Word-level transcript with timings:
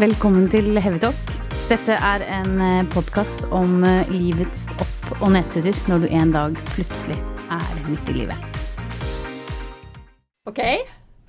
Velkommen 0.00 0.46
til 0.48 0.78
Heavytalk. 0.80 1.30
Dette 1.68 1.92
er 1.92 2.22
en 2.32 2.86
podkast 2.88 3.42
om 3.52 3.82
eh, 3.84 4.08
livets 4.08 4.62
opp- 4.80 5.18
og 5.18 5.34
nedturer 5.34 5.76
når 5.90 6.06
du 6.06 6.14
en 6.16 6.32
dag 6.32 6.56
plutselig 6.70 7.18
er 7.52 7.82
midt 7.84 8.08
i 8.08 8.14
livet. 8.16 8.46
Ok, 10.48 10.62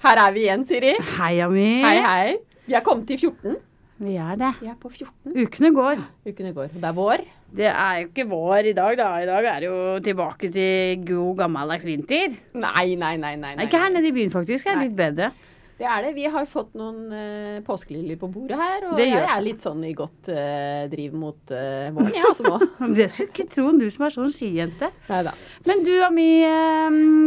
her 0.06 0.22
er 0.24 0.32
vi 0.38 0.46
igjen, 0.46 0.64
Siri. 0.70 0.94
Hei, 1.18 1.34
Ami. 1.44 1.68
Hei, 1.84 1.98
hei. 2.06 2.40
Vi 2.70 2.80
er 2.80 2.88
kommet 2.88 3.12
til 3.12 3.20
14. 3.20 3.60
Vi 4.08 4.16
er 4.16 4.40
det. 4.40 4.54
Vi 4.62 4.72
er 4.72 4.80
på 4.80 4.94
14. 4.94 5.36
Ukene 5.36 5.76
går. 5.76 6.08
Ukene 6.32 6.56
går. 6.56 6.72
Det 6.72 6.88
er 6.94 6.98
vår. 7.04 7.28
Det 7.52 7.70
er 7.74 8.00
jo 8.00 8.08
ikke 8.08 8.30
vår 8.32 8.72
i 8.72 8.76
dag, 8.80 8.98
da. 9.04 9.12
I 9.20 9.32
dag 9.34 9.52
er 9.52 9.62
det 9.66 9.68
jo 9.74 9.86
tilbake 10.08 10.56
til 10.56 11.08
god 11.12 11.44
gammeldags 11.44 11.92
vinter. 11.92 12.40
Nei, 12.56 12.88
nei, 12.96 13.18
nei. 13.20 13.36
nei, 13.36 13.56
nei. 13.58 13.68
Ikke 13.68 13.84
her 13.84 13.92
nede 13.92 14.14
i 14.14 14.16
byen, 14.16 14.32
faktisk. 14.32 14.64
Det 14.64 14.78
er 14.78 14.86
litt 14.88 14.96
bedre. 14.96 15.34
Det 15.82 15.88
er 15.90 16.04
det. 16.06 16.10
Vi 16.14 16.28
har 16.30 16.46
fått 16.46 16.76
noen 16.78 17.08
uh, 17.10 17.62
påskeliljer 17.66 18.20
på 18.22 18.28
bordet 18.30 18.58
her, 18.60 18.84
og 18.92 19.00
jeg 19.02 19.18
er 19.18 19.42
litt 19.42 19.64
sånn 19.66 19.80
i 19.88 19.94
godt 19.98 20.28
uh, 20.30 20.84
driv 20.92 21.16
mot 21.18 21.54
uh, 21.56 21.88
våren, 21.96 22.12
jeg 22.14 22.28
også 22.30 22.46
nå. 22.46 22.60
Det 23.00 23.08
skulle 23.10 23.32
ikke 23.32 23.48
tro 23.56 23.72
du 23.80 23.88
som 23.90 24.06
er 24.06 24.14
sånn 24.14 24.30
skijente. 24.36 24.92
Neida. 25.10 25.34
Men 25.66 25.82
du, 25.88 25.90
Ami, 26.06 26.28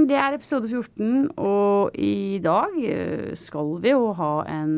det 0.06 0.18
er 0.20 0.36
episode 0.38 0.70
14, 0.70 1.32
og 1.34 1.98
i 1.98 2.38
dag 2.45 2.76
skal 3.42 3.72
vi 3.82 3.90
jo 3.90 4.12
ha 4.20 4.30
en 4.54 4.76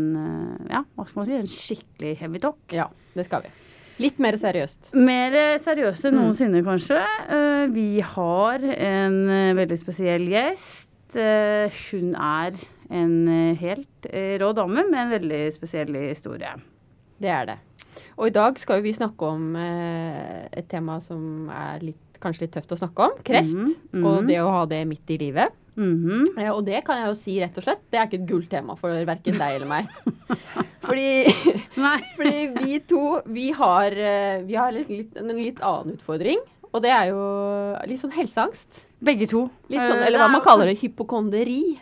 ja, 0.72 0.80
hva 0.96 1.04
skal 1.10 1.20
man 1.20 1.28
si, 1.28 1.36
en 1.36 1.52
skikkelig 1.52 2.14
heavy 2.22 2.40
talk. 2.46 2.58
Ja, 2.72 2.88
det 3.12 3.26
skal 3.28 3.44
vi. 3.44 3.52
Litt 4.06 4.18
mer 4.20 4.36
seriøst. 4.40 4.90
Mer 4.96 5.36
seriøst 5.64 6.04
enn 6.08 6.16
Mm. 6.16 6.22
noensinne, 6.22 6.64
kanskje. 6.64 6.98
Vi 7.76 8.00
har 8.04 8.64
en 8.76 9.20
veldig 9.60 9.78
spesiell 9.84 10.26
gjest. 10.32 10.82
Hun 11.16 12.10
er 12.16 12.56
en 12.90 13.28
eh, 13.28 13.58
helt 13.58 14.08
eh, 14.10 14.36
rå 14.40 14.52
dame 14.56 14.84
med 14.88 14.98
en 15.00 15.14
veldig 15.16 15.42
spesiell 15.54 15.94
historie. 16.06 16.54
Det 17.22 17.30
er 17.32 17.46
det. 17.50 17.58
Og 18.16 18.30
i 18.30 18.34
dag 18.34 18.58
skal 18.60 18.82
vi 18.84 18.94
snakke 18.96 19.28
om 19.28 19.54
eh, 19.60 20.46
et 20.56 20.68
tema 20.70 20.98
som 21.04 21.50
er 21.52 21.84
litt, 21.84 22.02
kanskje 22.22 22.46
litt 22.46 22.56
tøft 22.56 22.74
å 22.76 22.80
snakke 22.80 23.08
om. 23.08 23.22
Kreft. 23.26 23.52
Mm 23.52 23.74
-hmm. 23.92 24.06
Og 24.06 24.26
det 24.26 24.40
å 24.40 24.50
ha 24.52 24.66
det 24.66 24.86
midt 24.86 25.10
i 25.10 25.18
livet. 25.18 25.52
Mhm. 25.76 26.38
Eh, 26.38 26.50
Og 26.50 26.64
det 26.64 26.84
kan 26.84 26.98
jeg 26.98 27.08
jo 27.08 27.14
si 27.14 27.40
rett 27.40 27.56
og 27.58 27.64
slett, 27.64 27.82
det 27.90 27.98
er 27.98 28.06
ikke 28.06 28.22
et 28.22 28.28
gulltema 28.28 28.76
for 28.76 29.04
verken 29.04 29.38
deg 29.38 29.54
eller 29.54 29.66
meg. 29.66 29.86
Fordi, 30.86 31.24
fordi 32.16 32.46
vi 32.62 32.78
to, 32.78 33.20
vi 33.26 33.50
har, 33.50 33.90
vi 34.46 34.54
har 34.54 34.70
litt, 34.70 34.88
litt, 34.88 35.16
en 35.16 35.34
litt 35.34 35.60
annen 35.60 35.96
utfordring. 35.96 36.38
Og 36.72 36.82
det 36.82 36.90
er 36.90 37.06
jo 37.10 37.76
litt 37.88 38.00
sånn 38.00 38.12
helseangst. 38.14 38.86
Begge 39.02 39.26
to. 39.26 39.50
Litt 39.68 39.82
sånn, 39.82 39.98
eller 39.98 40.18
hva 40.18 40.28
man 40.30 40.44
kaller 40.44 40.66
det, 40.70 40.78
hypokonderi. 40.78 41.78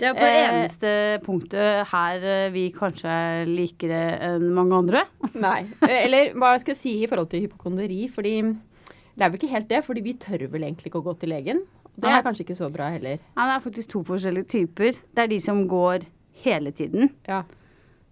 Det 0.00 0.08
er 0.08 0.16
på 0.16 0.24
det 0.24 0.36
Eh, 0.40 0.46
eneste 0.48 0.92
punktet 1.26 1.88
her 1.90 2.22
eh, 2.24 2.52
vi 2.54 2.70
kanskje 2.72 3.10
er 3.12 3.50
likere 3.50 4.00
enn 4.30 4.46
mange 4.56 4.78
andre. 4.78 5.04
Nei. 5.46 5.66
Eller 5.84 6.32
hva 6.32 6.54
jeg 6.54 6.64
skal 6.64 6.78
si 6.78 6.94
i 7.02 7.10
forhold 7.10 7.28
til 7.32 7.44
hypokonderi, 7.44 8.06
fordi 8.14 8.34
det 8.48 9.26
er 9.26 9.28
vel 9.28 9.36
ikke 9.36 9.52
helt 9.52 9.68
det, 9.68 9.82
fordi 9.84 10.06
vi 10.06 10.16
tør 10.22 10.46
vel 10.48 10.64
egentlig 10.64 10.88
ikke 10.88 11.02
å 11.02 11.08
gå 11.10 11.16
til 11.20 11.34
legen. 11.34 11.62
Det 12.00 12.08
er 12.08 12.24
kanskje 12.24 12.46
ikke 12.46 12.56
så 12.56 12.70
bra 12.72 12.88
heller. 12.94 13.20
Nei, 13.36 13.46
det 13.50 13.54
er 13.58 13.64
faktisk 13.66 13.90
to 13.92 14.00
forskjellige 14.08 14.48
typer. 14.54 14.96
Det 15.12 15.24
er 15.26 15.32
de 15.34 15.40
som 15.44 15.66
går 15.68 16.06
hele 16.46 16.72
tiden. 16.72 17.10
Ja. 17.28 17.42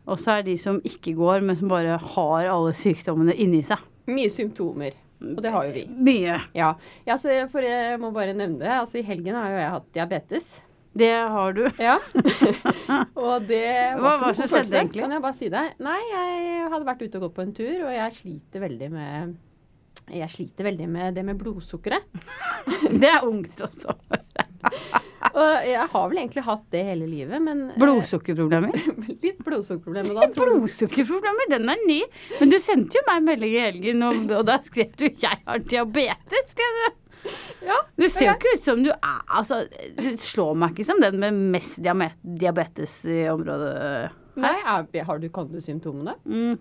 Og 0.09 0.21
så 0.21 0.35
er 0.35 0.45
det 0.45 0.53
de 0.53 0.61
som 0.61 0.83
ikke 0.85 1.15
går, 1.17 1.41
men 1.47 1.57
som 1.57 1.73
bare 1.73 1.97
har 1.97 2.53
alle 2.53 2.75
sykdommene 2.77 3.37
inni 3.41 3.63
seg. 3.65 3.81
Mye 4.09 4.29
symptomer. 4.33 4.97
Og 5.25 5.41
det 5.43 5.53
har 5.55 5.67
jo 5.69 5.75
vi. 5.75 5.87
Mye. 5.89 6.37
Ja, 6.57 6.75
ja 7.09 7.17
så 7.21 7.33
for 7.53 7.65
jeg 7.65 7.97
må 8.03 8.13
bare 8.15 8.37
nevne 8.37 8.61
det. 8.61 8.73
Altså 8.77 9.01
I 9.01 9.07
helgen 9.09 9.37
har 9.39 9.53
jo 9.53 9.63
jeg 9.63 9.77
hatt 9.79 9.95
diabetes. 9.97 10.57
Det 10.99 11.11
har 11.13 11.53
du. 11.53 11.65
Ja. 11.79 11.99
og 13.27 13.49
det 13.49 13.67
Hva 13.99 14.15
var 14.15 14.23
var 14.23 14.33
det 14.33 14.39
som 14.41 14.49
skjedde 14.55 14.81
egentlig? 14.81 15.05
Kan 15.05 15.15
jeg 15.15 15.25
bare 15.27 15.39
si 15.39 15.51
deg. 15.53 15.75
Nei, 15.85 15.99
jeg 16.13 16.71
hadde 16.73 16.89
vært 16.89 17.05
ute 17.05 17.21
og 17.21 17.27
gått 17.27 17.37
på 17.37 17.45
en 17.45 17.53
tur, 17.59 17.77
og 17.85 17.93
jeg 17.95 18.17
sliter 18.23 18.65
veldig 18.65 18.91
med 18.95 19.37
jeg 20.09 20.31
sliter 20.33 20.65
veldig 20.65 20.87
med 20.89 21.19
det 21.19 21.25
med 21.27 21.37
blodsukkeret. 21.41 22.07
Det 23.03 23.11
er 23.11 23.27
ungt 23.27 23.61
også. 23.61 23.93
Og 25.39 25.67
jeg 25.67 25.85
har 25.93 26.05
vel 26.11 26.21
egentlig 26.21 26.43
hatt 26.47 26.65
det 26.73 26.81
hele 26.87 27.07
livet, 27.11 27.43
men 27.43 27.65
eh, 27.73 27.79
Blodsukkerproblemer. 27.81 28.75
Litt 29.09 29.41
blodsukkerproblemer. 29.45 30.15
Da 30.17 30.29
Blodsukkerproblemer, 30.35 31.51
den 31.53 31.73
er 31.73 31.83
ny. 31.89 31.99
Men 32.39 32.55
du 32.55 32.59
sendte 32.63 32.99
jo 32.99 33.05
meg 33.09 33.21
en 33.21 33.29
melding 33.29 33.55
i 33.55 33.65
helgen, 33.67 34.07
og, 34.07 34.33
og 34.39 34.47
da 34.49 34.59
skrev 34.65 34.95
du 34.99 35.07
'jeg 35.09 35.43
har 35.45 35.67
diabetes'. 35.73 36.51
skrev 36.55 36.81
du. 36.81 37.08
Ja, 37.67 37.77
Du 37.99 38.05
ser 38.09 38.29
jo 38.29 38.35
ikke 38.37 38.53
ut 38.57 38.65
som 38.65 38.83
du 38.85 38.91
er 38.95 39.17
altså, 39.27 39.65
Du 39.99 40.05
slår 40.23 40.55
meg 40.57 40.73
ikke 40.77 40.87
som 40.89 41.01
den 41.03 41.19
med 41.21 41.41
mest 41.57 41.79
diabetes 41.83 42.95
i 43.11 43.25
området. 43.33 44.13
Nei, 44.39 44.55
er, 44.63 44.87
har 45.09 45.19
du, 45.19 45.27
kan 45.35 45.49
du 45.51 45.59
symptomene? 45.65 46.15
Mm. 46.25 46.55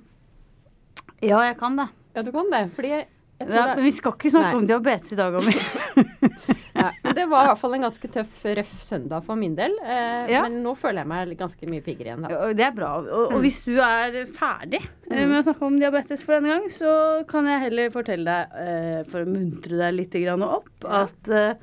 Ja, 1.22 1.40
jeg 1.46 1.58
kan 1.60 1.78
det. 1.78 1.88
Ja, 2.18 2.24
du 2.26 2.32
kan 2.34 2.50
det. 2.52 2.64
Fordi 2.76 2.90
jeg, 2.96 3.06
jeg 3.40 3.48
tror 3.48 3.56
Ja, 3.56 3.66
det- 3.68 3.76
men 3.78 3.86
vi 3.86 3.92
skal 3.92 4.16
ikke 4.18 4.32
snakke 4.34 4.50
Nei. 4.52 4.58
om 4.64 4.68
diabetes 4.68 5.14
i 5.14 5.20
dag, 5.20 5.36
Ami. 5.38 5.54
Ja, 6.78 6.92
det 7.18 7.26
var 7.30 7.44
i 7.46 7.50
hvert 7.50 7.60
fall 7.62 7.74
en 7.74 7.82
ganske 7.88 8.10
tøff, 8.14 8.44
røff 8.46 8.74
søndag 8.86 9.24
for 9.26 9.36
min 9.40 9.56
del. 9.58 9.74
Eh, 9.84 10.28
Ja. 10.32 10.44
Men 10.44 10.60
nå 10.64 10.76
føler 10.78 11.02
jeg 11.02 11.08
meg 11.08 11.38
ganske 11.40 11.68
mye 11.70 11.82
piggere 11.82 12.12
igjen. 12.14 12.22
Da. 12.22 12.30
Ja, 12.30 12.54
Det 12.54 12.66
er 12.68 12.72
bra. 12.78 12.92
Og, 13.00 13.08
og 13.10 13.34
Mm. 13.34 13.42
hvis 13.42 13.60
du 13.66 13.74
er 13.82 14.26
ferdig 14.38 14.82
eh, 15.10 15.26
Mm. 15.26 15.30
med 15.30 15.40
å 15.40 15.44
snakke 15.48 15.66
om 15.66 15.80
diabetes 15.80 16.22
for 16.24 16.34
denne 16.38 16.54
gang, 16.54 16.70
så 16.70 17.26
kan 17.28 17.46
jeg 17.46 17.62
heller 17.66 17.90
fortelle 17.90 18.26
deg, 18.26 18.48
eh, 18.62 19.04
for 19.10 19.26
å 19.26 19.28
muntre 19.28 19.78
deg 19.78 19.94
litt 19.96 20.12
grann 20.12 20.44
opp, 20.44 20.70
at 20.86 21.28
eh, 21.30 21.54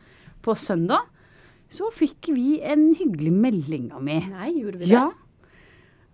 på 0.43 0.57
søndag 0.57 1.07
så 1.71 1.91
fikk 1.93 2.35
vi 2.35 2.61
en 2.63 2.95
hyggelig 2.95 3.33
melding 3.33 3.93
av 3.93 4.03
meg. 4.03 4.29
Nei, 4.31 4.51
gjorde 4.61 4.79
vi 4.79 4.87
det? 4.87 4.93
Ja. 4.99 5.11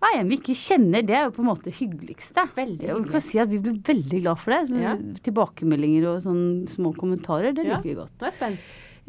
Er 0.01 0.17
en 0.17 0.29
vi 0.29 0.37
ikke 0.39 0.55
kjenner, 0.57 1.03
det 1.05 1.13
er 1.13 1.25
jo 1.27 1.31
på 1.35 1.43
en 1.43 1.49
måte 1.51 1.69
hyggeligste. 1.71 2.47
Veldig 2.57 2.87
Ja, 2.87 2.95
Vi 2.95 3.01
hyggelig. 3.03 3.11
kan 3.11 3.21
si 3.21 3.37
at 3.39 3.49
vi 3.49 3.59
ble 3.59 3.73
veldig 3.85 4.21
glad 4.23 4.39
for 4.39 4.49
det. 4.51 4.69
Ja. 4.81 4.95
Tilbakemeldinger 5.21 6.07
og 6.15 6.23
sånne 6.23 6.69
små 6.73 6.95
kommentarer, 6.97 7.53
det 7.53 7.65
Ja. 7.67 7.75
liker 7.77 7.83
vi 7.83 7.93
godt. 7.95 8.11
Nå 8.19 8.25
er 8.27 8.31
jeg 8.31 8.39
spent. 8.39 8.59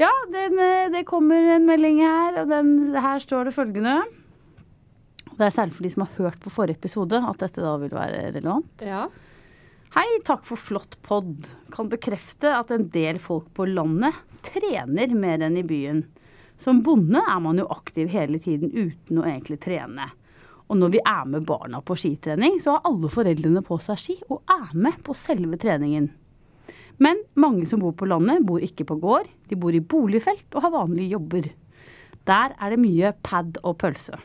Ja, 0.01 0.11
den, 0.33 0.59
eh, 0.59 0.91
det 0.93 1.05
kommer 1.09 1.37
en 1.57 1.67
melding 1.69 2.01
her, 2.01 2.43
og 2.43 2.49
den, 2.49 2.95
her 2.97 3.21
står 3.21 3.51
det 3.51 3.57
følgende. 3.57 4.01
Det 5.33 5.45
er 5.47 5.53
særlig 5.53 5.77
for 5.77 5.85
de 5.85 5.91
som 5.93 6.07
har 6.07 6.17
hørt 6.19 6.41
på 6.41 6.53
forrige 6.53 6.79
episode, 6.81 7.19
at 7.19 7.43
dette 7.43 7.61
da 7.61 7.77
vil 7.81 7.93
være 7.93 8.33
relevant. 8.37 8.85
Ja. 8.85 9.07
Hei, 9.93 10.07
takk 10.25 10.47
for 10.49 10.57
flott 10.57 10.97
pod. 11.05 11.45
Kan 11.75 11.91
bekrefte 11.93 12.49
at 12.57 12.71
en 12.73 12.89
del 12.95 13.19
folk 13.21 13.51
på 13.57 13.67
landet 13.69 14.17
trener 14.47 15.13
mer 15.13 15.45
enn 15.45 15.59
i 15.61 15.67
byen. 15.67 16.07
Som 16.63 16.81
bonde 16.87 17.21
er 17.21 17.41
man 17.45 17.59
jo 17.61 17.69
aktiv 17.75 18.09
hele 18.09 18.41
tiden 18.41 18.73
uten 18.73 19.21
å 19.21 19.27
egentlig 19.27 19.61
trene. 19.65 20.09
Og 20.71 20.79
når 20.81 20.95
vi 20.95 21.03
er 21.05 21.29
med 21.29 21.45
barna 21.45 21.83
på 21.85 21.99
skitrening, 22.01 22.61
så 22.65 22.79
har 22.79 22.89
alle 22.89 23.11
foreldrene 23.13 23.61
på 23.67 23.77
seg 23.85 24.01
ski 24.01 24.17
og 24.31 24.41
er 24.49 24.73
med 24.73 24.97
på 25.05 25.17
selve 25.19 25.59
treningen. 25.61 26.09
Men 27.03 27.23
mange 27.35 27.67
som 27.67 27.81
bor 27.83 27.95
på 27.99 28.07
landet, 28.07 28.45
bor 28.47 28.63
ikke 28.63 28.87
på 28.87 28.99
gård. 29.03 29.31
De 29.51 29.59
bor 29.59 29.75
i 29.75 29.83
boligfelt 29.83 30.55
og 30.55 30.67
har 30.67 30.75
vanlige 30.75 31.17
jobber. 31.17 31.49
Der 32.29 32.55
er 32.55 32.71
det 32.71 32.79
mye 32.83 33.11
pad 33.27 33.59
og 33.63 33.81
pølse. 33.83 34.21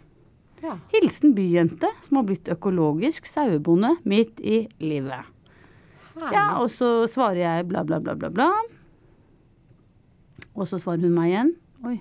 ja. 0.62 0.76
Hilsen 0.94 1.34
byjente 1.38 1.90
som 2.06 2.20
har 2.20 2.28
blitt 2.28 2.50
økologisk 2.50 3.26
sauebonde 3.30 3.96
midt 4.06 4.40
i 4.42 4.68
livet. 4.82 5.26
Ja, 6.18 6.58
og 6.58 6.72
så 6.74 7.06
svarer 7.14 7.42
jeg 7.44 7.68
bla, 7.70 7.84
bla, 7.86 8.00
bla, 8.02 8.16
bla, 8.18 8.30
bla. 8.34 8.50
Og 10.58 10.66
så 10.70 10.80
svarer 10.82 11.06
hun 11.06 11.14
meg 11.14 11.32
igjen. 11.32 11.52
Oi. 11.86 11.98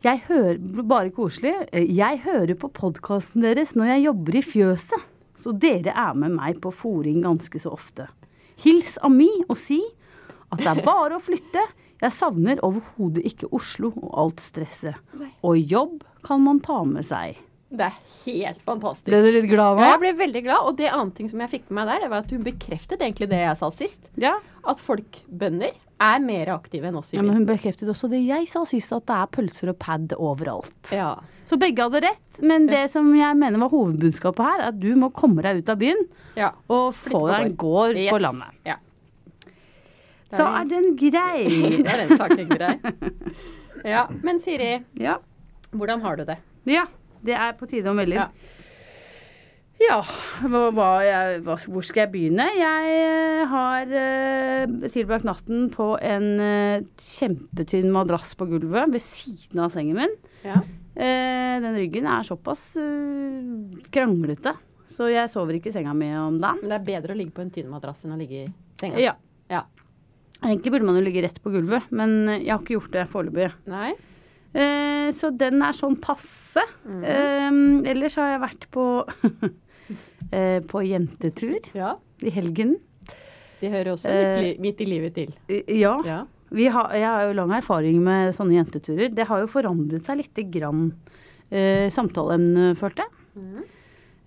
Jeg 0.00 0.22
hører 0.28 0.56
Bare 0.88 1.12
koselig. 1.12 1.52
Jeg 1.72 2.22
hører 2.24 2.56
på 2.56 2.70
podkasten 2.72 3.44
deres 3.44 3.74
når 3.76 3.94
jeg 3.94 4.06
jobber 4.08 4.38
i 4.40 4.44
fjøset. 4.44 5.04
Så 5.40 5.52
dere 5.56 5.92
er 5.92 6.16
med 6.16 6.36
meg 6.36 6.60
på 6.64 6.72
fòring 6.72 7.20
ganske 7.24 7.60
så 7.60 7.72
ofte. 7.76 8.08
Hils 8.60 8.96
Ami 9.06 9.30
og 9.48 9.58
si 9.60 9.80
at 10.50 10.60
det 10.60 10.70
er 10.72 10.82
bare 10.86 11.18
å 11.18 11.22
flytte. 11.22 11.62
Jeg 12.00 12.16
savner 12.16 12.62
overhodet 12.64 13.26
ikke 13.28 13.50
Oslo 13.56 13.92
og 13.92 14.10
alt 14.22 14.42
stresset. 14.42 14.96
Og 15.46 15.58
jobb 15.58 16.00
kan 16.26 16.42
man 16.44 16.62
ta 16.64 16.80
med 16.88 17.06
seg. 17.08 17.38
Det 17.70 17.86
er 17.86 17.98
helt 18.24 18.62
fantastisk. 18.66 19.06
Ble 19.06 19.20
du 19.22 19.28
litt 19.30 19.46
glad 19.50 19.78
nå? 19.78 19.84
Ja, 19.84 19.92
jeg 19.94 20.02
ble 20.02 20.14
veldig 20.24 20.42
glad. 20.48 20.64
Og 20.66 20.78
det 20.80 20.88
annet 20.90 21.14
ting 21.18 21.28
som 21.30 21.42
jeg 21.44 21.52
fikk 21.52 21.68
med 21.68 21.78
meg 21.78 21.92
der, 21.92 22.02
det 22.02 22.10
var 22.10 22.24
at 22.24 22.32
hun 22.34 22.46
bekreftet 22.46 23.04
egentlig 23.04 23.30
det 23.30 23.44
jeg 23.44 23.60
sa 23.60 23.70
sist. 23.76 24.00
Ja. 24.20 24.32
At 24.68 24.82
folk, 24.82 25.20
bønder, 25.28 25.76
er 26.00 26.20
mer 26.24 26.48
aktive 26.54 26.88
enn 26.88 26.96
oss 26.96 27.10
i 27.12 27.16
ja, 27.18 27.22
men 27.22 27.34
hun 27.36 27.46
bekreftet 27.48 27.88
også 27.92 28.08
det 28.08 28.22
jeg 28.24 28.46
sa 28.48 28.62
sist, 28.68 28.92
at 28.96 29.04
det 29.08 29.16
er 29.16 29.30
pølser 29.36 29.72
og 29.74 29.78
pad 29.82 30.14
overalt. 30.16 30.92
Ja. 30.94 31.14
Så 31.44 31.58
begge 31.60 31.82
hadde 31.84 32.00
rett. 32.06 32.40
Men 32.40 32.66
det 32.70 32.86
som 32.94 33.10
jeg 33.16 33.36
mener 33.36 33.60
var 33.60 33.68
hovedbudskapet 33.74 34.40
her, 34.46 34.60
er 34.62 34.68
at 34.70 34.78
du 34.80 34.94
må 34.96 35.10
komme 35.12 35.42
deg 35.44 35.60
ut 35.60 35.68
av 35.68 35.76
byen 35.82 36.00
ja. 36.38 36.52
og 36.72 36.94
få 37.02 37.26
deg 37.28 37.50
en 37.50 37.56
gård 37.60 37.98
Yes. 37.98 38.12
på 38.14 38.20
landet. 38.22 38.54
Ja. 38.64 38.78
Så 40.30 40.46
er 40.46 40.68
den 40.70 40.92
grei. 40.96 41.42
Da 41.84 41.96
er 41.96 42.04
den 42.06 42.16
saken 42.20 42.52
grei. 42.54 42.74
Ja, 43.94 44.06
men 44.22 44.40
Siri, 44.44 44.74
Ja. 45.00 45.18
hvordan 45.72 46.02
har 46.04 46.16
du 46.20 46.24
det? 46.28 46.38
ja. 46.68 46.86
Det 47.20 47.34
er 47.36 47.52
på 47.52 47.66
tide 47.68 47.90
å 47.90 47.92
melde 47.92 48.14
Ja. 48.16 48.22
inn. 48.30 48.59
Ja, 49.80 50.00
jeg, 50.44 51.40
hvor 51.40 51.84
skal 51.86 52.02
jeg 52.02 52.10
begynne? 52.12 52.44
Jeg 52.52 52.96
eh, 53.00 53.42
har 53.48 53.92
eh, 53.96 54.88
tilbrakt 54.92 55.24
natten 55.24 55.70
på 55.72 55.94
en 56.04 56.26
eh, 56.44 56.82
kjempetynn 57.14 57.88
madrass 57.94 58.34
på 58.36 58.48
gulvet 58.50 58.92
ved 58.92 59.00
siden 59.00 59.62
av 59.64 59.72
sengen 59.72 60.02
min. 60.02 60.12
Ja. 60.44 60.60
Den 61.00 61.78
ryggen 61.78 62.04
er 62.10 62.26
såpass 62.26 62.60
kranglete, 63.94 64.52
så 64.92 65.06
jeg 65.08 65.30
sover 65.32 65.56
ikke 65.56 65.70
i 65.70 65.72
senga 65.72 65.94
mi 65.96 66.10
om 66.12 66.36
dagen. 66.42 66.60
Men 66.60 66.74
det 66.74 66.76
er 66.76 66.88
bedre 66.90 67.14
å 67.14 67.16
ligge 67.16 67.32
på 67.38 67.44
en 67.46 67.52
tynn 67.54 67.70
madrass 67.72 68.02
enn 68.04 68.12
å 68.12 68.18
ligge 68.20 68.42
i 68.42 68.50
senga. 68.82 69.00
Ja. 69.00 69.14
Ja. 69.48 69.62
Egentlig 70.42 70.74
burde 70.74 70.90
man 70.90 70.98
jo 70.98 71.06
ligge 71.06 71.24
rett 71.24 71.40
på 71.40 71.54
gulvet, 71.54 71.88
men 71.94 72.18
jeg 72.34 72.50
har 72.52 72.60
ikke 72.60 72.76
gjort 72.76 72.92
det 72.98 73.06
foreløpig. 73.14 73.48
Så 75.16 75.32
den 75.40 75.64
er 75.64 75.78
sånn 75.78 75.96
passe. 76.02 76.66
Eh, 76.84 77.48
ellers 77.94 78.18
har 78.20 78.34
jeg 78.34 78.44
vært 78.44 78.68
på 78.74 78.86
eh, 80.32 80.60
på 80.60 80.82
jentetur 80.86 81.58
Ja. 81.74 81.96
i 82.22 82.30
helgen. 82.30 82.76
De 83.60 83.68
hører 83.68 83.92
også 83.94 84.08
Eh, 84.08 84.36
midt, 84.36 84.42
li 84.42 84.52
midt 84.68 84.80
i 84.80 84.84
livet 84.88 85.14
til. 85.14 85.34
Eh, 85.48 85.62
Ja. 85.80 85.96
Ja. 86.04 86.20
Vi 86.52 86.66
har, 86.66 86.90
jeg 86.92 87.06
har 87.06 87.26
jo 87.28 87.34
lang 87.38 87.52
erfaring 87.54 88.00
med 88.02 88.34
sånne 88.34 88.56
jenteturer. 88.58 89.12
Det 89.14 89.26
har 89.28 89.40
jo 89.44 89.46
forandret 89.46 90.02
seg 90.04 90.18
lite 90.18 90.42
grann 90.50 90.88
eh, 91.52 91.86
samtaleemne, 91.94 92.72
følte 92.80 93.04
jeg. 93.04 93.12
Mm. 93.36 93.60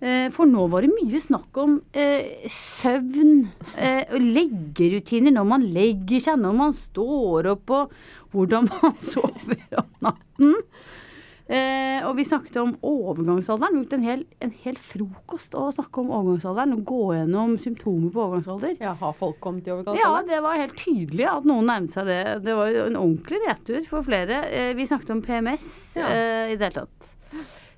Eh, 0.04 0.30
for 0.32 0.46
nå 0.48 0.64
var 0.72 0.82
det 0.84 0.90
mye 0.94 1.20
snakk 1.20 1.56
om 1.60 1.76
eh, 1.92 2.46
søvn, 2.48 3.48
eh, 3.76 4.04
og 4.12 4.20
leggerutiner 4.24 5.32
når 5.36 5.46
man 5.48 5.62
legger 5.74 6.20
seg, 6.20 6.40
når 6.40 6.56
man 6.58 6.72
står 6.72 7.46
opp, 7.52 7.70
og 7.70 7.92
hvordan 8.32 8.68
man 8.72 8.96
sover 9.12 9.60
om 9.80 9.88
natten. 10.08 10.56
Eh, 11.54 12.00
og 12.08 12.16
vi 12.18 12.24
snakket 12.26 12.56
om 12.60 12.72
overgangsalderen. 12.82 13.76
Vi 13.78 13.84
gjort 13.84 13.92
en 13.98 14.02
hel, 14.08 14.22
en 14.42 14.52
hel 14.64 14.78
frokost 14.90 15.54
å 15.54 15.68
snakke 15.76 16.02
om 16.02 16.10
overgangsalderen 16.10 16.74
og 16.76 16.84
gå 16.88 17.00
gjennom 17.14 17.54
symptomer 17.62 18.10
på 18.14 18.24
overgangsalder. 18.24 18.76
ja. 18.82 18.94
Har 18.98 19.12
folk 19.18 19.38
kommet 19.44 19.68
i 19.70 19.76
Ja, 20.00 20.10
det 20.26 20.40
var 20.42 20.58
helt 20.58 20.76
tydelig 20.80 21.26
at 21.30 21.44
noen 21.48 21.66
nærmet 21.70 21.92
seg 21.94 22.06
det. 22.10 22.20
Det 22.44 22.56
var 22.58 22.74
en 22.86 22.96
ordentlig 22.98 23.38
nedtur 23.46 23.86
for 23.88 24.02
flere. 24.02 24.42
Eh, 24.50 24.72
Vi 24.74 24.86
snakket 24.86 25.10
om 25.10 25.22
PMS 25.22 25.96
Ja. 25.96 26.08
eh, 26.08 26.52
i 26.52 26.56
det 26.56 26.72
hele 26.72 26.80
tatt. 26.86 27.10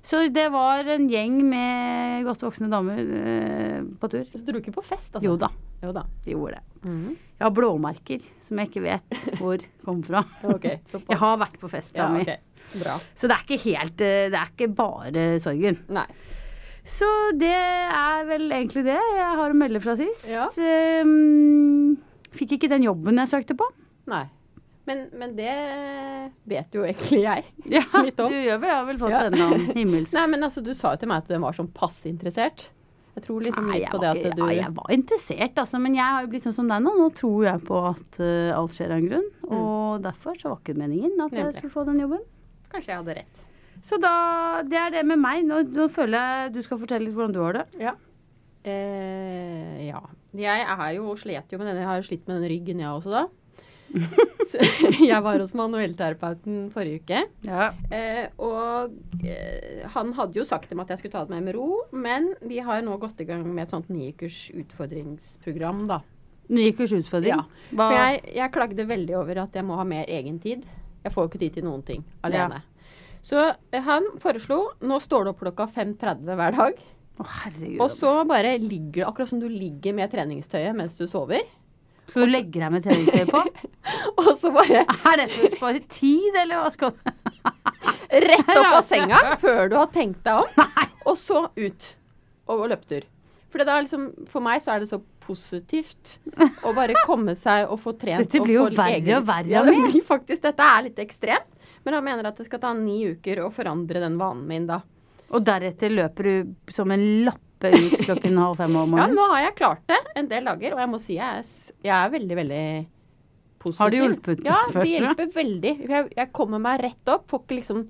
Så 0.07 0.21
det 0.31 0.49
var 0.53 0.87
en 0.87 1.09
gjeng 1.11 1.41
med 1.49 2.23
godt 2.23 2.39
voksne 2.45 2.69
damer 2.71 2.97
eh, 2.99 3.81
på 3.99 4.07
tur. 4.09 4.23
Så 4.31 4.39
dro 4.47 4.57
ikke 4.61 4.71
på 4.73 4.83
fest, 4.87 5.11
altså? 5.13 5.25
Jo 5.25 5.35
da, 5.35 5.49
Jo 5.83 5.91
da. 5.91 6.03
de 6.23 6.31
gjorde 6.31 6.55
det. 6.55 6.63
Mm. 6.87 7.17
Jeg 7.37 7.43
har 7.45 7.51
blåmerker 7.51 8.21
som 8.47 8.57
jeg 8.61 8.69
ikke 8.71 8.83
vet 8.85 9.37
hvor 9.41 9.57
kom 9.83 10.01
fra. 10.07 10.23
okay. 10.47 10.79
Jeg 10.93 11.17
har 11.19 11.37
vært 11.37 11.59
på 11.59 11.69
festa 11.69 11.97
Ja, 11.99 12.07
mi. 12.13 12.21
ok. 12.23 12.39
Bra. 12.75 12.97
Så 13.15 13.29
det 13.31 13.37
er 13.37 13.43
ikke 13.47 13.61
helt 13.63 14.01
eh, 14.03 14.27
Det 14.33 14.37
er 14.39 14.49
ikke 14.51 14.67
bare 14.75 15.27
sorgen. 15.43 15.77
Nei. 15.95 16.05
Så 16.87 17.07
det 17.35 17.51
er 17.51 18.25
vel 18.29 18.45
egentlig 18.51 18.85
det 18.87 18.95
jeg 18.95 19.31
har 19.41 19.51
å 19.51 19.55
melde 19.59 19.81
fra 19.83 19.95
sist. 19.99 20.23
Ja. 20.27 20.45
Ehm, 20.55 21.97
fikk 22.37 22.53
ikke 22.57 22.69
den 22.71 22.85
jobben 22.87 23.19
jeg 23.19 23.31
søkte 23.33 23.57
på. 23.59 23.67
Nei. 24.07 24.23
Men, 24.87 25.01
men 25.19 25.33
det 25.35 25.51
vet 26.47 26.71
jo 26.77 26.85
egentlig 26.87 27.19
jeg. 27.25 27.43
Ja, 27.75 27.83
Litt 28.05 28.19
om. 28.23 28.31
du 28.31 28.37
gjør 28.39 28.61
vel, 28.61 28.69
jeg 28.71 28.77
har 28.77 28.85
vel 28.87 29.01
fått 29.01 29.11
Ja. 29.11 29.25
denne 29.27 29.73
himmels... 29.75 30.13
Nei, 30.15 30.23
men 30.31 30.47
altså, 30.47 30.63
du 30.63 30.71
sa 30.79 30.93
jo 30.95 31.01
til 31.01 31.11
meg 31.11 31.25
at 31.25 31.33
den 31.33 31.43
var 31.43 31.57
sånn 31.57 31.67
passe 31.75 32.07
interessert. 32.07 32.69
Jeg 33.17 33.25
tror 33.25 33.43
liksom 33.43 33.67
Nei, 33.67 33.81
litt 33.81 33.91
på 33.91 33.99
det 33.99 34.09
at 34.13 34.19
ikke, 34.21 34.31
du 34.37 34.43
ja, 34.45 34.51
jeg 34.61 34.73
var 34.77 34.91
interessert, 34.93 35.59
altså, 35.59 35.79
men 35.83 35.95
jeg 35.97 36.05
har 36.05 36.23
jo 36.23 36.29
blitt 36.31 36.47
sånn 36.47 36.55
som 36.55 36.67
deg 36.71 36.83
nå. 36.85 36.93
Nå 37.01 37.07
tror 37.17 37.47
jeg 37.49 37.63
på 37.67 37.79
at 37.89 38.19
uh, 38.21 38.55
alt 38.55 38.75
skjer 38.77 38.93
av 38.93 38.99
en 39.01 39.07
grunn. 39.09 39.27
Og 39.57 40.03
derfor 40.05 40.37
så 40.39 40.51
var 40.53 40.59
ikke 40.61 40.77
meningen 40.77 41.19
at 41.25 41.33
jeg 41.35 41.47
Mm. 41.49 41.55
Skulle 41.57 41.73
få 41.73 41.83
den 41.89 41.99
jobben. 42.05 42.21
Kanskje 42.71 42.93
jeg 42.93 43.01
hadde 43.01 43.17
rett. 43.21 43.43
Så 43.87 43.99
da, 44.01 44.13
det 44.67 44.77
er 44.81 44.93
det 44.97 45.05
med 45.07 45.21
meg. 45.21 45.45
Nå, 45.47 45.61
nå 45.71 45.87
føler 45.93 46.17
jeg 46.17 46.53
du 46.57 46.61
skal 46.65 46.81
fortelle 46.81 47.07
litt 47.07 47.15
hvordan 47.15 47.35
du 47.35 47.41
har 47.43 47.61
det. 47.61 47.65
Ja. 47.81 47.95
Eh, 48.67 49.87
ja. 49.87 50.01
Jeg 50.37 50.65
er 50.67 50.89
jo 50.97 51.15
slet 51.19 51.53
jo 51.53 51.59
med 51.61 51.69
denne, 51.71 51.83
jeg 51.85 51.91
har 51.91 52.01
jo 52.01 52.07
slitt 52.09 52.25
med 52.27 52.41
den 52.41 52.51
ryggen 52.51 52.83
jeg 52.83 52.89
også 52.91 53.13
da. 53.13 53.27
Jeg 55.09 55.19
var 55.23 55.39
hos 55.41 55.53
manuellterapeuten 55.57 56.67
forrige 56.73 57.01
uke. 57.03 57.21
Ja. 57.47 57.69
Eh, 57.93 58.27
og 58.43 58.93
eh, 59.23 59.85
han 59.93 60.13
hadde 60.17 60.39
jo 60.39 60.45
sagt 60.47 60.71
meg 60.73 60.85
at 60.85 60.95
jeg 60.95 61.03
skulle 61.03 61.15
ta 61.15 61.23
det 61.27 61.35
med 61.35 61.47
med 61.47 61.57
ro, 61.57 61.83
men 61.91 62.31
vi 62.47 62.59
har 62.63 62.83
nå 62.85 62.97
gått 63.01 63.21
i 63.23 63.27
gang 63.27 63.45
med 63.47 63.65
et 63.65 63.75
sånt 63.75 63.89
niukers 63.93 64.47
utfordringsprogram, 64.55 65.85
da. 65.91 66.01
Ny 66.47 66.69
utfordring. 66.71 67.33
Ja. 67.33 67.41
Hva, 67.73 67.87
For 67.89 67.97
jeg, 67.97 68.19
jeg 68.37 68.53
klagde 68.55 68.87
veldig 68.87 69.17
over 69.19 69.43
at 69.43 69.55
jeg 69.57 69.67
må 69.67 69.79
ha 69.79 69.83
mer 69.87 70.07
egentid. 70.07 70.63
Jeg 71.05 71.13
får 71.13 71.23
jo 71.23 71.31
ikke 71.31 71.43
tid 71.45 71.57
til 71.57 71.67
noen 71.67 71.83
ting 71.87 72.03
alene. 72.27 72.61
Så 73.27 73.41
eh, 73.41 73.83
han 73.83 74.05
foreslo 74.23 74.59
Nå 74.87 74.99
står 75.03 75.25
du 75.25 75.31
opp 75.33 75.41
klokka 75.43 75.67
5.30 75.75 76.37
hver 76.39 76.57
dag. 76.57 76.81
Å, 77.17 77.25
herregud. 77.41 77.79
Og 77.83 77.93
så 77.97 78.11
bare 78.29 78.57
ligger 78.61 79.01
du 79.01 79.07
akkurat 79.07 79.31
som 79.31 79.41
du 79.41 79.47
ligger 79.49 79.95
med 79.97 80.11
treningstøyet 80.13 80.77
mens 80.77 80.97
du 80.99 81.07
sover. 81.09 81.43
Så 82.07 82.23
du 82.23 82.29
legger 82.29 82.63
deg 82.63 82.75
med 82.75 82.85
treningstøy 82.85 83.25
på? 83.31 83.41
Og 84.21 84.31
så 84.39 84.51
bare 84.55 84.85
Er 84.85 85.19
det 85.19 85.27
for 85.33 85.47
å 85.47 85.51
spare 85.55 85.81
tid, 85.91 86.37
eller 86.39 86.61
hva 86.61 86.71
skal 86.75 86.93
du 86.93 87.11
rett 88.27 88.53
opp 88.53 88.77
av 88.77 88.81
senga 88.87 89.21
før 89.43 89.71
du 89.71 89.77
har 89.79 89.91
tenkt 89.95 90.23
deg 90.27 90.45
om. 90.45 90.81
Og 91.07 91.19
så 91.19 91.43
ut 91.57 91.91
og 92.47 92.67
løpetur. 92.71 93.07
For, 93.51 93.63
liksom, 93.63 94.09
for 94.31 94.43
meg 94.43 94.63
så 94.63 94.75
er 94.75 94.83
det 94.83 94.91
så 94.91 95.01
positivt 95.27 96.17
å 96.67 96.73
bare 96.77 96.95
komme 97.05 97.35
seg 97.37 97.67
og 97.69 97.81
få 97.83 97.93
trent. 97.99 98.25
Dette 98.25 98.43
blir 98.43 98.57
jo 98.61 98.65
verre 98.71 98.97
egen- 98.97 99.19
og 99.19 99.27
verre 99.27 99.51
Ja, 99.51 99.63
det 99.67 99.75
blir 99.91 100.05
faktisk, 100.07 100.41
dette 100.47 100.67
er 100.73 100.87
litt 100.87 101.01
ekstremt. 101.03 101.53
Men 101.85 101.95
han 101.99 102.03
mener 102.07 102.27
at 102.27 102.39
det 102.39 102.47
skal 102.49 102.59
ta 102.63 102.73
ni 102.75 103.01
uker 103.13 103.43
å 103.45 103.51
forandre 103.55 104.01
den 104.03 104.17
vanen 104.19 104.47
min 104.49 104.65
da. 104.67 104.81
Og 105.31 105.43
deretter 105.47 105.91
løper 105.91 106.27
du 106.27 106.73
som 106.75 106.91
en 106.91 107.03
lappe 107.27 107.71
ut 107.73 107.95
klokken 108.05 108.37
halv 108.43 108.59
fem 108.59 108.75
om 108.79 108.95
Ja, 108.99 109.07
nå 109.11 109.27
har 109.33 109.45
jeg 109.45 109.57
klart 109.59 109.83
det 109.91 109.99
en 110.19 110.27
del 110.31 110.47
dager, 110.47 110.75
og 110.75 110.83
jeg 110.83 110.91
må 110.91 110.99
si 111.03 111.17
jeg 111.19 111.41
er, 111.43 111.53
jeg 111.83 111.95
er 111.95 112.11
veldig, 112.15 112.37
veldig 112.41 112.65
positiv. 113.63 113.81
Har 113.83 113.93
det 113.93 114.01
hjulpet 114.01 114.43
Ja, 114.47 114.59
det 114.79 114.89
hjelper 114.91 115.31
veldig. 115.35 115.73
Jeg, 115.87 116.11
jeg 116.19 116.31
kommer 116.35 116.63
meg 116.63 116.83
rett 116.85 117.13
opp. 117.13 117.27
Får 117.31 117.43
ikke 117.45 117.59
liksom 117.61 117.85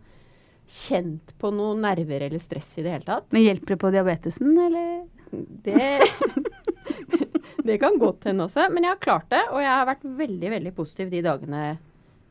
kjent 0.67 1.33
på 1.39 1.51
noen 1.55 1.79
nerver 1.85 2.25
eller 2.27 2.41
stress 2.43 2.73
i 2.75 2.83
det 2.83 2.97
hele 2.97 3.07
tatt. 3.07 3.29
Men 3.31 3.45
hjelper 3.45 3.75
det 3.75 3.81
på 3.83 3.91
diabetesen, 3.95 4.57
eller? 4.65 4.89
Det, 5.63 5.77
det 7.67 7.77
kan 7.81 7.97
godt 8.01 8.27
hende 8.29 8.45
også. 8.47 8.67
Men 8.73 8.83
jeg 8.87 8.93
har 8.95 9.01
klart 9.03 9.29
det, 9.33 9.43
og 9.51 9.61
jeg 9.63 9.71
har 9.73 9.85
vært 9.89 10.05
veldig, 10.23 10.51
veldig 10.57 10.73
positiv 10.77 11.11
de 11.13 11.21
dagene 11.25 11.61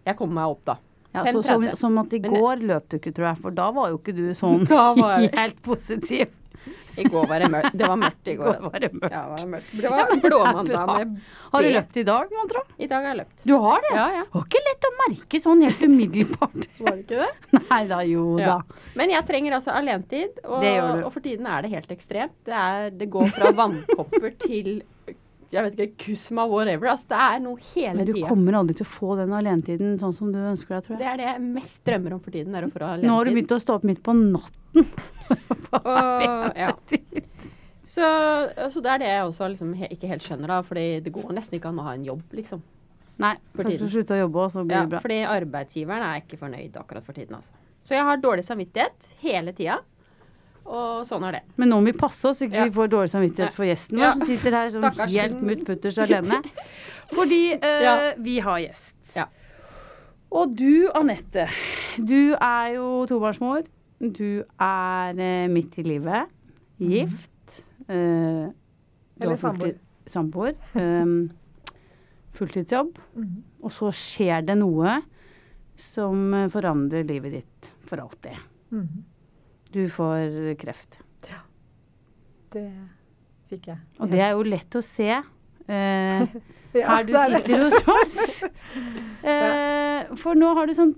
jeg 0.07 0.17
kom 0.19 0.31
meg 0.37 0.53
opp, 0.53 0.61
da. 0.69 0.77
Ja, 1.17 1.23
så, 1.33 1.41
som, 1.43 1.65
som 1.81 1.97
at 1.99 2.13
i 2.13 2.21
går 2.23 2.61
løp 2.69 2.91
du 2.93 2.99
ikke, 2.99 3.11
tror 3.17 3.31
jeg, 3.31 3.39
for 3.43 3.55
da 3.57 3.71
var 3.75 3.89
jo 3.91 3.97
ikke 3.99 4.13
du 4.15 4.27
sånn 4.37 4.67
Da 4.71 4.91
var 4.99 5.17
jeg- 5.25 5.33
helt 5.41 5.63
positiv. 5.65 6.35
I 6.97 7.05
går 7.13 7.27
var 7.29 7.43
det 7.45 7.49
mørkt. 7.53 7.75
Det 7.77 7.89
var 7.91 7.99
mørkt 8.01 8.29
i 8.33 8.35
går. 8.39 8.47
Altså. 8.55 8.71
var 8.73 8.81
det 8.85 8.91
mørkt. 8.95 9.13
Ja, 9.17 9.23
det 9.23 9.33
var 9.37 9.51
mørkt. 9.53 9.73
Det 9.77 9.91
var 9.93 9.97
men 9.97 10.07
det 10.09 10.17
er 10.17 10.23
blåmandag 10.31 10.87
med 10.93 11.17
Har 11.53 11.63
du 11.67 11.69
løpt 11.77 11.97
i 11.97 12.05
dag, 12.09 12.33
mon 12.39 12.49
tro? 12.53 12.63
I 12.79 12.89
dag 12.91 13.03
har 13.05 13.11
jeg 13.13 13.19
løpt. 13.21 13.37
Du 13.51 13.55
har 13.67 13.85
det? 13.87 13.93
Ja, 13.99 14.07
ja. 14.17 14.25
Det 14.25 14.39
var 14.41 14.47
ikke 14.49 14.65
lett 14.71 14.89
å 14.89 14.93
merke 15.03 15.41
sånn 15.45 15.65
helt 15.67 15.85
umiddelbart. 15.87 16.67
Var 16.87 16.97
det 16.97 17.05
ikke 17.05 17.21
det? 17.23 17.61
Nei 17.71 17.83
da, 17.93 18.01
jo 18.09 18.25
Ja. 18.41 18.57
da. 18.57 18.83
Men 18.97 19.13
jeg 19.13 19.27
trenger 19.29 19.59
altså 19.59 19.75
alenetid, 19.77 20.41
og, 20.45 20.65
og 21.05 21.11
for 21.13 21.21
tiden 21.25 21.47
er 21.53 21.63
det 21.67 21.73
helt 21.77 21.91
ekstremt. 21.93 22.37
Det, 22.49 22.55
er, 22.57 22.91
det 22.97 23.11
går 23.13 23.33
fra 23.37 23.53
vannkopper 23.57 24.37
til 24.47 24.79
jeg 25.55 25.63
vet 25.63 25.79
ikke, 25.79 25.97
kusma, 26.11 26.43
whatever. 26.51 26.89
Altså, 26.91 27.07
det 27.13 27.19
er 27.23 27.39
noe 27.45 27.61
hele 27.71 27.93
Men 28.01 28.09
du 28.09 28.13
tiden. 28.17 28.29
kommer 28.29 28.57
aldri 28.59 28.75
til 28.81 28.85
å 28.85 28.91
få 28.97 29.15
den 29.21 29.31
alenetiden 29.33 29.93
sånn 30.03 30.13
som 30.17 30.33
du 30.35 30.41
ønsker 30.43 30.75
deg, 30.75 30.83
tror 30.89 30.97
jeg. 30.97 31.01
Det 31.05 31.11
er 31.13 31.21
det 31.23 31.29
jeg 31.29 31.45
mest 31.55 31.79
drømmer 31.87 32.17
om 32.17 32.21
for 32.25 32.35
tiden. 32.35 32.57
er 32.59 32.67
å 32.67 32.71
få 32.73 32.83
alenetid. 32.83 33.07
Nå 33.09 33.15
har 33.21 33.29
du 33.31 33.37
begynt 33.37 33.55
å 33.55 33.61
stå 33.63 33.77
opp 33.79 33.87
midt 33.87 34.03
på 34.05 34.17
natten. 34.19 34.89
Og, 35.77 36.57
ja. 36.57 36.71
Så, 37.87 38.07
så 38.73 38.81
det 38.85 38.91
er 38.93 38.99
det 39.03 39.09
jeg 39.09 39.25
også 39.31 39.49
liksom 39.53 39.73
he 39.79 39.89
ikke 39.95 40.09
helt 40.11 40.25
skjønner, 40.27 40.51
da. 40.53 40.61
Fordi 40.67 40.87
det 41.05 41.13
går 41.15 41.33
nesten 41.37 41.57
ikke 41.59 41.71
an 41.73 41.81
å 41.81 41.87
ha 41.87 41.95
en 41.97 42.05
jobb, 42.07 42.23
liksom. 42.37 42.63
Nei, 43.23 43.35
først 43.57 43.81
å 43.87 43.89
slutte 43.89 44.13
å 44.17 44.19
jobbe, 44.27 44.43
og 44.45 44.51
så 44.53 44.65
blir 44.67 44.77
Ja, 44.77 44.83
det 44.85 44.91
bra. 44.93 44.99
fordi 45.01 45.21
arbeidsgiveren 45.33 46.03
er 46.05 46.19
ikke 46.21 46.37
fornøyd 46.43 46.75
akkurat 46.77 47.07
for 47.07 47.17
tiden, 47.17 47.39
altså. 47.39 47.53
Så 47.87 47.95
jeg 47.97 48.05
har 48.05 48.19
dårlig 48.21 48.45
samvittighet 48.45 49.07
hele 49.23 49.53
tida. 49.57 49.79
Og 50.67 51.07
sånn 51.07 51.23
er 51.29 51.37
det. 51.39 51.43
Men 51.57 51.71
nå 51.71 51.77
må 51.79 51.87
vi 51.93 51.93
passe 51.97 52.27
oss, 52.27 52.41
så 52.41 52.49
ikke 52.49 52.59
Ja. 52.59 52.65
vi 52.67 52.75
får 52.75 52.89
dårlig 52.91 53.11
samvittighet 53.15 53.55
for 53.55 53.65
gjesten 53.65 53.97
vår, 54.01 54.05
Ja. 54.05 54.13
som 54.19 54.27
sitter 54.27 54.51
her 54.51 54.71
som 54.75 54.83
Stakkars. 54.83 55.13
helt 55.15 55.41
muttputters 55.43 55.99
alene. 56.03 56.43
Fordi 57.15 57.41
Ja. 57.63 58.13
vi 58.19 58.39
har 58.41 58.59
gjest. 58.59 58.93
Ja. 59.15 59.27
Og 60.33 60.57
du, 60.57 60.91
Anette, 60.93 61.49
du 61.97 62.35
er 62.35 62.75
jo 62.75 63.07
tobarnsmor. 63.07 63.63
Du 64.01 64.43
er 64.61 65.19
eh, 65.19 65.47
midt 65.49 65.79
i 65.81 65.85
livet. 65.87 66.29
Gift. 66.83 67.63
eh, 67.89 68.49
Eller 69.21 69.37
fulltid- 69.41 69.79
Samboer. 70.13 70.55
eh, 70.77 71.05
fulltidsjobb. 72.37 72.99
Mm. 73.17 73.31
Og 73.65 73.73
så 73.73 73.89
skjer 73.97 74.45
det 74.47 74.59
noe 74.61 74.99
som 75.81 76.35
eh, 76.35 76.49
forandrer 76.53 77.07
livet 77.09 77.39
ditt 77.41 77.71
for 77.89 78.03
alltid. 78.05 78.37
Mm. 78.73 79.05
Du 79.73 79.83
får 79.93 80.55
kreft. 80.61 81.01
Ja. 81.31 81.41
Det 82.53 82.69
fikk 83.51 83.67
jeg. 83.73 83.79
Og 84.01 84.11
det 84.13 84.21
er 84.25 84.35
jo 84.37 84.45
lett 84.47 84.77
å 84.79 84.83
se 84.85 85.09
eh, 85.09 85.23
her 86.77 87.07
du 87.09 87.15
er 87.17 87.37
sitter 87.39 87.67
hos 87.67 87.91
oss. 87.97 88.21
Eh, 89.27 90.13
for 90.21 90.37
nå 90.39 90.53
har 90.55 90.69
du 90.69 90.75
sånn 90.77 90.93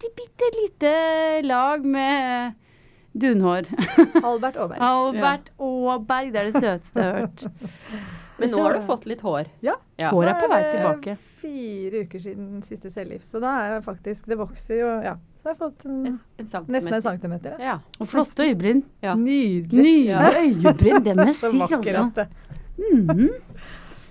bitte, 0.00 0.14
bitte 0.16 0.50
lite 0.62 0.92
lag 1.46 1.84
med 1.84 2.52
dunhår. 3.12 3.66
Albert 4.24 4.56
Aaberg. 4.56 4.80
Albert 4.90 5.50
Aaberg, 5.58 6.32
det 6.32 6.40
er 6.40 6.50
det 6.50 6.60
søteste 6.62 7.00
jeg 7.00 7.12
har 7.12 7.20
hørt. 7.20 7.46
Men 8.40 8.50
nå 8.54 8.60
har 8.64 8.72
du 8.78 8.86
fått 8.88 9.02
litt 9.10 9.20
hår. 9.20 9.48
Ja. 9.60 9.74
Ja. 10.00 10.10
Håret 10.14 10.30
er 10.32 10.38
på 10.40 10.46
vei 10.48 10.60
tilbake. 10.70 11.16
Fire 11.42 12.04
uker 12.06 12.22
siden 12.24 12.62
siste 12.64 12.88
cellegift. 12.94 13.26
Så 13.28 13.40
da 13.42 13.50
er 13.66 13.74
jeg 13.74 13.82
faktisk 13.84 14.28
Det 14.30 14.38
vokser 14.40 14.78
jo 14.80 14.86
Ja. 15.04 15.18
Så 15.40 15.48
jeg 15.48 15.56
har 15.56 15.58
fått 15.60 15.84
en, 15.88 15.98
En, 16.06 16.46
en 16.52 16.64
nesten 16.72 16.94
en 16.96 17.02
centimeter. 17.04 17.52
Ja. 17.60 17.66
Ja. 17.66 17.74
Og 18.00 18.08
flotte 18.12 18.44
øyebryn. 18.44 18.80
ja. 19.04 19.14
Nydelig. 19.16 19.84
Nydelige 19.84 20.40
øyebryn, 20.40 21.04
det 21.04 21.14
må 21.16 21.24
jeg 21.28 21.36
Så 21.38 21.50
si. 21.52 21.92
Altså. 21.92 22.26
Mhm. 22.78 23.28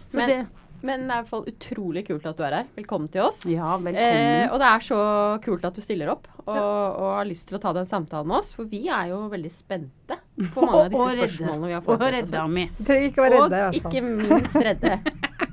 Så 0.10 0.18
Men- 0.18 0.30
det 0.30 0.40
Men 0.86 1.08
det 1.08 1.12
er 1.12 1.20
i 1.20 1.24
hvert 1.24 1.32
fall 1.34 1.48
utrolig 1.50 2.04
kult 2.08 2.28
at 2.30 2.38
du 2.40 2.44
er 2.48 2.56
her. 2.60 2.68
Velkommen 2.78 3.10
til 3.12 3.26
oss. 3.26 3.42
Ja, 3.50 3.74
velkommen. 3.76 3.98
Eh, 4.00 4.46
og 4.48 4.62
det 4.62 4.70
er 4.70 4.86
så 4.86 5.00
kult 5.44 5.66
at 5.68 5.76
du 5.76 5.84
stiller 5.84 6.12
opp 6.14 6.30
og, 6.46 6.56
og 6.56 7.08
har 7.18 7.28
lyst 7.28 7.50
til 7.50 7.60
å 7.60 7.62
ta 7.64 7.74
den 7.76 7.90
samtalen 7.90 8.30
med 8.32 8.40
oss. 8.40 8.54
For 8.56 8.70
vi 8.70 8.86
er 8.88 9.12
jo 9.12 9.26
veldig 9.32 9.52
spente 9.54 10.20
på 10.54 10.64
mange 10.66 10.86
av 10.86 10.94
disse 10.94 11.04
Og 11.04 11.14
spørsmålene 11.20 11.72
vi 11.72 11.76
har 11.76 11.86
fått. 11.86 12.00
Og 12.06 12.14
redde 12.16 12.46
mi. 12.56 12.66
Ikke 12.80 13.28
redde, 13.28 13.40
Og 13.40 13.46
i 13.46 13.60
hvert 13.60 13.80
ikke 13.82 14.06
minst 14.08 14.60
redde. 14.70 15.00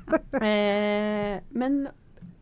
Eh, 0.07 1.33
men 1.59 1.73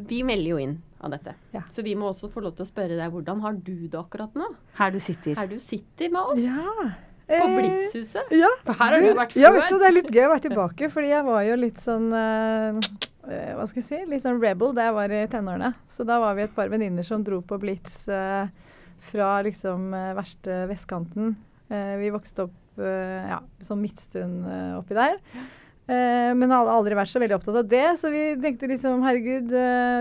vi 0.06 0.20
melder 0.28 0.52
jo 0.52 0.58
inn, 0.62 0.76
Anette. 1.02 1.34
Ja. 1.56 1.64
Så 1.74 1.82
vi 1.82 1.96
må 1.98 2.12
også 2.12 2.30
få 2.30 2.44
lov 2.46 2.54
til 2.60 2.66
å 2.66 2.70
spørre 2.70 2.98
deg 3.00 3.10
hvordan 3.14 3.42
har 3.42 3.58
du 3.58 3.88
det 3.90 3.98
akkurat 3.98 4.36
nå? 4.38 4.52
Her 4.78 4.94
du 4.94 5.00
sitter. 5.02 5.34
Her 5.40 5.50
du 5.50 5.58
sitter 5.64 6.12
med 6.14 6.22
oss 6.36 6.44
Ja. 6.44 6.92
På 7.28 7.38
Eh, 7.40 7.56
Blitzhuset. 7.58 8.34
Ja. 8.34 8.52
Her 8.68 8.94
har 8.94 9.02
du 9.02 9.14
vært 9.18 9.36
Ja, 9.40 9.52
vet 9.56 9.72
du, 9.72 9.80
det 9.82 9.88
er 9.88 9.96
litt 9.96 10.12
gøy 10.14 10.28
å 10.28 10.34
være 10.36 10.46
tilbake, 10.46 10.90
fordi 10.94 11.10
jeg 11.10 11.26
var 11.26 11.42
jo 11.48 11.56
litt 11.58 11.80
sånn 11.86 12.12
eh, 12.14 12.78
eh, 13.30 13.52
Hva 13.58 13.66
skal 13.70 13.82
jeg 13.82 13.88
si? 13.90 14.02
Litt 14.12 14.26
sånn 14.26 14.42
rebel 14.44 14.76
da 14.78 14.90
jeg 14.90 14.98
var 15.00 15.16
i 15.16 15.24
tenårene. 15.32 15.74
Så 15.98 16.06
da 16.08 16.20
var 16.22 16.38
vi 16.38 16.46
et 16.46 16.56
par 16.56 16.70
venninner 16.70 17.08
som 17.08 17.24
dro 17.26 17.42
på 17.42 17.58
Blitz 17.62 18.06
eh, 18.12 18.46
fra 19.10 19.34
liksom 19.46 19.94
eh, 19.96 20.14
verste 20.18 20.66
vestkanten. 20.70 21.36
Eh, 21.72 21.96
vi 22.04 22.14
vokste 22.14 22.50
opp 22.50 22.62
ja, 22.76 23.38
sånn 23.64 23.80
midtstund 23.80 24.42
oppi 24.76 24.98
der. 24.98 25.14
Men 25.88 26.52
har 26.52 26.68
aldri 26.68 26.98
vært 26.98 27.08
så 27.08 27.22
veldig 27.24 27.38
opptatt 27.38 27.60
av 27.62 27.70
det, 27.72 27.86
så 28.02 28.10
vi 28.12 28.24
tenkte 28.44 28.68
liksom 28.68 29.06
herregud, 29.06 29.54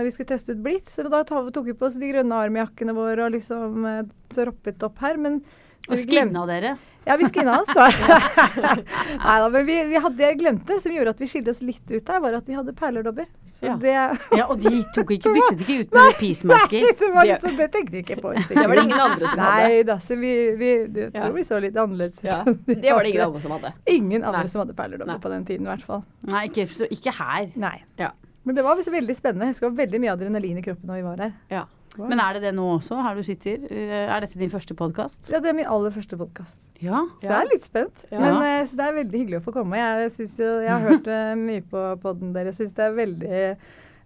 vi 0.03 0.11
skal 0.11 0.27
teste 0.27 0.51
ut 0.51 0.59
Blitz. 0.65 0.97
Og 0.99 1.07
da 1.13 1.21
tok 1.23 1.69
vi 1.69 1.77
på 1.77 1.87
oss 1.87 1.95
de 1.95 2.09
grønne 2.09 2.35
armjakkene 2.35 2.97
våre 2.97 3.29
og 3.29 3.31
liksom 3.37 3.87
så 4.35 4.49
roppet 4.49 4.83
opp 4.83 4.99
her. 4.99 5.15
Men 5.23 5.39
Og 5.89 5.95
vi 5.97 6.03
skinna 6.07 6.45
dere. 6.49 6.77
ja, 7.05 7.15
vi 7.21 7.27
skinna 7.29 7.59
oss, 7.61 7.67
da. 7.75 7.85
Nei 8.65 9.35
da, 9.41 9.49
men 9.53 9.65
vi, 9.67 9.75
vi 9.91 9.99
hadde 10.01 10.17
det 10.17 10.25
jeg 10.31 10.37
glemte, 10.39 10.77
som 10.81 10.93
gjorde 10.95 11.11
at 11.13 11.19
vi 11.21 11.27
skilte 11.29 11.53
oss 11.53 11.59
litt 11.61 11.91
ut 11.93 12.09
her, 12.09 12.19
var 12.23 12.33
at 12.39 12.47
vi 12.49 12.55
hadde 12.57 12.73
perledobber. 12.79 13.27
Så 13.53 13.67
Ja. 13.69 13.75
det 13.77 13.93
Ja, 14.37 14.47
og 14.49 14.59
de 14.63 14.81
tok 14.95 15.11
ikke, 15.15 15.33
byttet 15.37 15.61
ikke 15.61 15.77
ut 15.83 15.93
med 15.93 16.17
peacemaker. 16.19 16.81
Nei, 16.81 16.95
det, 16.99 17.11
var 17.13 17.21
Det- 17.23 17.29
litt 17.35 17.45
sånn, 17.45 17.57
det 17.61 17.69
tenkte 17.75 17.91
vi 17.95 18.01
ikke 18.03 18.17
på. 18.23 18.33
Det 18.49 18.55
var 18.67 18.75
det 18.75 18.83
ingen 18.87 18.99
andre 19.05 19.27
som 19.29 19.39
hadde. 19.45 19.69
Nei 19.69 19.83
da, 19.91 19.97
så 20.07 20.17
vi, 20.19 20.33
vi 20.63 20.71
Ja. 21.05 21.09
tror 21.19 21.33
vi 21.37 21.43
så 21.51 21.61
litt 21.61 21.77
annerledes 21.77 22.17
ut. 22.17 22.25
Ja, 22.25 22.41
det 22.45 22.91
var 22.91 23.03
det 23.03 23.09
ingen 23.13 23.25
andre. 23.29 23.41
som 23.45 23.51
hadde. 23.59 23.73
Ingen 23.85 24.23
andre 24.23 24.41
Nei. 24.41 24.47
som 24.55 24.65
hadde 24.65 24.73
perledobber 24.81 25.13
Nei. 25.13 25.21
på 25.21 25.29
den 25.35 25.45
tiden, 25.45 25.67
i 25.67 25.73
hvert 25.75 25.85
fall. 25.85 26.03
Nei, 26.33 26.47
ikke, 26.49 26.67
så, 26.73 26.89
ikke 26.89 27.13
her. 27.13 27.51
Nei. 27.55 27.77
Ja. 28.01 28.11
Men 28.45 28.55
det 28.57 28.63
var 28.65 28.77
veldig 28.77 29.15
spennende. 29.17 29.45
Jeg 29.47 29.55
husker 29.55 29.69
veldig 29.73 29.99
mye 30.01 30.13
adrenalin 30.17 30.57
i 30.57 30.61
kroppen 30.65 30.89
når 30.89 30.95
vi 31.01 31.05
var 31.11 31.17
her. 31.27 31.33
ja. 31.53 31.63
Men 31.97 32.19
er 32.19 32.33
det 32.37 32.41
det 32.49 32.53
nå 32.57 32.65
også, 32.77 32.97
her 33.05 33.15
du 33.15 33.23
sitter? 33.23 33.63
Eh, 33.71 33.95
Er 34.15 34.19
dette 34.25 34.39
din 34.39 34.51
første 34.51 34.75
podkast? 34.77 35.17
Ja, 35.31 35.39
det 35.39 35.49
er 35.53 35.57
min 35.57 35.65
aller 35.69 35.93
første 35.95 36.17
podkast. 36.19 36.53
Ja. 36.83 37.05
Så 37.21 37.29
jeg 37.29 37.31
er 37.39 37.47
litt 37.53 37.65
spent. 37.65 38.03
Ja. 38.11 38.19
Men 38.19 38.41
eh, 38.43 38.67
så 38.67 38.75
det 38.75 38.85
er 38.89 38.97
veldig 38.99 39.19
hyggelig 39.21 39.39
å 39.39 39.45
få 39.45 39.53
komme. 39.55 39.79
Jeg, 39.79 40.11
jo, 40.19 40.49
jeg 40.65 40.69
har 40.73 40.83
hørt 40.89 41.07
eh, 41.07 41.33
mye 41.39 41.63
på 41.71 41.85
podden 42.03 42.33
deres. 42.35 42.57
Synes 42.59 42.75
det 42.75 42.83
er 42.89 42.97
veldig 42.99 43.43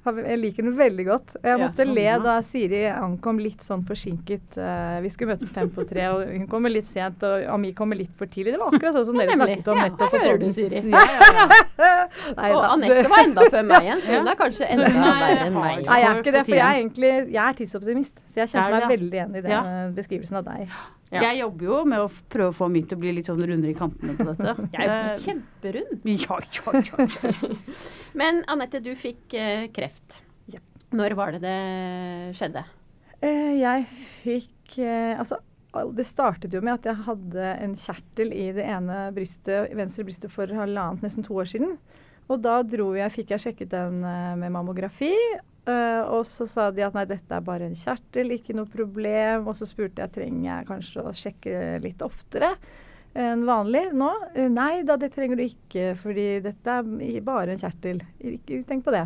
jeg 0.05 0.37
liker 0.39 0.63
den 0.63 0.77
veldig 0.77 1.05
godt. 1.05 1.33
Jeg 1.43 1.51
Ja, 1.51 1.57
måtte 1.59 1.85
le 1.85 2.05
da 2.23 2.41
Siri 2.41 2.85
ankom 2.87 3.37
litt 3.39 3.61
sånn 3.67 3.83
forsinket. 3.85 4.57
Eh, 4.57 4.99
vi 5.03 5.09
skulle 5.11 5.33
møtes 5.35 5.49
fem 5.51 5.69
på 5.69 5.83
tre, 5.89 6.05
og 6.07 6.23
hun 6.31 6.47
kommer 6.47 6.69
litt 6.71 6.87
sent, 6.93 7.21
og 7.27 7.43
Ami 7.51 7.73
kommer 7.73 7.95
litt 7.99 8.13
for 8.17 8.25
tidlig. 8.31 8.53
Det 8.55 8.59
var 8.61 8.71
akkurat 8.71 8.95
sånn 8.95 9.05
som 9.05 9.17
dere 9.19 9.35
Nemlig. 9.35 9.57
snakket 9.59 9.67
om 9.73 9.77
Ja, 9.77 9.87
nettopp 9.89 10.13
Ja, 10.13 10.19
hører 10.23 10.39
du. 10.39 10.53
Siri. 10.53 10.83
Ja, 10.89 11.03
ja, 11.03 11.33
ja. 11.35 12.07
Nei 12.37 12.51
Og 12.55 12.63
Anette 12.71 13.09
var 13.09 13.23
enda 13.25 13.41
før 13.51 13.65
meg 13.65 13.81
igjen, 13.83 14.01
så 14.01 14.17
hun 14.19 14.27
er 14.27 14.35
kanskje 14.35 14.69
enda 14.69 14.85
er- 14.87 14.93
verre 14.93 15.45
enn 15.47 15.53
meg. 15.59 15.85
Nei, 15.85 15.99
jeg 15.99 16.09
er 16.09 16.21
ikke 16.23 16.31
det, 16.37 16.45
for 16.45 16.55
jeg 16.55 16.67
er 16.69 16.79
egentlig 16.79 17.11
jeg 17.31 17.43
er 17.49 17.53
tidsoptimist. 17.59 18.15
Så 18.33 18.35
jeg 18.43 18.47
kjenner 18.53 18.71
meg 18.79 18.89
veldig 18.99 19.13
igjen 19.19 19.35
i 19.35 19.41
den 19.41 19.51
eh, 19.51 19.91
beskrivelsen 19.99 20.35
av 20.37 20.45
deg. 20.45 20.69
Ja. 21.09 21.23
Jeg 21.25 21.39
jobber 21.39 21.65
jo 21.65 21.77
med 21.89 22.03
å 22.03 22.09
prøve 22.29 22.51
å 22.53 22.57
få 22.59 22.67
min 22.69 22.85
til 22.85 22.99
å 22.99 23.01
bli 23.01 23.11
litt 23.17 23.29
sånn 23.29 23.41
rundere 23.41 23.71
i 23.73 23.77
kantene 23.77 24.13
på 24.13 24.27
dette. 24.29 24.51
Jeg 24.75 24.85
er 24.85 24.91
Eh, 24.93 25.07
jo 25.09 25.23
kjemperund. 25.25 25.93
Ja, 26.05 26.37
ja, 26.37 26.81
ja. 26.85 27.07
ja. 27.09 27.53
Men 28.21 28.43
Anette, 28.51 28.81
du 28.85 28.91
fikk 28.99 29.33
eh, 29.37 29.65
kreft. 29.73 30.19
Ja. 30.53 30.61
Når 30.93 31.15
var 31.17 31.33
det 31.33 31.41
det 31.45 31.55
skjedde? 32.37 32.63
Eh, 33.25 33.55
jeg 33.59 33.87
fikk 34.21 34.77
eh, 34.79 35.17
Altså, 35.19 35.41
det 35.97 36.05
startet 36.07 36.53
jo 36.55 36.61
med 36.65 36.77
at 36.79 36.87
jeg 36.89 37.03
hadde 37.05 37.49
en 37.65 37.75
kjertel 37.77 38.31
i 38.33 38.47
det 38.57 38.63
ene 38.65 39.09
brystet, 39.13 39.73
venstre 39.77 40.05
brystet 40.07 40.33
for 40.33 40.49
halvannet, 40.49 41.03
nesten 41.05 41.25
to 41.25 41.35
år 41.37 41.49
siden. 41.51 41.75
Og 42.29 42.41
da 42.45 42.59
dro 42.65 42.91
jeg, 42.97 43.13
fikk 43.17 43.33
jeg 43.33 43.43
sjekket 43.47 43.73
den 43.73 44.03
eh, 44.05 44.33
med 44.37 44.53
mammografi. 44.53 45.11
Eh, 45.69 46.01
og 46.09 46.25
så 46.27 46.47
sa 46.49 46.69
de 46.73 46.83
at 46.85 46.95
nei, 46.97 47.05
dette 47.09 47.35
er 47.35 47.45
bare 47.45 47.69
en 47.69 47.77
kjertel, 47.77 48.33
ikke 48.35 48.55
noe 48.57 48.69
problem. 48.69 49.47
Og 49.49 49.57
så 49.59 49.67
spurte 49.69 50.03
jeg 50.03 50.15
trenger 50.17 50.45
jeg 50.49 50.69
kanskje 50.69 51.05
å 51.05 51.15
sjekke 51.15 51.65
litt 51.85 52.03
oftere 52.05 52.55
enn 53.17 53.45
vanlig 53.47 53.87
nå. 53.97 54.09
Eh, 54.35 54.49
nei 54.53 54.83
da, 54.87 54.97
det 55.01 55.11
trenger 55.15 55.39
du 55.39 55.45
ikke, 55.47 55.93
fordi 56.01 56.27
dette 56.45 56.79
er 56.81 57.21
bare 57.25 57.55
en 57.55 57.61
kjertel. 57.61 58.01
Ikke 58.19 58.63
tenk 58.69 58.85
på 58.85 58.93
det. 58.95 59.05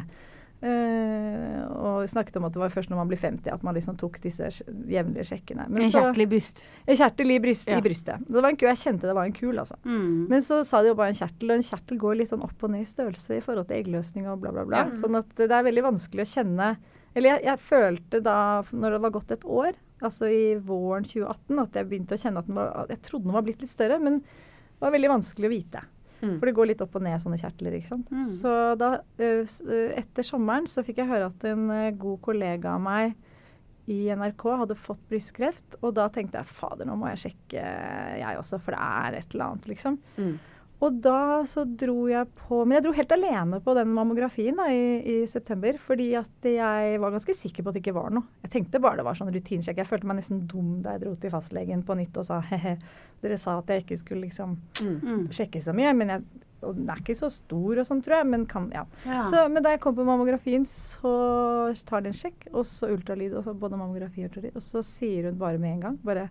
Eh, 0.63 1.63
og 1.83 2.05
snakket 2.07 2.37
om 2.39 2.45
at 2.47 2.53
det 2.55 2.61
var 2.61 2.71
først 2.71 2.91
når 2.91 2.99
man 3.01 3.09
blir 3.09 3.19
50 3.19 3.51
at 3.51 3.63
man 3.67 3.75
liksom 3.75 3.97
tok 3.99 4.19
disse 4.23 4.47
jevnlige 4.87 5.25
sjekkene. 5.27 5.65
Men 5.67 5.83
En 5.83 5.91
kjertelig 5.91 6.05
kjertel 6.13 6.23
i 6.23 6.29
byst. 6.31 6.61
En 6.87 6.99
kjertel 6.99 7.33
i, 7.33 7.39
bryst, 7.43 7.67
Ja. 7.67 7.77
i 7.79 7.83
brystet. 7.83 8.23
Det 8.27 8.41
var 8.43 8.49
en 8.49 8.59
kul, 8.59 8.69
jeg 8.69 8.81
kjente 8.83 9.09
det 9.09 9.15
var 9.17 9.25
en 9.27 9.35
kul, 9.35 9.59
altså. 9.59 9.75
Mm. 9.83 10.27
Men 10.29 10.41
så 10.45 10.61
sa 10.65 10.81
de 10.81 10.91
jo 10.93 10.95
bare 10.95 11.11
en 11.11 11.19
kjertel, 11.19 11.51
og 11.51 11.57
en 11.57 11.67
kjertel 11.67 11.99
går 11.99 12.15
litt 12.21 12.31
sånn 12.31 12.43
opp 12.47 12.63
og 12.63 12.71
ned 12.71 12.85
i 12.85 12.91
størrelse 12.91 13.37
i 13.37 13.43
forhold 13.43 13.67
til 13.67 13.79
eggløsning 13.81 14.27
og 14.31 14.39
bla, 14.39 14.51
bla, 14.55 14.63
bla. 14.65 14.85
Ja. 14.87 14.99
Sånn 15.01 15.19
at 15.19 15.35
det 15.35 15.51
er 15.51 15.67
veldig 15.67 15.83
vanskelig 15.83 16.23
å 16.27 16.31
kjenne 16.33 16.77
Eller 17.15 17.35
jeg, 17.35 17.43
jeg 17.45 17.59
følte 17.59 18.23
da, 18.25 18.63
når 18.71 18.95
det 18.95 19.01
var 19.03 19.11
gått 19.13 19.31
et 19.31 19.43
år, 19.45 19.73
altså 20.01 20.25
i 20.25 20.55
våren 20.57 21.03
2018, 21.05 21.59
at 21.61 21.75
jeg 21.77 21.85
begynte 21.91 22.15
å 22.15 22.21
kjenne 22.23 22.39
at 22.41 22.47
den 22.47 22.55
var 22.57 22.87
Jeg 22.89 23.03
trodde 23.05 23.27
den 23.27 23.35
var 23.37 23.43
blitt 23.45 23.61
litt 23.61 23.69
større, 23.69 23.99
men 24.01 24.17
det 24.23 24.81
var 24.81 24.95
veldig 24.95 25.11
vanskelig 25.11 25.45
å 25.45 25.53
vite. 25.53 25.83
Mm. 26.23 26.37
For 26.39 26.47
det 26.47 26.55
går 26.55 26.69
litt 26.71 26.81
opp 26.85 26.95
og 26.95 27.03
ned 27.03 27.19
sånne 27.19 27.37
kjertler, 27.41 27.75
ikke 27.77 27.89
sant. 27.91 28.09
Mm. 28.15 28.29
Så 28.39 28.53
da, 28.79 28.91
s- 29.19 29.59
ø, 29.65 29.81
etter 29.99 30.23
sommeren, 30.23 30.65
så 30.71 30.83
fikk 30.87 31.01
jeg 31.03 31.09
høre 31.11 31.27
at 31.27 31.43
en 31.51 31.67
god 31.99 32.21
kollega 32.23 32.77
av 32.77 32.81
meg 32.85 33.13
i 33.91 34.05
NRK 34.15 34.45
hadde 34.61 34.77
fått 34.79 35.01
brystkreft, 35.11 35.75
og 35.83 35.93
da 35.97 36.05
tenkte 36.07 36.39
jeg 36.39 36.47
fader, 36.55 36.87
nå 36.87 36.95
må 36.95 37.09
jeg 37.11 37.25
sjekke 37.25 37.63
jeg 38.21 38.37
også, 38.39 38.61
for 38.63 38.71
det 38.71 38.79
er 38.79 39.17
et 39.19 39.33
eller 39.35 39.49
annet, 39.51 39.67
liksom. 39.73 39.97
Mm. 40.15 40.37
Og 40.83 40.97
da 41.05 41.43
så 41.47 41.63
dro 41.79 42.09
jeg 42.11 42.27
på 42.41 42.57
Men 42.67 42.75
jeg 42.75 42.83
dro 42.87 42.91
helt 42.97 43.13
alene 43.15 43.59
på 43.63 43.75
den 43.77 43.91
mammografien 43.95 44.57
da, 44.59 44.65
i, 44.73 44.99
i 44.99 45.15
september. 45.31 45.77
Fordi 45.79 46.09
at 46.19 46.47
jeg 46.49 46.99
var 46.99 47.13
ganske 47.15 47.35
sikker 47.39 47.63
på 47.63 47.71
at 47.71 47.77
det 47.77 47.83
ikke 47.85 47.95
var 47.95 48.11
noe. 48.11 48.27
Jeg 48.43 48.51
tenkte 48.57 48.81
bare 48.83 48.99
det 48.99 49.05
var 49.07 49.15
sånn 49.19 49.31
rutinesjekk. 49.31 49.79
Jeg 49.79 49.89
følte 49.89 50.09
meg 50.11 50.19
nesten 50.19 50.43
dum 50.51 50.77
da 50.83 50.97
jeg 50.97 51.05
dro 51.05 51.13
til 51.23 51.31
fastlegen 51.33 51.85
på 51.87 51.95
nytt 52.01 52.19
og 52.19 52.27
sa 52.27 52.41
he-he, 52.49 52.75
dere 53.23 53.37
sa 53.39 53.57
at 53.61 53.71
jeg 53.71 53.85
ikke 53.85 54.01
skulle 54.03 54.25
liksom 54.27 54.57
Mm. 54.83 54.95
Mm. 55.03 55.27
sjekke 55.31 55.61
så 55.63 55.71
mye. 55.77 55.93
Men 55.95 56.09
jeg, 56.17 56.23
og 56.63 56.75
den 56.77 56.89
er 56.91 56.99
ikke 56.99 57.15
så 57.19 57.29
stor 57.31 57.79
og 57.79 57.87
sånn, 57.87 58.01
tror 58.03 58.17
jeg. 58.19 58.27
Men 58.33 58.43
kan, 58.51 58.67
ja. 58.75 58.83
Ja. 59.07 59.23
Så, 59.31 59.45
men 59.53 59.63
da 59.63 59.71
jeg 59.75 59.81
kom 59.83 59.95
på 59.95 60.03
mammografien, 60.07 60.65
så 60.67 61.13
tar 61.87 62.03
de 62.03 62.11
en 62.11 62.17
sjekk, 62.17 62.49
og 62.51 62.65
så 62.67 62.89
ultralyd. 62.91 63.35
Og 63.39 63.45
så 63.47 63.53
både 63.55 63.79
mammografi 63.79 64.23
og 64.25 64.31
ultralyd. 64.31 64.57
Og 64.59 64.65
så 64.65 64.83
sier 64.83 65.29
hun 65.31 65.39
bare 65.39 65.61
med 65.61 65.77
en 65.77 65.85
gang 65.87 65.97
bare 66.03 66.27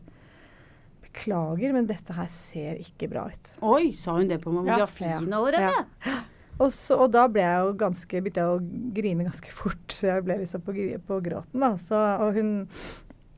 Beklager, 1.12 1.72
men 1.76 1.86
dette 1.86 2.14
her 2.16 2.28
ser 2.50 2.78
ikke 2.80 3.08
bra 3.12 3.26
ut. 3.28 3.50
Oi, 3.62 3.92
sa 4.00 4.14
hun 4.16 4.28
det 4.30 4.40
på 4.40 4.52
mammografien 4.54 5.28
Ja. 5.28 5.38
allerede? 5.38 6.22
Og, 6.60 6.70
så, 6.72 6.96
og 7.04 7.10
da 7.12 7.26
ble 7.32 7.42
jeg 7.42 7.60
jo 7.66 7.72
ganske, 7.80 8.20
begynte 8.22 8.40
jeg 8.42 8.50
å 8.52 8.92
grine 8.94 9.24
ganske 9.26 9.52
fort. 9.56 9.82
Så 9.92 10.06
jeg 10.08 10.24
ble 10.24 10.36
liksom 10.44 10.62
på, 10.62 10.74
på 11.08 11.18
gråten. 11.24 11.60
da. 11.60 11.72
Så, 11.88 11.96
og 12.22 12.34
hun 12.36 12.52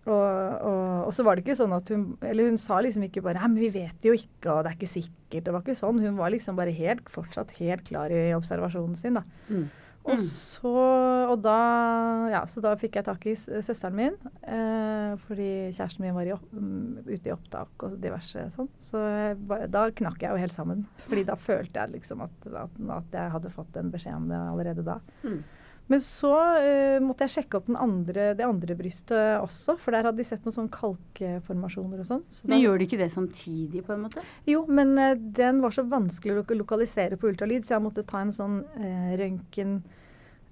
og, 0.05 0.13
og, 0.13 1.07
og 1.09 1.13
så 1.17 1.25
var 1.25 1.37
det 1.39 1.47
ikke 1.47 1.55
sånn 1.57 1.73
at 1.73 1.89
hun 1.89 2.03
Eller 2.21 2.51
hun 2.51 2.59
sa 2.61 2.77
liksom 2.85 3.07
ikke 3.07 3.23
bare 3.25 3.41
Nei, 3.41 3.49
men 3.55 3.63
vi 3.63 3.71
vet 3.73 3.95
det 4.03 4.11
jo 4.11 4.17
ikke, 4.19 4.51
og 4.53 4.59
det 4.67 4.73
er 4.75 4.77
ikke 4.77 4.91
sikkert. 4.99 5.47
Det 5.47 5.55
var 5.55 5.63
ikke 5.65 5.79
sånn. 5.79 6.03
Hun 6.05 6.19
var 6.19 6.35
liksom 6.35 6.59
bare 6.61 6.75
helt, 6.77 7.09
fortsatt 7.15 7.55
helt 7.57 7.87
klar 7.89 8.13
i 8.13 8.27
observasjonen 8.37 8.99
sin, 9.01 9.17
da. 9.17 9.25
Mm. 9.49 9.65
Og 10.05 10.19
Mm. 10.19 10.27
så 10.29 10.73
Og 11.33 11.41
da 11.43 12.29
Ja, 12.31 12.45
så 12.47 12.61
da 12.61 12.75
fikk 12.77 12.97
jeg 12.97 13.05
tak 13.07 13.25
i 13.27 13.35
søsteren 13.37 13.95
min. 13.95 14.15
Eh, 14.47 15.17
fordi 15.27 15.71
kjæresten 15.73 16.01
min 16.05 16.15
var 16.15 16.27
i, 16.27 16.33
opp- 16.33 16.53
mm, 16.53 17.05
ute 17.07 17.29
i 17.29 17.33
opptak 17.33 17.69
og 17.83 17.97
diverse 18.03 18.45
sånn. 18.57 18.69
Så 18.83 18.99
jeg 19.01 19.71
da 19.71 19.91
knakk 19.91 20.21
jeg 20.23 20.31
jo 20.31 20.37
helt 20.37 20.53
sammen. 20.53 20.87
Fordi 21.09 21.25
da 21.25 21.35
følte 21.37 21.81
jeg 21.81 21.93
liksom 21.93 22.23
at, 22.23 22.47
at, 22.53 22.71
at 22.91 23.05
jeg 23.13 23.31
hadde 23.31 23.51
fått 23.55 23.77
en 23.77 23.91
beskjed 23.91 24.15
om 24.17 24.29
det 24.29 24.37
allerede 24.37 24.85
da. 24.85 24.99
Mm. 25.25 25.43
Men 25.89 26.01
så 26.01 26.31
uh, 26.33 26.99
måtte 27.05 27.27
jeg 27.27 27.35
sjekke 27.45 27.59
opp 27.59 27.67
den 27.69 27.77
andre, 27.77 28.31
det 28.39 28.45
andre 28.47 28.75
brystet 28.79 29.37
også, 29.43 29.75
for 29.79 29.93
der 29.93 30.03
hadde 30.09 30.17
de 30.17 30.25
sett 30.25 30.45
noen 30.47 30.55
sånn 30.57 30.71
kalkformasjoner 30.73 32.01
og 32.01 32.07
sånn. 32.09 32.23
Så 32.33 32.49
Men 32.49 32.63
gjør 32.63 32.79
de 32.81 32.87
ikke 32.89 32.99
det 33.03 33.11
samtidig, 33.13 33.83
på 33.85 33.93
en 33.93 34.03
måte? 34.07 34.23
jo, 34.49 34.63
men 34.67 34.95
uh, 34.97 35.13
den 35.37 35.61
var 35.61 35.71
så 35.77 35.85
vanskelig 35.85 36.33
å 36.33 36.39
lok- 36.41 36.57
lokalisere 36.57 37.17
på 37.21 37.29
ultralyd, 37.35 37.67
så 37.69 37.77
jeg 37.77 37.85
måtte 37.85 38.07
ta 38.09 38.19
en 38.25 38.33
sånn 38.33 38.57
uh, 38.65 39.13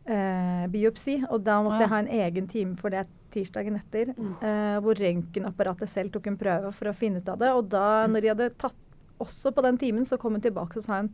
røntgenbiopsi. 0.07 1.25
og 1.31 1.45
da 1.45 1.63
måtte 1.63 1.81
Ja. 1.81 1.87
jeg 1.87 1.89
ha 1.89 1.99
en 1.99 2.09
egen 2.09 2.47
time 2.49 2.77
for 2.77 2.91
det 2.91 3.07
tirsdagen 3.33 3.77
etter, 3.81 4.13
Mm. 4.13 4.37
eh, 4.43 4.81
hvor 4.81 4.95
røntgenapparatet 4.95 5.89
selv 5.89 6.13
tok 6.13 6.27
en 6.27 6.37
prøve 6.37 6.73
for 6.75 6.85
å 6.91 6.95
finne 6.95 7.17
ut 7.23 7.29
av 7.29 7.39
det. 7.39 7.49
Og 7.49 7.69
da, 7.71 8.07
når 8.07 8.21
de 8.21 8.29
hadde 8.29 8.51
tatt 8.59 8.75
også 9.19 9.51
på 9.55 9.63
den 9.63 9.79
timen, 9.79 10.05
så 10.05 10.19
kom 10.19 10.33
hun 10.33 10.41
tilbake 10.43 10.77
og 10.77 10.83
sa 10.85 11.01
hun 11.01 11.11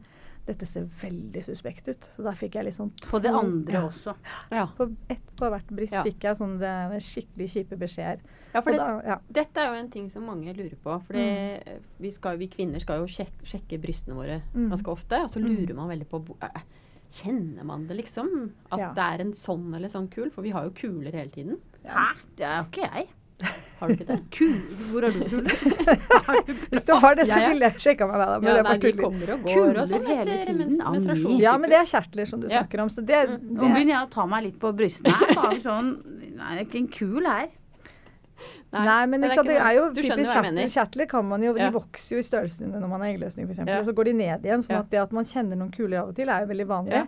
dette 0.49 0.67
ser 0.67 0.87
veldig 1.03 1.43
suspekt 1.45 1.89
ut. 1.93 2.09
Så 2.17 2.25
da 2.27 2.33
fikk 2.37 2.57
jeg 2.59 2.65
litt 2.69 2.77
sånn 2.79 2.91
På 3.05 3.21
det 3.23 3.31
andre 3.37 3.75
ja. 3.77 3.83
også. 3.87 4.15
Ja. 4.51 4.65
På 4.79 4.89
ett 5.13 5.31
på 5.39 5.51
hvert 5.53 5.69
bryst 5.71 5.93
Ja. 5.95 6.03
fikk 6.07 6.25
jeg 6.27 6.39
sånne 6.41 6.99
skikkelig 7.05 7.49
kjipe 7.53 7.79
beskjeder. 7.79 8.19
ja, 8.55 8.61
for 8.65 8.73
det, 8.73 8.79
da, 8.81 8.89
ja. 9.07 9.19
dette 9.31 9.61
er 9.63 9.69
jo 9.75 9.79
en 9.83 9.91
ting 9.93 10.09
som 10.11 10.25
mange 10.27 10.55
lurer 10.57 10.75
på. 10.83 10.97
For 11.07 11.15
vi, 12.01 12.11
vi 12.41 12.49
kvinner 12.49 12.81
skal 12.83 13.03
jo 13.05 13.07
sjekke, 13.07 13.45
sjekke 13.47 13.79
brystene 13.81 14.17
våre 14.17 14.41
Mm. 14.55 14.71
ganske 14.73 14.91
ofte. 14.91 15.23
Og 15.25 15.31
så 15.31 15.39
Mm. 15.41 15.49
lurer 15.55 15.75
man 15.75 15.89
veldig 15.89 16.09
på 16.09 16.25
Kjenner 17.11 17.65
man 17.65 17.87
det 17.89 17.97
liksom? 17.97 18.51
At 18.71 18.95
det 18.95 19.03
er 19.05 19.21
en 19.25 19.33
sånn 19.33 19.75
eller 19.75 19.89
sånn 19.89 20.11
kul? 20.13 20.31
For 20.31 20.43
vi 20.43 20.51
har 20.51 20.65
jo 20.65 20.71
kuler 20.77 21.11
hele 21.13 21.31
tiden. 21.31 21.57
Hæ? 21.87 22.17
Det 22.37 22.45
er 22.45 22.59
jo 22.59 22.67
ikke 22.69 22.93
jeg. 22.95 23.09
Har 23.79 23.89
du 23.89 23.95
ikke 23.95 24.07
det? 24.09 24.17
Kul. 24.37 24.55
Hvor 24.91 25.05
har 25.07 25.13
du 25.15 25.21
kuler? 25.31 25.53
Hvis 26.73 26.87
du 26.89 26.93
har 26.99 27.15
det, 27.15 27.27
så 27.31 27.39
ville 27.45 27.69
jeg 27.69 27.83
sjekka 27.85 28.09
meg 28.11 28.19
med 28.19 28.27
deg. 28.33 28.41
Men 28.43 28.49
Ja, 28.51 28.57
det 28.57 28.65
nei, 28.69 28.79
de 28.83 28.93
kommer 28.99 29.31
og 29.37 29.45
går 29.45 29.55
Kuler 29.55 29.79
og 29.85 29.93
sånn 29.93 30.09
hele 30.11 30.39
tiden, 30.49 30.81
Anni. 30.83 31.37
Ja, 31.45 31.53
men 31.63 31.71
det 31.71 31.79
er 31.79 31.87
kjertler 31.93 32.27
som 32.33 32.41
du 32.43 32.49
Ja. 32.51 32.63
snakker 32.65 32.83
om. 32.83 32.91
Så 32.91 33.05
det, 33.07 33.21
Mm. 33.29 33.55
Nå 33.55 33.69
begynner 33.71 33.95
jeg 33.95 34.03
å 34.09 34.11
ta 34.17 34.27
meg 34.27 34.45
litt 34.49 34.59
på 34.59 34.73
brystene 34.75 35.15
her. 35.15 35.35
Bare 35.39 35.61
sånn 35.63 35.93
Nei, 36.39 36.51
det 36.57 36.61
er 36.61 36.67
ikke 36.67 36.79
en 36.83 36.89
kul 36.99 37.25
her. 37.27 37.49
Nei, 38.71 39.07
men 39.07 39.23
det 39.25 39.31
er, 39.33 39.43
det 39.49 39.57
er 39.57 39.73
jo 39.79 39.87
typisk 39.97 40.29
kjertler. 40.29 40.69
Kjertler 40.75 41.07
kan 41.09 41.25
man 41.27 41.43
jo, 41.43 41.55
Ja. 41.57 41.71
de 41.71 41.79
vokser 41.79 42.17
jo 42.17 42.19
i 42.19 42.27
størrelsen 42.27 42.69
når 42.75 42.89
man 42.89 43.01
har 43.01 43.09
eggløsning 43.15 43.47
f.eks. 43.49 43.63
Ja. 43.67 43.79
Og 43.81 43.87
så 43.87 43.95
går 43.97 44.05
de 44.11 44.13
ned 44.13 44.43
igjen. 44.45 44.63
sånn 44.67 44.79
at 44.83 44.91
det 44.91 44.99
at 45.01 45.13
man 45.13 45.25
kjenner 45.25 45.57
noen 45.57 45.71
kuler 45.73 46.03
av 46.03 46.09
og 46.11 46.17
til, 46.17 46.29
er 46.29 46.41
jo 46.45 46.47
veldig 46.53 46.67
vanlig. 46.67 46.93
Ja. 46.93 47.07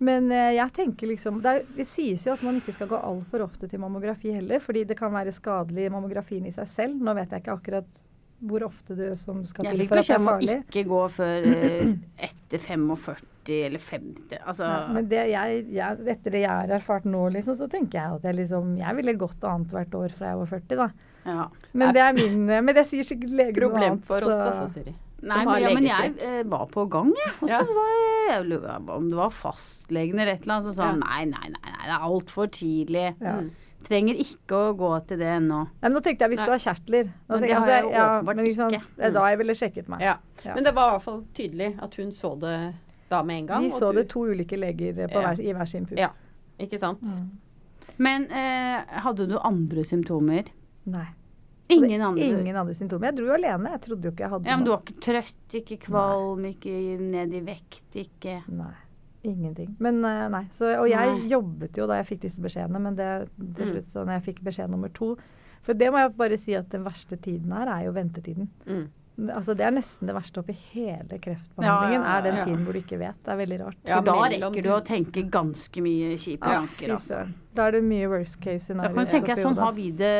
Men 0.00 0.28
eh, 0.30 0.52
jeg 0.54 0.72
tenker 0.76 1.10
liksom 1.10 1.40
det, 1.42 1.50
er, 1.56 1.64
det 1.74 1.88
sies 1.90 2.22
jo 2.26 2.32
at 2.36 2.42
man 2.46 2.60
ikke 2.60 2.74
skal 2.76 2.86
gå 2.92 2.98
altfor 3.02 3.42
ofte 3.48 3.66
til 3.68 3.80
mammografi 3.82 4.30
heller, 4.36 4.60
fordi 4.62 4.84
det 4.86 4.96
kan 5.00 5.10
være 5.12 5.32
skadelig 5.34 5.88
mammografien 5.90 6.46
i 6.46 6.52
seg 6.54 6.68
selv. 6.76 7.00
Nå 7.02 7.14
vet 7.18 7.32
jeg 7.34 7.42
ikke 7.42 7.56
akkurat 7.58 8.04
hvor 8.38 8.62
ofte 8.62 8.94
det 8.94 9.16
som 9.18 9.40
skal 9.50 9.66
til 9.66 9.80
fikk 9.82 9.88
for 9.90 9.98
at 9.98 10.06
det 10.06 10.06
beskjed 10.06 10.14
er 10.14 10.20
om 10.22 10.28
å 10.28 10.34
farlig. 10.36 10.58
ikke 10.68 10.84
gå 10.92 11.00
før 11.16 11.48
eh, 11.50 11.88
etter 12.28 12.62
45 12.68 13.24
eller 13.66 13.80
50. 13.82 14.38
Altså 14.44 14.68
Ja, 14.68 14.76
men 14.92 15.08
det 15.10 15.22
jeg, 15.32 15.58
jeg, 15.74 15.98
etter 16.14 16.34
det 16.36 16.42
jeg 16.44 16.52
har 16.52 16.72
erfart 16.78 17.06
nå, 17.08 17.24
liksom, 17.34 17.56
så 17.58 17.66
tenker 17.72 17.98
jeg 17.98 18.18
at 18.20 18.26
jeg 18.28 18.36
liksom 18.42 18.74
Jeg 18.78 18.96
ville 19.00 19.14
gått 19.18 19.42
annethvert 19.48 19.94
år 19.98 20.14
fra 20.14 20.30
jeg 20.30 20.40
var 20.44 20.50
40, 20.52 20.76
da. 20.84 20.88
ja. 21.24 21.46
Men 21.72 21.94
det 21.96 22.02
er 22.04 22.12
min 22.20 22.38
Men 22.46 22.70
det 22.76 22.84
sier 22.90 23.08
sikkert 23.08 23.32
leger 23.40 23.64
noe 23.64 23.70
Problem 23.72 23.98
for 24.06 24.28
oss 24.28 24.36
så- 24.36 24.50
også, 24.52 24.68
Siri. 24.78 24.94
Nei, 25.20 25.34
Som 25.34 25.44
men, 25.44 25.48
har 25.48 25.58
ja, 25.60 25.70
men 25.74 25.86
jeg 25.88 26.12
eh, 26.22 26.42
var 26.46 26.66
på 26.70 26.84
gang, 26.88 27.08
jeg. 27.16 27.32
Og 27.42 27.48
så 27.48 27.50
Ja. 27.50 27.58
var 27.64 27.88
jeg 28.28 28.44
lurer 28.46 28.84
på 28.86 28.96
om 28.96 29.08
det 29.10 29.16
var 29.18 29.30
fastlegen 29.34 30.20
eller 30.20 30.32
et 30.36 30.42
eller 30.42 30.54
annet 30.54 30.64
som 30.68 30.74
sa 30.74 30.84
Ja. 30.86 30.92
nei, 30.94 31.24
nei, 31.24 31.48
nei, 31.48 31.70
nei, 31.72 31.86
det 31.88 31.94
er 31.96 32.04
altfor 32.06 32.46
tidlig. 32.54 33.16
Ja. 33.20 33.32
Mm. 33.40 33.50
Trenger 33.88 34.14
ikke 34.18 34.54
å 34.58 34.76
gå 34.76 35.06
til 35.08 35.18
det 35.18 35.26
ennå. 35.26 35.58
Nei, 35.64 35.88
men 35.88 35.92
nå 35.92 36.00
tenkte 36.02 36.20
jeg 36.26 36.30
hvis 36.30 36.38
Nei. 36.38 36.46
du 36.46 36.50
har 36.50 36.58
kjertler. 36.58 37.04
da 37.28 37.34
Men 37.34 37.40
det 37.42 37.48
jeg, 37.48 37.58
har 37.58 37.68
jeg 37.68 37.84
altså, 37.84 38.24
men 38.26 38.36
liksom, 38.44 38.70
ikke. 38.70 38.82
Det 38.96 39.04
er 39.04 39.10
da 39.12 39.24
jeg 39.30 39.38
ville 39.38 39.54
sjekket 39.54 39.88
meg. 39.88 40.00
Ja. 40.00 40.16
Ja. 40.44 40.54
Men 40.54 40.64
det 40.64 40.74
var 40.74 40.88
i 40.88 40.92
hvert 40.96 41.02
fall 41.02 41.24
tydelig 41.34 41.68
at 41.82 41.94
hun 41.96 42.10
så 42.12 42.32
det 42.40 42.74
da 43.10 43.22
med 43.22 43.36
en 43.38 43.46
gang. 43.46 43.62
De 43.64 43.70
så 43.70 43.92
du- 43.92 43.98
det 44.02 44.08
to 44.10 44.20
ulike 44.26 44.56
leger 44.58 44.94
på 45.08 45.14
Ja. 45.22 45.32
hver, 45.34 45.40
i 45.40 45.52
hver 45.52 45.66
sin 45.66 45.86
pupp. 45.86 45.98
Ja, 45.98 46.10
ikke 46.60 46.78
sant? 46.78 47.00
Mm. 47.02 47.30
Men 47.98 48.30
eh, 48.30 48.84
hadde 49.02 49.26
du 49.28 49.38
andre 49.42 49.84
symptomer? 49.84 50.44
Nei. 50.86 51.06
Ingen 51.68 52.00
andre? 52.02 52.24
Ingen 52.24 52.56
andre 52.56 52.74
symptomer. 52.74 53.10
Jeg 53.10 53.16
dro 53.18 53.24
jo 53.28 53.34
alene. 53.36 53.70
Jeg 53.74 53.80
trodde 53.84 54.08
jo 54.08 54.12
ikke 54.14 54.24
jeg 54.24 54.30
hadde 54.34 54.48
Ja, 54.48 54.56
men 54.56 54.64
du 54.64 54.70
var 54.72 54.82
ikke 54.86 55.00
trøtt, 55.04 55.56
ikke 55.60 55.78
kvalm, 55.86 56.44
ikke 56.48 56.76
ned 57.00 57.34
i 57.36 57.40
vekt, 57.44 57.82
ikke 57.94 58.38
Nei. 58.48 58.74
Ingenting. 59.28 59.74
Men 59.82 59.98
eh, 60.06 60.28
nei. 60.30 60.44
Så, 60.56 60.68
og 60.78 60.86
jeg 60.88 61.10
Nei. 61.10 61.26
jobbet 61.28 61.76
jo 61.76 61.88
da 61.90 61.96
jeg 61.98 62.06
fikk 62.12 62.20
disse 62.22 62.40
beskjedene, 62.40 62.80
men 62.80 62.94
det 62.96 63.08
det 63.36 63.66
Mm. 63.66 63.72
slutt 63.72 63.88
så 63.92 64.04
når 64.06 64.12
jeg 64.20 64.24
fikk 64.28 64.40
beskjed 64.46 64.70
nummer 64.70 64.88
to 64.94 65.16
For 65.66 65.74
det 65.74 65.90
må 65.92 65.98
jeg 65.98 66.14
bare 66.16 66.38
si 66.38 66.54
at 66.54 66.68
den 66.70 66.84
verste 66.86 67.16
tiden 67.20 67.50
her 67.52 67.66
er 67.68 67.84
jo 67.84 67.92
ventetiden. 67.92 68.48
Mm. 68.66 68.86
Altså 69.18 69.54
Det 69.58 69.64
er 69.66 69.72
nesten 69.74 70.06
det 70.06 70.14
verste 70.14 70.38
oppi 70.38 70.54
hele 70.72 71.18
kreftbehandlingen, 71.18 71.64
Ja, 71.66 71.98
ja, 71.98 72.02
ja, 72.04 72.18
er 72.18 72.22
den 72.22 72.36
ja. 72.38 72.44
tiden 72.46 72.60
hvor 72.64 72.76
du 72.76 72.78
ikke 72.78 72.98
vet. 73.00 73.16
Det 73.26 73.32
er 73.32 73.38
veldig 73.40 73.58
rart. 73.64 73.78
Ja, 73.88 73.98
da 74.06 74.12
rekker 74.22 74.62
du 74.62 74.68
å 74.70 74.78
tenke 74.86 75.24
ganske 75.34 75.82
mye 75.82 76.12
kjipe 76.22 76.46
tanker. 76.46 76.92
Altså. 76.94 77.22
Da 77.58 77.66
er 77.66 77.72
det 77.74 77.80
mye 77.88 78.06
worst 78.12 78.36
case 78.44 78.62
scenario. 78.68 78.92
Da 78.92 78.94
kan 78.94 79.08
du 79.08 79.10
tenke 79.16 79.34
deg 79.34 79.42
sånn 79.48 79.58
har 79.58 79.72
vi 79.74 79.88
det 79.90 80.12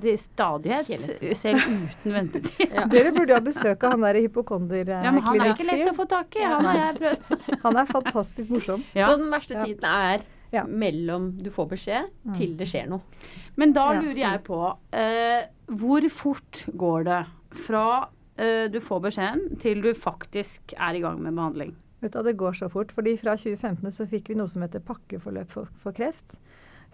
til 0.00 0.16
stadighet, 0.22 0.88
selv 1.36 1.60
uten 1.68 2.16
ventetid. 2.16 2.64
Ja. 2.78 2.86
Dere 2.88 3.12
burde 3.12 3.34
jo 3.34 3.36
ha 3.36 3.44
besøk 3.44 3.84
av 3.84 3.92
han 3.98 4.00
der 4.08 4.20
hypokonderklinikken. 4.22 5.04
Ja, 5.04 5.12
men 5.12 5.22
han 5.28 5.40
er 5.44 5.52
ikke 5.52 5.68
lett 5.68 5.92
å 5.92 5.96
få 6.00 6.08
tak 6.08 6.36
i. 6.40 6.42
Han 6.48 6.64
har 6.64 6.80
jeg 6.80 6.98
prøvd. 7.02 7.46
Han 7.68 7.76
er 7.76 7.88
fantastisk 7.92 8.50
morsom. 8.54 8.84
Ja. 8.96 9.08
Så 9.10 9.18
den 9.20 9.30
verste 9.32 9.60
tiden 9.64 9.84
er 9.84 10.24
Ja. 10.52 10.62
mellom 10.64 11.34
du 11.44 11.50
får 11.52 11.66
beskjed 11.74 12.06
Mm. 12.24 12.34
til 12.38 12.56
det 12.56 12.66
skjer 12.70 12.88
noe. 12.88 13.02
Men 13.56 13.72
da 13.76 13.90
lurer 13.92 14.16
jeg 14.16 14.44
på 14.44 14.60
eh, 14.96 15.42
hvor 15.68 16.08
fort 16.08 16.64
går 16.72 17.04
det 17.04 17.18
fra 17.66 18.08
du 18.38 18.78
får 18.84 19.00
beskjeden 19.02 19.58
til 19.62 19.80
du 19.82 19.88
faktisk 19.98 20.74
er 20.78 20.94
i 20.94 21.00
gang 21.02 21.18
med 21.24 21.34
behandling? 21.34 21.72
Vet 22.00 22.12
du, 22.14 22.22
Det 22.22 22.36
går 22.38 22.52
så 22.52 22.68
fort. 22.70 22.92
fordi 22.92 23.16
Fra 23.18 23.34
2015 23.36 23.92
så 23.92 24.06
fikk 24.06 24.30
vi 24.30 24.38
noe 24.38 24.48
som 24.48 24.62
heter 24.62 24.84
pakkeforløp 24.84 25.50
for, 25.50 25.70
for 25.82 25.92
kreft. 25.92 26.36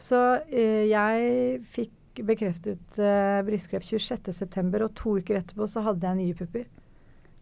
Så 0.00 0.20
eh, 0.48 0.88
jeg 0.90 1.61
fikk 1.74 2.24
bekreftet 2.26 2.98
eh, 2.98 3.42
brystkreft 3.46 3.90
26.9., 3.90 4.83
og 4.83 4.94
to 4.98 5.16
uker 5.18 5.40
etterpå 5.40 5.68
så 5.70 5.85
hadde 5.85 6.07
jeg 6.07 6.20
nye 6.20 6.37
pupper. 6.38 6.66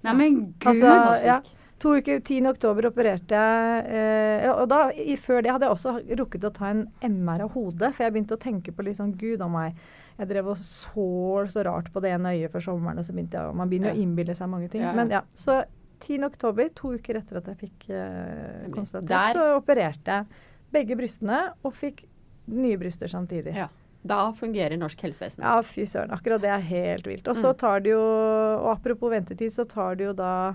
Nei, 0.02 0.14
men 0.18 0.38
gud! 0.58 0.82
Altså, 0.82 0.92
ja, 1.24 1.38
to 1.82 1.96
uker, 1.98 2.20
10. 2.20 2.46
oktober 2.50 2.88
opererte 2.90 3.38
jeg. 3.38 3.86
Eh, 3.94 4.48
og 4.52 4.66
da, 4.72 4.84
i, 4.92 5.16
Før 5.20 5.42
det 5.44 5.54
hadde 5.54 5.68
jeg 5.68 5.76
også 5.76 5.96
rukket 6.20 6.48
å 6.48 6.54
ta 6.56 6.72
en 6.72 6.86
MR 7.06 7.46
av 7.46 7.56
hodet, 7.56 7.92
for 7.94 8.04
jeg 8.06 8.16
begynte 8.16 8.38
å 8.38 8.42
tenke 8.42 8.74
på 8.74 8.86
sånn 8.90 9.14
Gud 9.20 9.44
og 9.44 9.52
meg. 9.54 9.78
Jeg 10.22 10.28
drev 10.30 10.52
og 10.52 10.56
så 10.61 11.06
så 11.50 11.64
rart 11.66 11.88
på 11.92 12.00
det 12.04 12.12
ene 12.14 12.30
øyet 12.37 12.52
før 12.54 12.62
sommeren, 12.68 12.98
og 13.02 13.04
så 13.08 13.12
begynte 13.16 13.40
jeg, 13.40 13.54
Man 13.58 13.68
begynner 13.72 13.90
Ja. 13.90 13.94
å 13.98 14.02
innbille 14.04 14.35
seg 14.38 14.48
mange 14.52 14.68
ting. 14.70 14.82
Ja. 14.87 14.92
Men 14.94 15.11
ja, 15.11 15.22
så 15.35 15.64
10. 16.06 16.22
oktober, 16.26 16.68
to 16.74 16.94
uker 16.94 17.18
etter 17.20 17.37
at 17.38 17.46
jeg 17.50 17.58
fikk 17.58 17.90
uh, 17.90 18.70
konstatert, 18.74 19.08
Der- 19.08 19.35
så 19.35 19.44
opererte 19.61 20.04
jeg 20.06 20.26
begge 20.72 20.96
brystene 20.98 21.52
og 21.64 21.74
fikk 21.74 22.04
nye 22.48 22.76
bryster 22.78 23.06
samtidig. 23.11 23.54
Ja. 23.54 23.68
Da 24.04 24.32
fungerer 24.35 24.74
norsk 24.78 24.98
helsevesen. 25.06 25.44
Ja, 25.44 25.61
fy 25.62 25.85
søren. 25.87 26.11
Akkurat 26.11 26.40
det 26.42 26.50
er 26.50 26.58
helt 26.66 27.04
vilt. 27.06 27.28
Og 27.28 27.37
så 27.37 27.52
Mm. 27.52 27.58
tar 27.58 27.80
det 27.80 27.90
jo 27.92 28.00
Og 28.02 28.70
apropos 28.76 29.11
ventetid, 29.12 29.52
så 29.52 29.64
tar 29.68 29.94
det 29.96 30.04
jo 30.06 30.12
da 30.12 30.54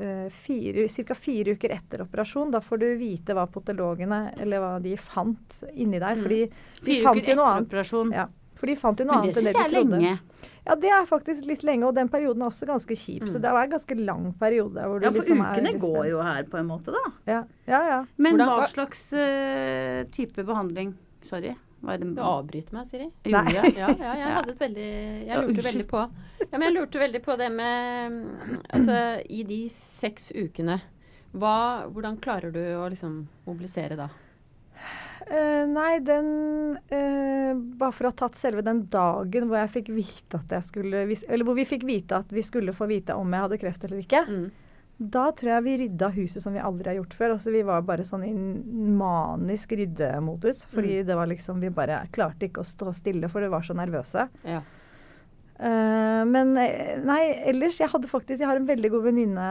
eh, 0.00 0.28
fire, 0.30 0.86
ca. 0.88 1.14
fire 1.14 1.54
uker 1.56 1.70
etter 1.74 2.02
operasjon. 2.04 2.50
Da 2.52 2.60
får 2.60 2.78
du 2.78 2.96
vite 2.98 3.34
hva 3.34 3.46
potologene 3.50 4.32
eller 4.38 4.58
hva 4.60 4.82
de 4.82 4.96
fant 4.96 5.58
inni 5.74 5.98
der. 5.98 6.14
Mm. 6.14 6.22
Fordi 6.22 6.40
de 6.84 6.84
Fire 6.84 7.02
fant 7.04 7.16
uker 7.22 7.28
jo 7.28 7.34
noe 7.36 7.46
etter 7.46 7.56
annet. 7.56 7.68
operasjon. 7.68 8.12
Ja, 8.12 8.26
for 8.58 8.66
de 8.66 8.74
fant 8.76 8.98
jo 9.00 9.04
noe 9.06 9.14
Men 9.20 9.22
det 9.22 9.36
annet 9.36 9.38
enn 9.38 9.44
det 9.44 9.54
syns 9.54 9.56
de 9.56 9.62
jeg 9.62 9.70
er 9.70 9.76
trodde. 9.78 10.00
lenge. 10.02 10.18
Ja, 10.68 10.74
det 10.74 10.90
er 10.92 11.04
faktisk 11.08 11.46
litt 11.48 11.62
lenge, 11.64 11.86
og 11.88 11.94
den 11.96 12.08
perioden 12.12 12.42
er 12.42 12.50
også 12.50 12.66
ganske 12.68 12.92
kjip. 12.98 13.22
Så 13.30 13.38
Mm. 13.38 13.42
det 13.42 13.52
var 13.56 13.62
en 13.64 13.70
ganske 13.70 13.94
lang 14.04 14.32
periode. 14.38 14.74
Hvor 14.84 15.00
Ja, 15.02 15.10
for 15.10 15.18
liksom 15.20 15.40
er 15.40 15.54
ukene 15.54 15.72
litt 15.72 15.80
går 15.80 16.08
jo 16.10 16.18
her 16.20 16.42
på 16.44 16.58
en 16.58 16.66
måte, 16.68 16.92
da. 16.92 17.04
Ja, 17.26 17.44
ja. 17.66 17.80
ja. 17.88 18.04
Men 18.18 18.36
Hvordan- 18.36 18.58
hva 18.58 18.68
slags 18.68 19.00
uh, 19.12 20.04
type 20.12 20.44
behandling 20.44 20.94
Sorry. 21.30 21.54
Hva 21.82 21.94
er 21.94 21.98
det 21.98 22.14
Du 22.16 22.20
avbryter 22.22 22.72
meg, 22.72 22.88
Siri. 22.90 23.06
Jo, 23.24 23.30
ja. 23.30 23.62
Ja, 23.62 23.88
ja, 23.94 24.14
jeg 24.18 24.34
hadde 24.34 24.50
et 24.50 24.58
veldig 24.58 25.26
Jeg 25.28 25.38
lurte 25.46 25.62
veldig 25.62 25.86
på 25.86 26.10
Ja, 26.40 26.58
men 26.58 26.62
jeg 26.62 26.74
lurte 26.74 26.98
veldig 26.98 27.22
på 27.22 27.36
det 27.38 27.52
med 27.52 28.12
Altså, 28.74 29.22
i 29.30 29.42
de 29.44 29.68
seks 29.70 30.32
ukene, 30.34 30.80
hva, 31.34 31.86
hvordan 31.92 32.16
klarer 32.20 32.52
du 32.52 32.58
å 32.58 32.88
liksom 32.90 33.26
mobilisere 33.46 33.96
da? 33.96 34.08
Eh, 35.28 35.64
nei, 35.68 35.98
den 36.00 36.28
uh, 36.88 37.58
Bare 37.76 37.92
for 37.92 38.08
å 38.08 38.12
ha 38.12 38.16
tatt 38.16 38.38
selve 38.40 38.62
den 38.64 38.86
dagen 38.88 39.48
hvor 39.50 39.58
jeg 39.60 39.72
fikk 39.74 39.90
vite 39.92 40.38
at 40.38 40.54
jeg 40.56 40.64
skulle 40.70 41.02
Eller 41.04 41.44
hvor 41.44 41.58
vi 41.58 41.66
fikk 41.68 41.84
vite 41.84 42.16
at 42.22 42.32
vi 42.32 42.40
skulle 42.46 42.72
få 42.72 42.88
vite 42.88 43.12
om 43.18 43.28
jeg 43.36 43.44
hadde 43.44 43.58
kreft 43.60 43.84
eller 43.84 44.00
ikke. 44.00 44.22
Mm. 44.24 44.46
Da 44.98 45.26
tror 45.36 45.52
jeg 45.52 45.66
vi 45.68 45.74
rydda 45.84 46.08
huset 46.16 46.42
som 46.42 46.56
vi 46.56 46.62
aldri 46.64 46.90
har 46.90 46.96
gjort 46.98 47.12
før. 47.14 47.34
Altså 47.36 47.52
Vi 47.54 47.60
var 47.62 47.84
bare 47.86 48.06
sånn 48.08 48.24
i 48.26 48.32
manisk 48.98 49.76
ryddemodus. 49.78 50.64
Fordi 50.72 50.96
Mm. 51.02 51.06
det 51.06 51.14
var 51.20 51.26
liksom 51.30 51.60
Vi 51.60 51.68
bare 51.70 52.00
klarte 52.12 52.48
ikke 52.48 52.64
å 52.64 52.66
stå 52.66 52.94
stille, 52.96 53.28
for 53.28 53.40
vi 53.44 53.48
var 53.52 53.62
så 53.62 53.76
nervøse. 53.78 54.28
Ja. 54.44 54.62
Eh, 55.58 56.20
men 56.30 56.52
eh, 56.62 57.00
nei, 57.02 57.32
ellers 57.50 57.80
Jeg 57.82 57.90
hadde 57.90 58.06
faktisk 58.06 58.38
Jeg 58.38 58.46
har 58.46 58.60
en 58.60 58.68
veldig 58.68 58.92
god 58.92 59.08
venninne 59.08 59.46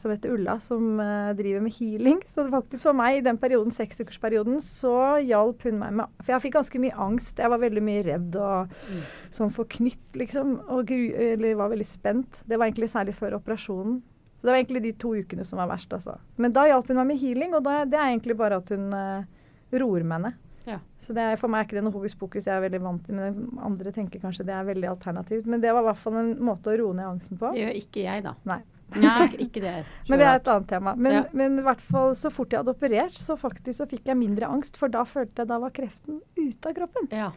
som 0.00 0.08
heter 0.14 0.32
Ulla, 0.32 0.54
som 0.64 1.00
eh, 1.04 1.32
driver 1.36 1.60
med 1.66 1.74
healing. 1.76 2.22
Så 2.32 2.46
faktisk 2.52 2.86
for 2.86 2.96
meg 2.96 3.18
i 3.18 3.24
den 3.26 3.36
perioden, 3.42 3.74
seksukersperioden, 3.76 4.62
så 4.64 4.94
hjalp 5.20 5.66
hun 5.68 5.82
meg 5.82 5.98
med 6.00 6.14
For 6.22 6.32
jeg 6.32 6.44
fikk 6.46 6.56
ganske 6.56 6.80
mye 6.80 6.96
angst. 7.06 7.42
Jeg 7.44 7.52
var 7.52 7.60
veldig 7.60 7.82
mye 7.84 8.06
redd 8.08 8.38
og 8.40 8.72
Mm. 8.82 9.02
sånn 9.36 9.52
forknytt, 9.52 10.16
liksom. 10.16 10.54
Og 10.72 10.86
gru, 10.88 11.12
eller 11.14 11.54
var 11.60 11.70
veldig 11.72 11.86
spent. 11.86 12.40
Det 12.48 12.56
var 12.58 12.70
egentlig 12.70 12.88
særlig 12.92 13.14
før 13.18 13.36
operasjonen. 13.38 14.00
Så 14.40 14.48
det 14.48 14.50
var 14.50 14.58
egentlig 14.60 14.82
de 14.82 14.92
to 14.98 15.12
ukene 15.14 15.44
som 15.46 15.60
var 15.60 15.68
verst, 15.70 15.92
altså. 15.92 16.16
Men 16.38 16.52
da 16.56 16.64
hjalp 16.66 16.88
hun 16.88 16.96
meg 16.96 17.06
med 17.12 17.20
healing, 17.20 17.54
og 17.54 17.62
da, 17.64 17.84
det 17.84 17.98
er 17.98 18.08
egentlig 18.10 18.36
bare 18.36 18.56
at 18.58 18.68
hun 18.74 18.88
uh, 18.92 19.24
roer 19.72 20.02
meg 20.04 20.24
ned. 20.26 20.40
Ja. 20.66 20.78
Så 21.02 21.14
det 21.16 21.22
er, 21.22 21.36
for 21.40 21.48
meg 21.50 21.60
er 21.64 21.66
ikke 21.68 21.78
det 21.80 21.84
noe 21.84 21.92
hokus 21.96 22.14
pokus, 22.14 22.44
jeg 22.46 22.54
er 22.54 22.62
veldig 22.62 22.80
vant 22.84 23.04
til 23.06 23.16
men 23.18 23.58
andre 23.60 23.92
tenker 23.92 24.20
kanskje 24.22 24.44
det 24.46 24.54
er 24.54 24.64
veldig 24.68 24.88
alternativt. 24.92 25.46
Men 25.50 25.60
det 25.64 25.72
var 25.74 25.82
i 25.82 25.88
hvert 25.90 26.02
fall 26.04 26.16
en 26.20 26.34
måte 26.46 26.70
å 26.70 26.76
roe 26.78 26.94
ned 26.94 27.06
angsten 27.08 27.38
på. 27.40 27.50
Det 27.56 27.64
gjør 27.64 27.80
ikke 27.82 28.04
jeg, 28.06 28.22
da. 28.28 28.34
Nei. 28.46 28.60
Nei. 28.92 29.28
Ikke 29.40 29.60
det 29.64 29.70
er 29.80 29.86
Men 30.12 30.18
det 30.20 30.26
er 30.28 30.36
et 30.42 30.48
annet 30.52 30.68
tema. 30.68 30.92
Men, 30.94 31.12
Ja. 31.12 31.22
men 31.32 31.58
i 31.58 31.62
hvert 31.64 31.80
fall 31.80 32.12
så 32.14 32.30
fort 32.30 32.52
jeg 32.52 32.60
hadde 32.60 32.74
operert, 32.76 33.16
så 33.18 33.38
faktisk 33.40 33.80
så 33.80 33.86
fikk 33.88 34.04
jeg 34.12 34.16
mindre 34.20 34.46
angst, 34.52 34.76
for 34.76 34.92
da 34.92 35.02
følte 35.08 35.42
jeg 35.42 35.48
da 35.48 35.58
var 35.58 35.72
kreften 35.74 36.20
ute 36.36 36.68
av 36.68 36.76
kroppen. 36.76 37.08
Ja. 37.10 37.30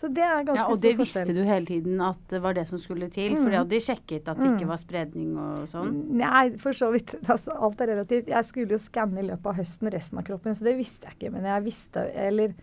Så 0.00 0.08
det 0.08 0.22
er 0.24 0.44
ganske 0.48 0.56
Ja, 0.56 0.64
og 0.72 0.80
det 0.80 0.94
visste 0.96 1.26
du 1.28 1.42
hele 1.44 1.66
tiden 1.68 2.00
at 2.00 2.16
det 2.30 2.38
var 2.40 2.54
det 2.56 2.62
som 2.70 2.78
skulle 2.80 3.10
til? 3.12 3.34
Mm. 3.36 3.42
For 3.42 3.50
de 3.52 3.58
hadde 3.58 3.80
sjekket 3.84 4.30
at 4.32 4.38
det 4.38 4.46
Mm. 4.46 4.54
ikke 4.56 4.68
var 4.70 4.78
spredning 4.80 5.34
og 5.36 5.66
sånn? 5.68 5.90
Nei, 6.16 6.56
for 6.56 6.72
så 6.72 6.88
vidt. 6.94 7.12
Altså, 7.28 7.52
alt 7.52 7.80
er 7.84 7.90
relativt. 7.92 8.28
Jeg 8.32 8.46
skulle 8.48 8.70
jo 8.72 8.78
skanne 8.80 9.18
i 9.20 9.26
løpet 9.28 9.44
av 9.50 9.58
høsten 9.60 9.92
resten 9.92 10.16
av 10.16 10.24
kroppen, 10.24 10.54
så 10.56 10.64
det 10.64 10.78
visste 10.78 11.04
jeg 11.10 11.18
ikke. 11.18 11.32
Men 11.34 11.44
jeg 11.44 11.64
visste 11.68 12.06
Eller 12.16 12.54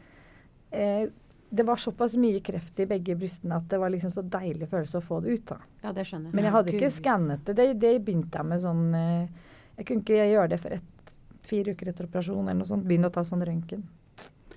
eh, 0.72 1.08
Det 1.50 1.64
var 1.64 1.80
såpass 1.80 2.18
mye 2.20 2.42
kreft 2.44 2.80
i 2.84 2.86
begge 2.86 3.16
brystene 3.16 3.56
at 3.56 3.70
det 3.72 3.78
var 3.80 3.92
liksom 3.94 4.12
så 4.12 4.22
deilig 4.22 4.68
følelse 4.68 5.00
å 5.00 5.06
få 5.06 5.22
det 5.24 5.38
ut. 5.38 5.46
da. 5.48 5.60
Ja, 5.84 5.94
det 5.96 6.04
skjønner 6.10 6.28
jeg. 6.28 6.36
Men 6.36 6.48
jeg 6.48 6.56
hadde 6.58 6.74
ikke 6.74 6.90
skannet 6.98 7.46
det. 7.46 7.56
det. 7.56 7.68
Det 7.80 7.94
begynte 8.04 8.42
jeg 8.42 8.50
med 8.50 8.64
sånn 8.66 8.84
eh, 9.00 9.46
Jeg 9.78 9.88
kunne 9.88 10.04
ikke 10.04 10.26
gjøre 10.34 10.52
det 10.52 10.60
for 10.60 10.76
et, 10.76 11.14
fire 11.48 11.72
uker 11.72 11.94
etter 11.94 12.10
operasjon 12.10 12.44
eller 12.44 12.60
noe 12.60 12.68
sånt. 12.68 12.84
Begynne 12.88 13.08
å 13.08 13.16
ta 13.16 13.24
sånn 13.24 13.46
røntgen. 13.48 13.86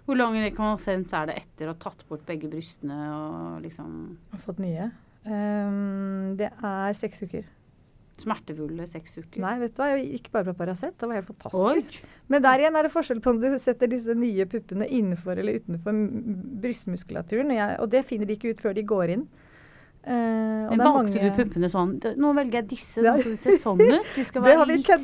Hvor 0.08 0.18
lang 0.18 0.34
rekonvalesens 0.42 1.12
er 1.14 1.28
det 1.30 1.36
etter 1.44 1.68
å 1.68 1.76
ha 1.76 1.78
tatt 1.78 2.02
bort 2.08 2.24
begge 2.26 2.50
brystene 2.50 2.98
og 3.14 3.60
liksom 3.62 3.92
fått 4.42 4.58
nye. 4.58 4.88
Um, 5.22 6.34
det 6.40 6.48
er 6.50 6.96
seks 6.98 7.22
uker. 7.22 7.44
Smertefulle 8.22 8.86
seks 8.90 9.16
uker? 9.18 9.40
Nei, 9.42 9.54
vet 9.62 9.74
du 9.76 9.82
hva, 9.82 9.88
jeg 9.96 10.06
gikk 10.16 10.30
bare 10.34 10.48
på 10.50 10.56
Paracet. 10.60 10.94
Det 11.00 11.08
var 11.08 11.18
helt 11.20 11.30
fantastisk. 11.32 11.98
Men 12.30 12.42
der 12.46 12.62
igjen 12.62 12.76
er 12.78 12.86
det 12.86 12.92
forskjell 12.94 13.20
på 13.24 13.34
om 13.34 13.40
du 13.42 13.48
setter 13.64 13.90
disse 13.90 14.14
nye 14.14 14.46
puppene 14.50 14.86
innenfor 14.86 15.38
eller 15.40 15.60
utenfor 15.60 16.00
brystmuskulaturen. 16.62 17.50
Og, 17.52 17.56
jeg, 17.60 17.78
og 17.84 17.90
det 17.94 18.04
finner 18.08 18.28
de 18.30 18.36
ikke 18.38 18.54
ut 18.54 18.60
før 18.64 18.76
de 18.76 18.86
går 18.94 19.14
inn. 19.16 19.26
Uh, 20.00 20.70
Men 20.72 20.80
valgte 20.80 21.10
mange- 21.12 21.26
du 21.26 21.34
puppene 21.36 21.68
sånn 21.68 21.90
Nå 22.16 22.30
velger 22.38 22.62
jeg 22.62 22.68
disse, 22.70 23.02
nå 23.04 23.18
skal 23.18 23.34
de 23.34 23.40
se 23.42 23.56
sånn 23.60 23.82
ut. 23.84 24.06
De 24.16 24.22
skal 24.24 24.42
være 24.46 24.64
litt 24.70 24.88
mer 24.88 25.02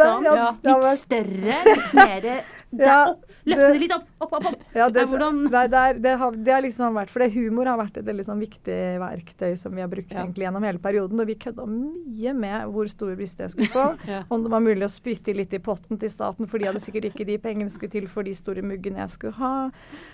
sånn. 0.00 0.24
Ja, 0.24 0.46
litt 0.64 1.02
større, 1.02 1.58
litt 1.66 1.92
mer 1.98 2.28
der 2.70 3.10
opp. 3.10 3.24
Løfte 3.46 3.66
det- 3.66 3.72
det 3.72 3.80
litt 3.80 3.92
opp, 3.94 4.04
opp, 4.20 4.32
opp. 4.36 4.46
opp. 4.46 4.62
Ja, 4.76 4.88
det, 4.90 5.06
nei, 5.10 5.66
det, 5.66 5.78
er, 5.80 5.94
det, 5.98 6.18
har, 6.18 6.30
det 6.36 6.52
har 6.52 6.62
liksom 6.62 6.94
vært 6.94 7.10
For 7.10 7.24
humor 7.28 7.66
har 7.66 7.78
vært 7.80 7.96
et 7.96 8.04
veldig 8.04 8.24
sånn 8.26 8.40
viktig 8.40 8.76
verktøy 9.00 9.56
som 9.58 9.74
vi 9.74 9.80
har 9.80 9.88
brukt 9.88 10.12
Ja. 10.12 10.20
egentlig 10.22 10.44
gjennom 10.44 10.62
hele 10.62 10.78
perioden. 10.78 11.20
Og 11.20 11.26
vi 11.26 11.34
kødda 11.34 11.66
mye 11.66 12.34
med 12.34 12.68
hvor 12.70 12.88
store 12.88 13.16
bryster 13.16 13.44
jeg 13.48 13.50
skulle 13.50 13.72
få. 13.74 13.86
Ja. 14.10 14.22
Om 14.30 14.42
det 14.44 14.50
var 14.52 14.60
mulig 14.60 14.84
å 14.86 14.90
spytte 14.92 15.34
litt 15.34 15.52
i 15.54 15.58
potten 15.58 15.98
til 15.98 16.10
staten, 16.10 16.46
for 16.46 16.58
de 16.58 16.66
hadde 16.66 16.80
sikkert 16.80 17.10
ikke 17.10 17.26
de 17.26 17.38
pengene 17.38 17.70
skulle 17.70 17.90
til 17.92 18.06
for 18.08 18.22
de 18.22 18.34
store 18.34 18.62
muggene 18.62 18.98
jeg 19.02 19.10
skulle 19.16 19.32
ha. 19.40 19.70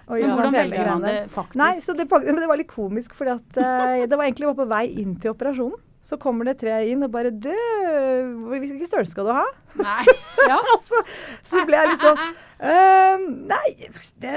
Og 0.09 0.21
Men 0.21 0.31
hvordan 0.31 0.53
velger 0.53 0.87
man 0.93 1.03
det 1.03 1.17
faktisk? 1.31 1.57
Nei, 1.57 1.73
så 1.81 1.97
det, 1.97 2.09
men 2.11 2.37
det 2.41 2.49
var 2.49 2.57
litt 2.57 2.73
komisk, 2.73 3.15
for 3.15 3.27
at 3.37 3.57
eh, 3.57 4.07
det 4.07 4.17
var 4.17 4.25
egentlig 4.27 4.55
på 4.57 4.69
vei 4.69 4.87
inn 5.03 5.17
til 5.21 5.33
operasjonen. 5.35 5.79
Så 6.07 6.19
kommer 6.23 6.47
det 6.47 6.59
tre 6.61 6.79
inn 6.87 7.03
og 7.03 7.11
bare 7.15 7.33
Du, 7.35 7.53
hvilken 8.53 8.79
størrelse 8.87 9.15
skal 9.15 9.27
du 9.29 9.35
ha? 9.37 9.47
Nei. 9.83 10.05
Ja. 10.47 10.61
så, 10.87 11.01
så 11.51 11.63
ble 11.67 11.79
jeg 11.81 11.89
litt 11.91 12.05
sånn 12.05 12.21
uh, 12.23 13.25
Nei, 13.51 13.89
det 14.23 14.35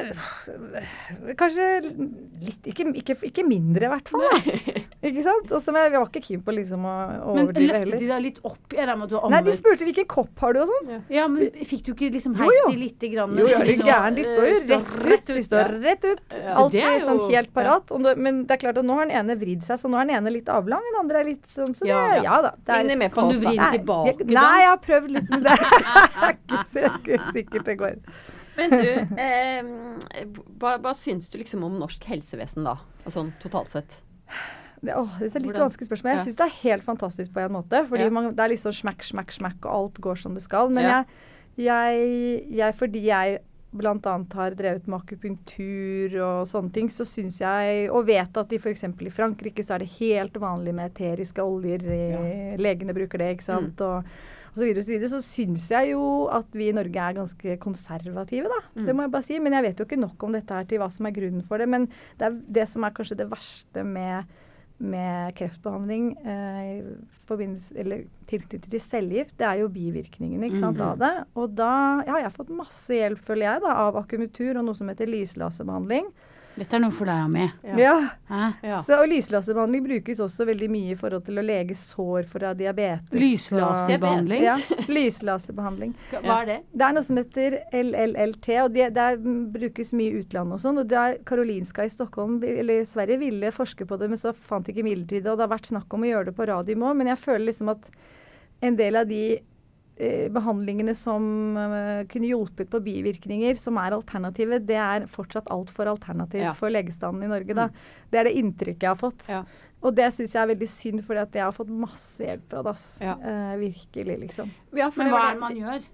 Kanskje 1.37 1.67
litt 1.85 2.71
Ikke, 2.71 2.87
ikke, 2.97 3.19
ikke 3.29 3.45
mindre, 3.45 3.85
i 3.85 3.93
hvert 3.93 4.09
fall. 4.09 4.87
Ikke 4.99 5.21
sant? 5.23 5.51
Og 5.55 5.61
som 5.63 5.77
jeg, 5.79 5.93
jeg 5.93 6.01
var 6.01 6.09
ikke 6.09 6.21
keen 6.25 6.41
på 6.43 6.53
liksom 6.57 6.83
å 6.83 6.93
Men 6.99 7.45
overdrive 7.45 7.77
løftet 7.85 8.01
de 8.01 8.07
deg 8.09 8.23
litt 8.25 8.39
opp? 8.43 8.73
Jeg 8.75 8.87
med 8.89 9.05
at 9.05 9.11
du 9.13 9.15
har 9.15 9.31
Nei, 9.31 9.39
de 9.45 9.53
spurte 9.55 9.85
hvilken 9.87 10.07
kopp 10.11 10.41
har 10.43 10.57
du 10.57 10.59
og 10.59 10.71
sånn. 10.73 10.89
Ja, 11.15 11.27
men 11.31 11.53
fikk 11.69 11.85
du 11.85 11.91
ikke 11.93 12.09
liksom 12.17 12.33
heist 12.35 12.57
jo. 12.57 12.65
de 12.73 12.79
lite 12.81 13.11
grann? 13.13 13.37
Jo, 13.39 13.45
jo, 13.47 13.59
gæren? 13.79 14.17
De 14.17 14.25
står 14.27 14.49
jo 14.49 14.57
rett 15.05 15.23
ut. 15.29 15.31
De 15.37 15.43
står 15.45 15.71
rett 15.85 16.07
ut. 16.09 16.35
Ja. 16.35 16.57
Alt 16.59 16.75
Det 16.75 16.81
er 16.83 16.97
er 16.97 17.05
sånn 17.07 17.21
helt 17.31 17.53
parat. 17.55 17.93
Og 17.95 18.09
Men 18.19 18.41
det 18.49 18.57
er 18.57 18.61
klart 18.65 18.81
at 18.81 18.89
nå 18.89 18.97
har 18.99 19.07
den 19.07 19.15
ene 19.21 19.37
vridd 19.39 19.63
seg, 19.69 19.79
så 19.79 19.93
nå 19.93 20.01
er 20.01 20.09
den 20.09 20.17
ene 20.19 20.35
litt 20.35 20.51
avlang, 20.51 20.83
den 20.89 20.99
andre 21.05 21.23
er 21.23 21.29
litt 21.31 21.47
sånn 21.47 21.71
Så 21.77 21.87
det, 21.87 21.93
Ja. 21.93 22.19
ja, 22.25 22.41
da. 22.49 22.51
Det 22.67 22.81
er, 22.81 22.99
med 22.99 23.13
på 23.13 23.21
Kan 23.21 23.31
oss, 23.31 23.39
du 23.39 23.45
vri 23.47 23.55
den 23.55 23.77
tilbake, 23.79 24.17
da? 24.25 24.33
Nei, 24.35 24.59
jeg 24.65 24.69
har 24.73 24.83
prøvd 24.83 25.15
litt 25.15 25.31
det. 25.47 25.57
Er 26.19 26.35
ikke, 26.35 26.61
det 26.73 26.83
er 26.83 26.99
ikke 26.99 27.31
sikkert 27.31 27.65
det 27.71 27.77
går. 27.79 27.97
Men 28.59 28.73
du, 28.75 28.89
eh, 29.23 30.25
hva, 30.59 30.75
hva 30.83 30.91
syns 30.99 31.29
du 31.31 31.39
liksom 31.39 31.63
om 31.63 31.79
norsk 31.79 32.03
helsevesen 32.11 32.67
da? 32.67 32.75
Altså 33.05 33.29
totalt 33.39 33.71
sett? 33.71 34.01
Det, 34.81 34.93
åh, 34.95 35.17
det 35.19 35.35
er 35.35 35.39
litt 35.39 35.49
Hvordan- 35.51 35.65
vanskelig 35.69 35.87
spørsmål. 35.89 36.11
Jeg 36.13 36.17
Ja. 36.19 36.23
syns 36.23 36.35
det 36.39 36.45
er 36.45 36.59
helt 36.63 36.83
fantastisk 36.83 37.33
på 37.33 37.41
en 37.45 37.51
måte. 37.51 37.85
Fordi 37.89 38.03
Ja. 38.03 38.09
man, 38.09 38.29
det 38.35 38.39
er 38.39 38.49
liksom 38.55 38.71
smakk, 38.73 39.03
smakk, 39.03 39.31
smakk, 39.35 39.65
og 39.65 39.71
alt 39.73 39.93
går 40.01 40.17
som 40.17 40.33
det 40.33 40.43
skal. 40.43 40.69
Men 40.69 40.83
Ja. 40.83 41.03
jeg, 41.57 42.45
jeg, 42.47 42.55
jeg, 42.55 42.75
fordi 42.75 43.01
jeg 43.03 43.39
bl.a. 43.71 43.93
har 44.33 44.51
drevet 44.55 44.87
med 44.87 44.99
akupunktur 45.01 46.15
og 46.23 46.47
sånne 46.47 46.71
ting, 46.73 46.87
så 46.89 47.05
syns 47.05 47.37
jeg 47.39 47.89
Og 47.91 48.05
vet 48.07 48.35
at 48.37 48.51
i 48.51 48.57
f.eks. 48.57 48.83
i 48.83 49.09
Frankrike 49.13 49.63
så 49.65 49.75
er 49.75 49.79
det 49.79 49.89
helt 49.99 50.33
vanlig 50.33 50.73
med 50.73 50.91
eteriske 50.93 51.37
oljer. 51.43 51.83
eh, 51.83 52.57
Legene 52.57 52.93
bruker 52.95 53.17
det, 53.19 53.37
ikke 53.37 53.43
sant. 53.45 53.75
Mm. 53.77 53.85
Og, 53.85 54.03
og 54.49 54.55
så 54.55 54.63
videre 54.65 54.79
og 54.79 54.85
så 54.85 54.93
videre. 54.97 55.09
Så 55.09 55.21
syns 55.21 55.69
jeg 55.69 55.91
jo 55.91 56.27
at 56.31 56.45
vi 56.53 56.69
i 56.69 56.73
Norge 56.73 56.95
er 56.97 57.13
ganske 57.13 57.59
konservative, 57.59 58.43
da. 58.49 58.61
Mm. 58.75 58.85
Det 58.87 58.95
må 58.95 59.01
jeg 59.03 59.11
bare 59.11 59.23
si. 59.23 59.39
Men 59.39 59.53
jeg 59.53 59.63
vet 59.63 59.77
jo 59.77 59.85
ikke 59.85 59.99
nok 60.01 60.23
om 60.23 60.31
dette 60.33 60.49
her 60.53 60.63
til 60.63 60.79
hva 60.79 60.91
som 60.91 61.05
er 61.05 61.11
grunnen 61.11 61.43
for 61.45 61.57
det. 61.59 61.67
Men 61.69 61.85
det 62.17 62.21
er 62.25 62.39
det 62.51 62.67
som 62.69 62.83
er 62.83 62.91
kanskje 62.91 63.17
det 63.17 63.29
verste 63.29 63.85
med 63.85 64.25
med 64.79 65.35
kreftbehandling 65.35 66.17
eh, 66.25 66.83
eller 67.75 68.05
tilknyttet 68.29 68.69
til 68.71 68.81
cellegift, 68.81 69.35
det 69.37 69.45
er 69.45 69.59
jo 69.61 69.67
bivirkningene 69.69 70.47
ikke 70.49 70.59
sant, 70.63 70.77
Mhm. 70.77 70.87
av 70.87 70.97
det. 70.97 71.11
Og 71.35 71.55
da 71.55 71.71
ja, 72.07 72.15
jeg 72.15 72.23
har 72.23 72.35
fått 72.37 72.49
masse 72.49 72.89
hjelp, 72.89 73.19
føler 73.19 73.45
jeg, 73.53 73.61
da, 73.61 73.73
av 73.87 73.95
akupunktur 73.95 74.57
og 74.57 74.65
noe 74.65 74.75
som 74.75 74.87
heter 74.87 75.05
lyslaserbehandling. 75.07 76.07
Dette 76.59 76.75
er 76.75 76.81
noe 76.83 76.91
for 76.91 77.07
deg, 77.07 77.21
Ami. 77.23 77.45
Ja. 77.79 77.93
Hæ? 78.27 78.47
Ja. 78.65 78.79
Så, 78.87 78.97
og 78.99 79.07
lyslaserbehandling 79.07 79.85
brukes 79.85 80.19
også 80.23 80.47
veldig 80.49 80.67
mye 80.73 80.91
i 80.91 80.97
forhold 80.99 81.23
til 81.27 81.39
å 81.39 81.45
lege 81.45 81.77
sår 81.79 82.27
fra 82.31 82.51
diabetes. 82.57 83.13
Lyslaserbehandling? 83.15 84.43
Ja. 84.43 84.57
Lyslaserbehandling. 84.97 85.93
Hva 86.11 86.41
er 86.41 86.49
det? 86.49 86.57
Det 86.75 86.87
er 86.89 86.97
noe 86.97 87.07
som 87.07 87.21
heter 87.21 87.57
LLLT, 87.79 88.49
og 88.65 88.75
det, 88.75 88.89
det 88.97 89.07
brukes 89.55 89.95
mye 89.95 90.11
i 90.11 90.23
utlandet 90.23 90.59
og 90.59 90.65
sånn. 90.65 90.81
Og 90.83 90.91
det 90.91 90.99
er 90.99 91.17
Karolinska 91.29 91.87
i 91.87 91.93
Stockholm, 91.93 92.41
eller 92.43 92.83
Sverige, 92.91 93.21
ville 93.23 93.53
forske 93.55 93.87
på 93.87 93.99
det, 94.01 94.11
men 94.11 94.19
så 94.19 94.35
fant 94.35 94.67
de 94.67 94.75
ikke 94.75 94.87
midlertidig. 94.89 95.29
Og 95.29 95.39
det 95.39 95.47
har 95.47 95.55
vært 95.55 95.71
snakk 95.71 95.95
om 95.95 96.03
å 96.03 96.11
gjøre 96.11 96.31
det 96.31 96.37
på 96.41 96.49
radium 96.51 96.83
òg, 96.89 96.99
men 96.99 97.13
jeg 97.13 97.23
føler 97.23 97.47
liksom 97.53 97.71
at 97.77 97.87
en 98.67 98.75
del 98.75 98.99
av 98.99 99.07
de 99.07 99.23
behandlingene 100.31 100.93
som 100.95 101.57
eh, 101.59 102.03
kunne 102.11 102.29
hjulpet 102.29 102.69
på 102.71 102.79
bivirkninger, 102.85 103.57
som 103.59 103.77
er 103.81 103.91
alternativet, 103.97 104.65
det 104.69 104.77
er 104.79 105.07
fortsatt 105.11 105.49
altfor 105.51 105.91
alternativt 105.91 106.45
Ja. 106.45 106.53
for 106.55 106.71
legestanden 106.71 107.23
i 107.27 107.31
Norge. 107.31 107.53
Da. 107.57 107.67
Det 108.11 108.19
er 108.21 108.29
det 108.29 108.35
inntrykket 108.39 108.85
jeg 108.87 108.93
har 108.93 109.01
fått. 109.01 109.27
Ja. 109.27 109.43
Og 109.83 109.95
det 109.95 110.09
syns 110.15 110.33
jeg 110.35 110.41
er 110.43 110.51
veldig 110.55 110.67
synd, 110.71 111.03
for 111.07 111.15
jeg 111.19 111.43
har 111.43 111.55
fått 111.55 111.69
masse 111.71 112.23
hjelp 112.23 112.47
fra 112.51 112.63
DAS. 112.63 112.85
Ja. 113.03 113.15
Eh, 113.19 113.55
virkelig, 113.59 114.19
liksom. 114.27 114.51
Ja, 114.75 114.89
for 114.89 115.03
Men 115.03 115.13
hva 115.13 115.23
er 115.29 115.33
det 115.33 115.43
man 115.43 115.59
gjør? 115.59 115.87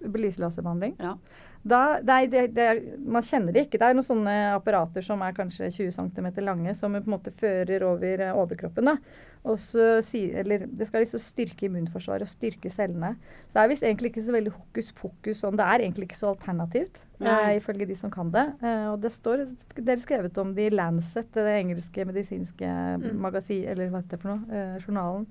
Belyselåsebehandling? 0.00 0.94
Ja. 1.00 1.14
Da, 1.62 2.00
nei, 2.00 2.22
det, 2.32 2.54
det, 2.56 2.68
man 3.04 3.22
kjenner 3.26 3.52
det 3.52 3.66
ikke. 3.66 3.76
Det 3.82 3.88
er 3.90 3.96
noen 3.98 4.06
sånne 4.06 4.36
apparater 4.54 5.04
som 5.04 5.20
er 5.20 5.34
kanskje 5.36 5.68
20 5.68 5.90
cm 5.92 6.28
lange, 6.46 6.72
som 6.80 6.94
på 6.96 7.02
en 7.04 7.12
måte 7.12 7.32
fører 7.36 7.84
over 7.84 8.22
eh, 8.24 8.32
overkroppen. 8.32 8.88
da. 8.88 8.96
Og 9.44 9.58
så 9.60 10.00
eller 10.14 10.66
Det 10.66 10.86
skal 10.88 11.00
liksom 11.04 11.20
styrke 11.20 11.64
immunforsvaret 11.68 12.24
og 12.24 12.32
styrke 12.32 12.72
cellene. 12.72 13.14
Så 13.48 13.54
det 13.56 13.62
er 13.62 13.70
visst 13.74 13.84
egentlig 13.84 14.10
ikke 14.12 14.24
så 14.24 14.34
veldig 14.36 14.52
hokus 14.56 14.90
pokus 14.96 15.40
sånn. 15.44 15.56
Det 15.60 15.64
er 15.68 15.84
egentlig 15.84 16.08
ikke 16.08 16.20
så 16.20 16.32
alternativt, 16.34 16.96
eh, 17.20 17.54
ifølge 17.60 17.86
de 17.88 17.96
som 17.96 18.10
kan 18.10 18.32
det. 18.32 18.46
Eh, 18.62 18.86
og 18.92 19.00
det 19.04 19.12
står 19.12 19.46
det 19.76 19.88
er 19.88 20.02
skrevet 20.04 20.38
om 20.40 20.54
det 20.56 20.66
i 20.70 20.74
Lancet, 20.76 21.28
det 21.36 21.56
engelske 21.60 22.04
medisinske 22.08 22.68
Mm. 23.00 23.20
magasin, 23.20 23.64
eller 23.68 23.88
hva 23.88 24.00
heter 24.02 24.16
det 24.16 24.20
for 24.20 24.28
noe, 24.36 24.48
eh, 24.52 24.78
journalen. 24.80 25.26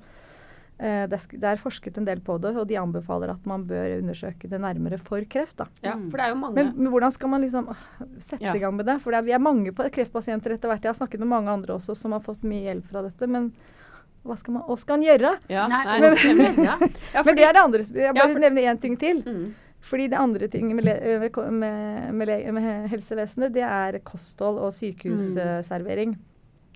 Eh, 0.80 1.08
det, 1.12 1.20
er, 1.44 1.58
forsket 1.60 1.98
en 2.00 2.06
del 2.08 2.22
på 2.24 2.38
det, 2.40 2.54
og 2.56 2.68
de 2.70 2.78
anbefaler 2.80 3.34
at 3.34 3.46
man 3.46 3.66
bør 3.68 3.98
undersøke 3.98 4.48
det 4.48 4.62
nærmere 4.64 4.98
for 4.98 5.20
kreft. 5.28 5.58
da. 5.60 5.66
Ja, 5.84 5.92
for 5.98 6.16
det 6.16 6.24
er 6.24 6.30
jo 6.30 6.36
mange 6.40 6.56
Men, 6.56 6.70
men 6.78 6.88
hvordan 6.94 7.12
skal 7.12 7.30
man 7.34 7.42
liksom 7.44 7.68
ah, 7.74 7.82
sette 8.30 8.40
Ja. 8.46 8.54
i 8.56 8.60
gang 8.64 8.76
med 8.78 8.86
det? 8.88 8.96
For 9.04 9.12
det 9.12 9.18
er, 9.20 9.26
vi 9.28 9.34
er 9.36 9.40
mange 9.44 9.74
kreftpasienter 9.76 10.54
etter 10.56 10.70
hvert. 10.72 10.82
Jeg 10.88 10.94
har 10.94 11.00
snakket 11.02 11.20
med 11.20 11.28
mange 11.28 11.52
andre 11.52 11.74
også 11.76 11.98
som 12.00 12.12
har 12.16 12.22
fått 12.24 12.44
mye 12.48 12.64
hjelp 12.70 12.88
fra 12.94 13.02
dette. 13.10 13.28
Men 13.28 13.52
hva 14.24 14.38
skal 14.40 14.54
man, 14.54 14.64
hva 14.70 14.78
skal 14.80 14.98
man 14.98 15.04
gjøre? 15.10 15.34
ja, 15.50 15.68
Nei, 15.68 16.00
men- 16.00 16.38
nei, 16.38 16.64
Ja. 16.70 16.78
Ja, 17.14 17.24
men 17.28 17.36
det 17.36 17.44
er 17.44 17.54
det 17.54 17.62
andre. 17.66 17.84
Jeg 17.84 18.06
Ja, 18.06 18.14
bare 18.14 18.32
for- 18.32 18.40
nevner 18.40 18.72
én 18.72 18.80
ting 18.82 18.96
til. 18.98 19.22
Mm. 19.28 19.54
Fordi 19.82 20.08
det 20.12 20.18
andre 20.20 20.48
ting 20.48 20.72
med, 20.76 20.84
med, 20.86 21.36
med, 21.52 22.14
med, 22.14 22.54
med 22.54 22.88
helsevesenet, 22.92 23.52
det 23.54 23.64
er 23.64 24.00
kosthold 24.00 24.58
og 24.60 24.72
sykehusservering. 24.80 26.16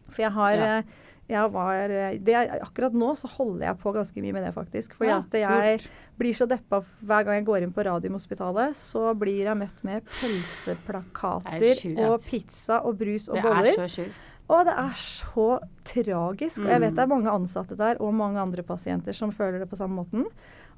For 0.10 0.22
jeg 0.24 0.32
har 0.32 0.52
Ja. 0.54 0.78
eh, 0.78 0.84
var, 1.30 1.90
eh, 1.90 2.18
det 2.20 2.34
akkurat 2.62 2.94
nå 2.94 3.14
så 3.18 3.28
holder 3.32 3.66
jeg 3.68 3.78
på 3.80 3.94
ganske 3.96 4.22
mye 4.22 4.34
med 4.34 4.44
det, 4.44 4.54
faktisk. 4.54 4.94
For 4.94 5.06
Ja, 5.06 5.22
jeg 5.32 5.80
blir 6.20 6.34
så 6.36 6.46
deppa 6.48 6.84
hver 7.04 7.24
gang 7.26 7.36
jeg 7.40 7.46
går 7.46 7.64
inn 7.64 7.72
på 7.74 7.84
Radiumhospitalet. 7.86 8.76
Så 8.76 9.14
blir 9.18 9.44
jeg 9.46 9.58
møtt 9.58 9.84
med 9.84 10.02
er 10.02 10.08
pølseplakater 10.20 12.08
og 12.10 12.22
pizza 12.26 12.82
og 12.84 12.98
brus 13.00 13.28
og 13.30 13.36
Det 13.36 13.44
boller. 13.44 13.80
er 13.84 13.88
så. 13.88 14.06
Og 14.50 14.66
det 14.68 14.74
er 14.76 14.98
så 15.00 15.46
tragisk. 15.88 16.60
Og 16.60 16.68
jeg 16.68 16.82
vet 16.82 16.92
Mm. 16.92 16.96
det 16.96 17.04
er 17.04 17.08
mange 17.08 17.32
ansatte 17.32 17.78
der 17.78 17.96
og 18.02 18.14
mange 18.14 18.38
andre 18.40 18.62
pasienter 18.64 19.14
som 19.16 19.32
føler 19.32 19.60
det 19.60 19.70
på 19.70 19.78
samme 19.78 19.96
måten. 20.04 20.26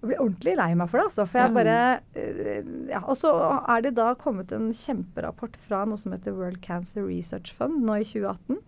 Og 0.04 0.10
blir 0.10 0.20
ordentlig 0.20 0.56
lei 0.58 0.74
meg 0.76 0.90
for 0.90 1.00
det. 1.00 1.06
altså. 1.08 1.26
For 1.28 1.40
jeg 1.40 1.54
bare, 1.54 2.00
eh, 2.16 2.64
ja, 2.90 3.00
Og 3.08 3.16
så 3.18 3.32
er 3.68 3.82
det 3.82 3.96
da 3.96 4.14
kommet 4.14 4.52
en 4.52 4.72
kjemperapport 4.74 5.56
fra 5.68 5.84
noe 5.86 5.98
som 5.98 6.12
heter 6.12 6.34
World 6.34 6.62
Cancer 6.62 7.02
Research 7.08 7.54
Fund 7.58 7.82
nå 7.84 7.94
i 8.00 8.04
2018. 8.04 8.60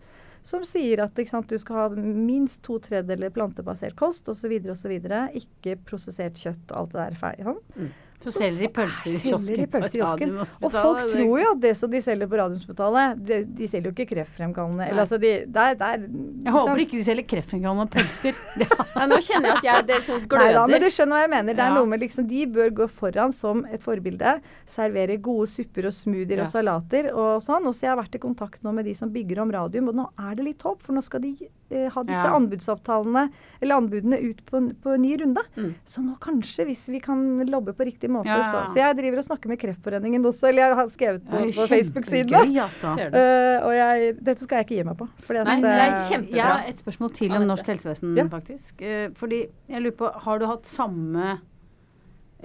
Som 0.46 0.66
sier 0.68 1.02
at 1.04 1.20
sant, 1.30 1.50
du 1.50 1.58
skal 1.60 1.80
ha 1.80 1.88
minst 1.98 2.62
to 2.66 2.78
tredjedeler 2.84 3.34
plantebasert 3.36 3.98
kost 4.00 4.30
osv. 4.30 4.54
osv. 4.72 4.98
Ikke 5.42 5.78
prosessert 5.88 6.38
kjøtt 6.40 6.72
og 6.72 6.78
alt 6.82 6.94
det 6.94 7.02
der. 7.02 7.18
feil, 7.22 7.44
sånn. 7.48 7.64
Mm. 7.78 7.96
Så 8.26 8.32
selger 8.34 8.64
de 8.66 8.68
pølser 8.74 9.14
i 9.14 9.20
kiosken. 9.22 9.68
pølser 9.70 9.94
i 9.94 10.00
kiosken. 10.02 10.32
Og 10.66 10.72
folk 10.74 11.04
tror 11.12 11.36
jo 11.40 11.50
at 11.52 11.60
det 11.62 11.74
som 11.78 11.92
de 11.92 12.00
selger 12.02 12.28
på 12.32 12.40
Radiumhospitalet, 12.40 13.20
de, 13.28 13.36
de 13.60 13.68
selger 13.70 13.92
jo 13.92 13.94
ikke 13.94 14.08
kreftfremkallende. 14.10 14.88
Eller 14.90 15.04
altså, 15.04 15.20
de, 15.22 15.32
der, 15.54 15.76
der, 15.78 16.08
Jeg 16.48 16.56
håper 16.56 16.82
ikke 16.82 16.98
de 16.98 17.04
selger 17.06 17.28
kreftfremkallende 17.30 17.86
pølser. 17.94 18.40
Ja, 18.98 19.06
nå 19.06 19.20
kjenner 19.22 19.52
jeg 19.52 19.58
at 19.62 19.68
jeg 19.70 19.86
det 19.92 20.00
sånn 20.08 20.24
Nei 20.24 20.30
gløder. 20.32 20.56
da, 20.58 20.64
men 20.72 20.82
du 20.82 20.88
skjønner 20.90 21.14
hva 21.14 21.22
jeg 21.22 21.32
mener. 21.36 21.54
Det 21.60 21.64
er 21.68 21.76
noe 21.78 21.90
med 21.94 22.02
liksom, 22.02 22.26
De 22.32 22.42
bør 22.58 22.72
gå 22.82 22.88
foran 22.98 23.36
som 23.38 23.62
et 23.70 23.84
forbilde. 23.86 24.34
Servere 24.74 25.20
gode 25.22 25.46
supper 25.54 25.86
og 25.92 25.94
smoothier 25.94 26.42
Ja. 26.42 26.48
og 26.48 26.52
salater 26.56 27.12
og 27.14 27.46
sånn. 27.46 27.70
Og 27.70 27.78
så 27.78 27.86
jeg 27.86 27.94
har 27.94 28.02
vært 28.02 28.18
i 28.18 28.24
kontakt 28.26 28.66
nå 28.66 28.74
med 28.74 28.90
de 28.90 28.96
som 28.98 29.14
bygger 29.14 29.44
om 29.46 29.54
radium, 29.54 29.92
og 29.94 30.00
nå 30.02 30.08
er 30.26 30.34
det 30.40 30.48
litt 30.50 30.66
håp. 30.66 30.82
For 30.82 30.98
nå 30.98 31.06
skal 31.06 31.22
de 31.22 31.36
eh, 31.70 31.86
ha 31.94 32.04
disse 32.10 32.26
Ja. 32.26 32.34
anbudsavtalene, 32.34 33.28
eller 33.62 33.78
anbudene, 33.78 34.18
ut 34.26 34.42
på, 34.50 34.64
på 34.82 34.98
en 34.98 35.06
ny 35.06 35.14
runde. 35.22 35.46
Mm. 35.56 35.72
Så 35.86 36.02
nå 36.02 36.18
kanskje, 36.24 36.66
hvis 36.72 36.88
vi 36.90 37.00
kan 37.04 37.22
lobbe 37.46 37.78
på 37.78 37.86
riktig 37.86 38.07
måte, 38.12 38.28
Ja. 38.28 38.38
så 38.52 38.74
Så 38.74 38.80
jeg 38.82 38.98
driver 38.98 39.18
og 39.18 39.26
snakker 39.26 39.48
med 39.52 39.60
Kreftforeningen 39.60 40.26
også, 40.26 40.48
eller 40.50 40.62
jeg 40.64 40.76
har 40.76 40.88
skrevet 40.94 41.26
på, 41.26 41.38
på 41.58 41.68
Facebook-siden. 41.74 42.58
altså. 42.60 42.94
Uh. 42.98 43.20
Eh, 43.20 43.66
og 43.66 43.74
jeg, 43.76 44.16
dette 44.24 44.44
skal 44.44 44.58
jeg 44.58 44.66
ikke 44.66 44.76
gi 44.78 44.88
meg 44.88 44.98
på. 44.98 45.10
Fordi 45.28 45.40
at, 45.40 45.48
Nei, 45.48 45.58
det 45.62 45.74
eh, 45.74 45.84
er 45.84 46.10
kjempebra. 46.12 46.36
Jeg 46.38 46.46
har 46.46 46.72
et 46.72 46.80
spørsmål 46.86 47.14
til 47.14 47.32
om 47.32 47.48
norsk 47.48 47.66
helsevesen, 47.74 48.16
Ja. 48.18 48.28
faktisk. 48.32 48.74
Uh, 48.82 49.14
fordi 49.16 49.46
jeg 49.70 49.82
lurer 49.82 49.98
på, 49.98 50.12
har 50.28 50.40
du 50.40 50.46
hatt 50.46 50.68
samme 50.68 51.38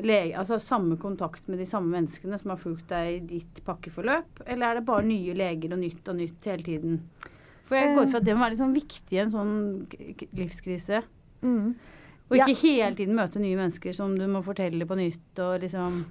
lege, 0.02 0.32
altså 0.38 0.56
samme 0.58 0.96
kontakt 0.96 1.48
med 1.48 1.58
de 1.58 1.66
samme 1.68 1.92
menneskene 1.92 2.38
som 2.40 2.50
har 2.54 2.60
fulgt 2.62 2.88
deg 2.88 3.10
i 3.16 3.18
ditt 3.38 3.60
pakkeforløp, 3.66 4.40
eller 4.46 4.66
er 4.66 4.74
det 4.80 4.86
bare 4.88 5.04
nye 5.04 5.34
leger 5.36 5.74
og 5.74 5.82
nytt 5.82 6.08
og 6.08 6.16
nytt 6.16 6.48
hele 6.48 6.62
tiden? 6.64 7.00
For 7.68 7.76
jeg 7.76 7.94
går 7.96 8.06
ut 8.06 8.10
fra 8.10 8.20
at 8.22 8.24
det 8.24 8.34
må 8.36 8.44
være 8.44 8.54
litt 8.54 8.62
sånn 8.62 8.76
viktig 8.76 9.16
i 9.16 9.20
en 9.22 9.30
sånn 9.32 9.52
livskrise. 10.36 11.02
mm. 11.42 11.74
Og 12.32 12.36
Ja. 12.40 12.46
ikke 12.48 12.62
hele 12.64 12.96
tiden 12.96 13.14
møte 13.18 13.38
nye 13.42 13.56
mennesker 13.60 13.92
som 13.94 14.16
du 14.16 14.24
må 14.26 14.40
fortelle 14.42 14.86
på 14.88 14.96
nytt 14.96 15.38
og 15.44 15.60
liksom 15.62 16.04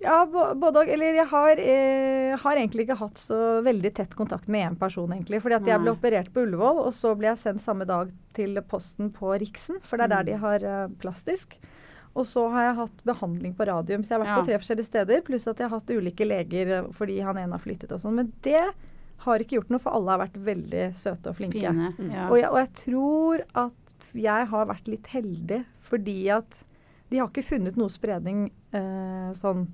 Ja, 0.00 0.20
både 0.30 0.76
og. 0.78 0.88
Eller 0.94 1.16
jeg 1.16 1.26
har, 1.26 1.58
eh, 1.58 2.36
har 2.38 2.54
egentlig 2.54 2.84
ikke 2.86 2.96
hatt 3.00 3.14
så 3.18 3.38
veldig 3.66 3.90
tett 3.96 4.12
kontakt 4.14 4.46
med 4.46 4.62
én 4.70 4.76
person, 4.78 5.10
egentlig. 5.10 5.40
Fordi 5.42 5.56
at 5.56 5.66
jeg 5.66 5.80
ble 5.82 5.90
operert 5.90 6.30
på 6.32 6.44
Ullevål, 6.46 6.78
og 6.86 6.92
så 6.94 7.16
ble 7.18 7.26
jeg 7.34 7.38
sendt 7.42 7.62
samme 7.64 7.84
dag 7.84 8.12
til 8.32 8.54
posten 8.62 9.10
på 9.10 9.32
Riksen. 9.40 9.80
For 9.82 9.96
det 9.98 10.04
er 10.04 10.08
der 10.08 10.22
Mm. 10.22 10.26
de 10.26 10.36
har 10.38 10.54
eh, 10.84 10.88
plastisk. 11.00 11.56
Og 12.14 12.24
så 12.26 12.48
har 12.52 12.62
jeg 12.68 12.76
hatt 12.76 13.04
behandling 13.04 13.54
på 13.56 13.66
radium. 13.66 14.02
Så 14.04 14.10
jeg 14.10 14.18
har 14.18 14.24
vært 14.24 14.36
Ja. 14.36 14.42
på 14.42 14.46
tre 14.46 14.58
forskjellige 14.58 14.86
steder. 14.86 15.20
Pluss 15.22 15.48
at 15.48 15.56
jeg 15.58 15.68
har 15.68 15.80
hatt 15.80 15.90
ulike 15.90 16.24
leger 16.28 16.78
eh, 16.78 16.82
fordi 16.92 17.20
han 17.20 17.36
ene 17.36 17.50
har 17.50 17.58
flyttet 17.58 17.90
og 17.90 17.98
sånn. 18.00 18.14
Men 18.14 18.32
det 18.42 18.70
har 19.18 19.38
ikke 19.40 19.58
gjort 19.58 19.70
noe, 19.70 19.80
for 19.80 19.90
alle 19.94 20.10
har 20.10 20.28
vært 20.28 20.38
veldig 20.44 20.94
søte 20.94 21.26
og 21.26 21.34
flinke. 21.34 21.72
Mm. 21.74 22.12
Ja. 22.12 22.28
Og 22.30 22.36
jeg, 22.38 22.50
og 22.50 22.56
jeg 22.56 22.72
tror 22.74 23.40
at 23.56 23.72
jeg 24.16 24.48
har 24.52 24.70
vært 24.70 24.88
litt 24.88 25.06
heldig 25.12 25.62
fordi 25.88 26.20
at 26.32 26.64
de 27.08 27.20
har 27.20 27.28
ikke 27.30 27.46
funnet 27.48 27.76
noe 27.80 27.92
spredning 27.92 28.48
eh, 28.76 29.30
sånn 29.40 29.66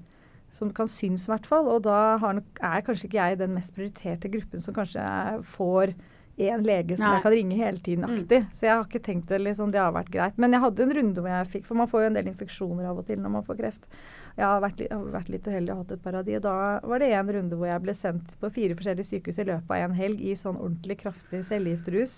som 0.55 0.71
kan 0.71 0.87
synes, 0.87 1.27
i 1.27 1.33
hvert 1.33 1.47
fall. 1.51 1.67
Og 1.67 1.83
da 1.83 2.17
har 2.23 2.39
er 2.39 2.85
kanskje 2.87 3.09
ikke 3.09 3.19
jeg 3.19 3.41
den 3.41 3.57
mest 3.57 3.75
prioriterte 3.75 4.31
gruppen 4.31 4.63
som 4.63 4.77
kanskje 4.77 5.03
får 5.57 5.95
en 6.45 6.65
lege 6.67 6.97
som 6.97 7.07
Nei. 7.07 7.13
jeg 7.15 7.23
kan 7.25 7.35
ringe 7.35 7.59
hele 7.59 7.83
tiden 7.83 8.07
aktig. 8.07 8.41
Så 8.59 8.67
jeg 8.67 8.75
har 8.75 8.85
ikke 8.87 9.03
tenkt 9.07 9.31
det 9.31 9.41
liksom, 9.43 9.71
det 9.75 9.83
har 9.83 9.95
vært 9.95 10.11
greit. 10.15 10.39
Men 10.39 10.55
jeg 10.55 10.65
hadde 10.65 10.87
en 10.87 10.95
runde 10.99 11.23
hvor 11.23 11.31
jeg 11.31 11.51
fikk 11.53 11.67
For 11.69 11.79
man 11.79 11.91
får 11.91 12.05
jo 12.05 12.11
en 12.11 12.19
del 12.19 12.31
infeksjoner 12.31 12.91
av 12.91 13.03
og 13.03 13.07
til 13.07 13.21
når 13.23 13.35
man 13.37 13.47
får 13.47 13.61
kreft. 13.61 13.87
Jeg 14.35 14.47
har 14.51 14.61
vært, 14.65 14.81
har 14.91 15.03
vært 15.15 15.29
litt 15.31 15.45
uheldig 15.47 15.71
og 15.71 15.81
hatt 15.85 15.93
et 15.95 16.03
par 16.03 16.17
av 16.19 16.25
de. 16.27 16.35
Og 16.37 16.43
da 16.43 16.55
var 16.83 16.99
det 16.99 17.11
en 17.15 17.29
runde 17.37 17.59
hvor 17.59 17.69
jeg 17.71 17.83
ble 17.85 17.95
sendt 18.03 18.33
på 18.41 18.51
fire 18.57 18.75
forskjellige 18.75 19.07
sykehus 19.13 19.39
i 19.39 19.47
løpet 19.47 19.71
av 19.71 19.85
en 19.85 19.95
helg 19.95 20.21
i 20.27 20.35
sånn 20.35 20.57
ordentlig 20.59 20.97
kraftig 21.05 21.45
cellegiftrus. 21.51 22.17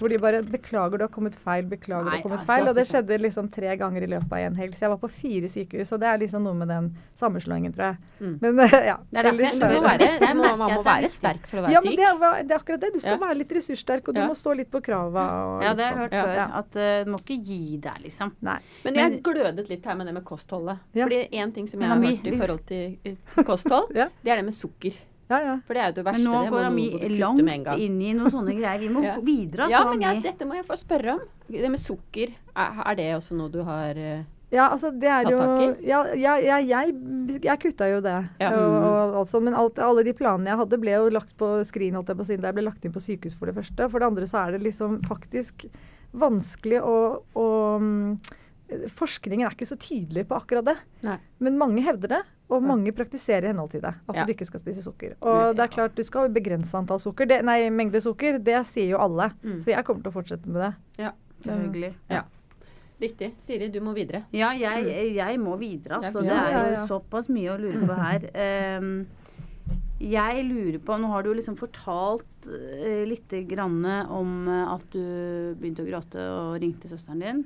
Hvor 0.00 0.10
de 0.10 0.18
bare 0.18 0.42
'Beklager, 0.42 0.98
du 0.98 1.04
har 1.06 1.12
kommet 1.14 1.36
feil. 1.38 1.64
Beklager, 1.70 2.04
Nei, 2.10 2.10
du 2.10 2.16
har 2.16 2.22
kommet 2.26 2.40
altså, 2.40 2.50
feil.' 2.50 2.68
Og 2.68 2.74
det 2.74 2.86
skjedde 2.90 3.20
liksom 3.22 3.50
tre 3.54 3.76
ganger 3.78 4.02
i 4.02 4.10
løpet 4.16 4.32
av 4.32 4.38
en 4.38 4.56
helg. 4.58 4.74
Så 4.74 4.86
jeg 4.88 4.90
var 4.90 4.98
på 4.98 5.10
fire 5.10 5.48
sykehus. 5.48 5.92
Og 5.94 6.00
det 6.00 6.08
er 6.10 6.18
liksom 6.24 6.42
noe 6.42 6.54
med 6.58 6.68
den 6.68 6.90
sammenslåingen, 7.22 7.72
tror 7.72 7.92
jeg. 7.92 7.96
Mm. 8.20 8.34
Men 8.40 8.58
ja. 8.90 8.96
Det 9.10 9.18
er 9.18 9.22
derfor 9.30 9.38
Men 9.38 9.60
du 9.60 9.66
må 9.78 9.82
være, 9.86 10.10
er, 10.18 10.34
må, 10.34 10.56
man 10.56 10.74
må 10.74 10.82
være 10.82 11.08
sterk 11.08 11.46
for 11.46 11.58
å 11.58 11.62
være 11.62 11.72
Ja, 11.72 11.80
men 11.84 11.92
syk. 11.92 11.98
det 12.02 12.08
er, 12.10 12.42
det 12.42 12.50
er 12.50 12.58
akkurat 12.58 12.80
det. 12.80 12.92
Du 12.94 12.98
skal 12.98 13.14
Ja. 13.14 13.20
være 13.26 13.38
litt 13.38 13.52
ressurssterk, 13.52 14.08
og 14.08 14.14
du 14.14 14.20
Ja. 14.20 14.26
må 14.26 14.34
stå 14.34 14.56
litt 14.56 14.70
på 14.70 14.82
krava. 14.82 15.24
Og 15.54 15.62
ja, 15.62 15.74
det 15.74 15.84
har 15.84 15.92
jeg 15.92 15.98
hørt 16.02 16.10
sånn. 16.10 16.24
før. 16.24 16.34
Ja. 16.34 16.46
At 16.58 16.76
uh, 16.76 17.04
du 17.04 17.10
må 17.14 17.18
ikke 17.22 17.38
gi 17.44 17.78
deg, 17.78 18.02
liksom. 18.02 18.32
Nei. 18.42 18.58
Men 18.84 18.94
jeg 18.94 19.22
glødet 19.22 19.68
litt 19.68 19.84
her 19.84 19.94
med 19.94 20.06
det 20.06 20.14
med 20.14 20.24
kostholdet. 20.24 20.78
Ja. 20.94 21.04
Fordi 21.06 21.28
en 21.43 21.43
ting 21.52 21.66
som 21.68 21.80
jeg 21.82 21.90
har 21.90 22.00
hørt 22.00 22.24
i 22.26 22.36
forhold 22.38 22.62
til 22.68 23.16
kosthold, 23.44 23.92
Ja. 24.00 24.08
det 24.24 24.32
er 24.32 24.40
det 24.40 24.44
med 24.48 24.54
sukker. 24.56 24.96
Ja, 25.28 25.38
ja. 25.40 25.54
For 25.64 25.72
det 25.74 25.80
er 25.80 25.88
jo 25.88 25.94
det 25.96 26.04
verste. 26.04 26.20
Men 26.20 26.32
nå 26.32 26.40
det 26.44 26.50
går 26.52 26.66
Ami 26.68 26.84
langt 27.18 27.80
inn 27.80 27.96
i 28.04 28.12
noen 28.12 28.30
sånne 28.32 28.54
greier. 28.58 28.78
Vi 28.82 28.90
må 28.92 29.02
Ja. 29.08 29.14
videre. 29.24 29.70
Ja, 29.72 29.80
altså, 29.80 29.94
men 29.96 30.04
jeg, 30.04 30.22
dette 30.26 30.48
må 30.48 30.58
jeg 30.58 30.66
få 30.68 30.76
spørre 30.76 31.14
om. 31.16 31.22
Det 31.48 31.70
med 31.72 31.80
sukker, 31.80 32.34
er, 32.54 32.80
er 32.84 32.98
det 33.00 33.10
også 33.16 33.36
noe 33.36 33.52
du 33.52 33.62
har 33.64 33.96
eh, 33.96 34.22
Ja, 34.52 34.68
altså 34.68 34.90
det 34.92 35.08
er 35.10 35.30
jo? 35.32 35.38
Ja, 35.82 36.02
ja, 36.14 36.36
ja 36.38 36.58
jeg, 36.62 36.92
jeg 37.42 37.58
kutta 37.64 37.88
jo 37.90 38.02
det. 38.04 38.18
Og, 38.46 38.76
og 38.84 39.16
alt 39.22 39.32
sånt, 39.32 39.48
men 39.48 39.56
alt, 39.58 39.80
alle 39.82 40.04
de 40.06 40.12
planene 40.14 40.52
jeg 40.52 40.60
hadde, 40.60 40.78
ble 40.84 40.92
jo 40.94 41.08
lagt 41.16 41.32
på 41.40 41.48
skrin, 41.66 41.96
holdt 41.96 42.12
jeg 42.12 42.20
på 42.20 42.26
å 42.26 42.28
si, 42.28 42.36
da 42.36 42.52
jeg 42.52 42.58
ble 42.60 42.68
lagt 42.68 42.84
inn 42.84 42.94
på 42.94 43.02
sykehus 43.02 43.34
for 43.40 43.50
det 43.50 43.56
første. 43.56 43.88
For 43.90 43.98
det 44.04 44.12
andre 44.12 44.28
så 44.30 44.44
er 44.44 44.54
det 44.54 44.62
liksom 44.68 45.00
faktisk 45.08 45.66
vanskelig 46.14 46.84
å, 46.84 46.96
å 47.34 47.48
mm, 47.82 48.10
Forskningen 48.98 49.46
er 49.46 49.54
ikke 49.56 49.66
så 49.68 49.76
tydelig 49.80 50.26
på 50.28 50.36
akkurat 50.38 50.64
det. 50.64 50.76
Nei. 51.02 51.16
Men 51.40 51.58
mange 51.58 51.82
hevder 51.82 52.08
det, 52.08 52.22
og 52.50 52.60
Ja. 52.62 52.66
mange 52.68 52.92
praktiserer 52.92 53.44
i 53.44 53.52
henhold 53.52 53.70
til 53.70 53.80
det. 53.80 53.94
At 54.08 54.14
Ja. 54.16 54.24
du 54.24 54.32
ikke 54.32 54.46
skal 54.46 54.60
spise 54.60 54.82
sukker. 54.82 55.14
Og 55.22 55.56
det 55.56 55.62
er 55.64 55.68
klart, 55.74 55.94
du 55.94 56.02
skal 56.02 56.28
begrense 56.28 56.74
antall 56.76 57.00
sukker. 57.00 57.26
Det, 57.26 57.44
nei, 57.44 57.68
mengde 57.70 58.00
sukker. 58.00 58.38
Det 58.42 58.66
sier 58.66 58.90
jo 58.90 58.98
alle. 58.98 59.30
Mm. 59.42 59.60
Så 59.60 59.66
jeg 59.74 59.84
kommer 59.84 60.02
til 60.02 60.12
å 60.12 60.14
fortsette 60.22 60.46
med 60.46 60.62
det. 60.62 60.74
Ja, 61.04 61.12
Selvfølgelig. 61.44 61.94
ja. 62.10 62.22
Riktig. 63.00 63.32
Siri, 63.38 63.68
du 63.68 63.80
må 63.80 63.92
videre. 63.92 64.24
Ja, 64.32 64.52
jeg, 64.54 65.14
jeg 65.16 65.38
må 65.40 65.58
videre, 65.58 65.98
altså. 66.00 66.22
Det 66.22 66.30
er 66.30 66.76
jo 66.78 66.86
såpass 66.86 67.28
mye 67.28 67.50
å 67.50 67.58
lure 67.60 67.86
på 67.86 67.94
her. 67.98 68.20
Ehm, 68.34 69.06
jeg 70.02 70.46
lurer 70.48 70.80
på 70.82 70.96
Nå 70.98 71.08
har 71.12 71.22
du 71.22 71.30
jo 71.30 71.36
liksom 71.38 71.56
fortalt 71.58 72.48
uh, 72.48 73.02
litt 73.06 73.30
grann 73.50 73.78
om 74.10 74.48
eh, 74.50 74.72
at 74.74 74.86
du 74.92 75.54
begynte 75.60 75.84
å 75.84 75.88
gråte 75.88 76.24
og 76.32 76.56
ringte 76.62 76.90
søsteren 76.90 77.22
din. 77.22 77.44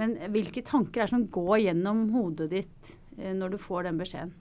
Men 0.00 0.16
hvilke 0.34 0.64
tanker 0.66 1.02
er 1.02 1.06
det 1.06 1.14
som 1.14 1.28
går 1.30 1.62
gjennom 1.68 2.08
hodet 2.14 2.50
ditt 2.52 2.96
eh, 3.18 3.32
når 3.36 3.54
du 3.54 3.58
får 3.62 3.86
den 3.88 4.02
beskjeden? 4.02 4.34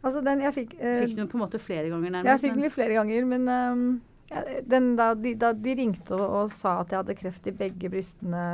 Altså, 0.00 0.22
den 0.24 0.40
jeg 0.40 0.56
fikk 0.56 0.76
eh, 0.80 1.02
Fikk 1.04 1.16
du 1.16 1.22
den 1.22 1.30
på 1.30 1.36
en 1.36 1.44
måte 1.44 1.60
flere 1.60 1.90
ganger 1.92 2.14
nærmest? 2.14 2.30
Jeg 2.30 2.44
fikk 2.44 2.56
den 2.56 2.64
litt 2.64 2.76
flere 2.76 2.96
ganger, 2.96 3.26
men 3.28 3.48
ehm, 3.52 3.86
ja, 4.30 4.44
den, 4.70 4.92
da, 4.96 5.12
de, 5.18 5.34
da 5.36 5.52
de 5.52 5.74
ringte 5.76 6.16
og, 6.16 6.26
og 6.38 6.54
sa 6.56 6.78
at 6.80 6.92
jeg 6.92 7.02
hadde 7.02 7.18
kreft 7.18 7.50
i 7.50 7.56
begge 7.56 7.90
brystene 7.92 8.44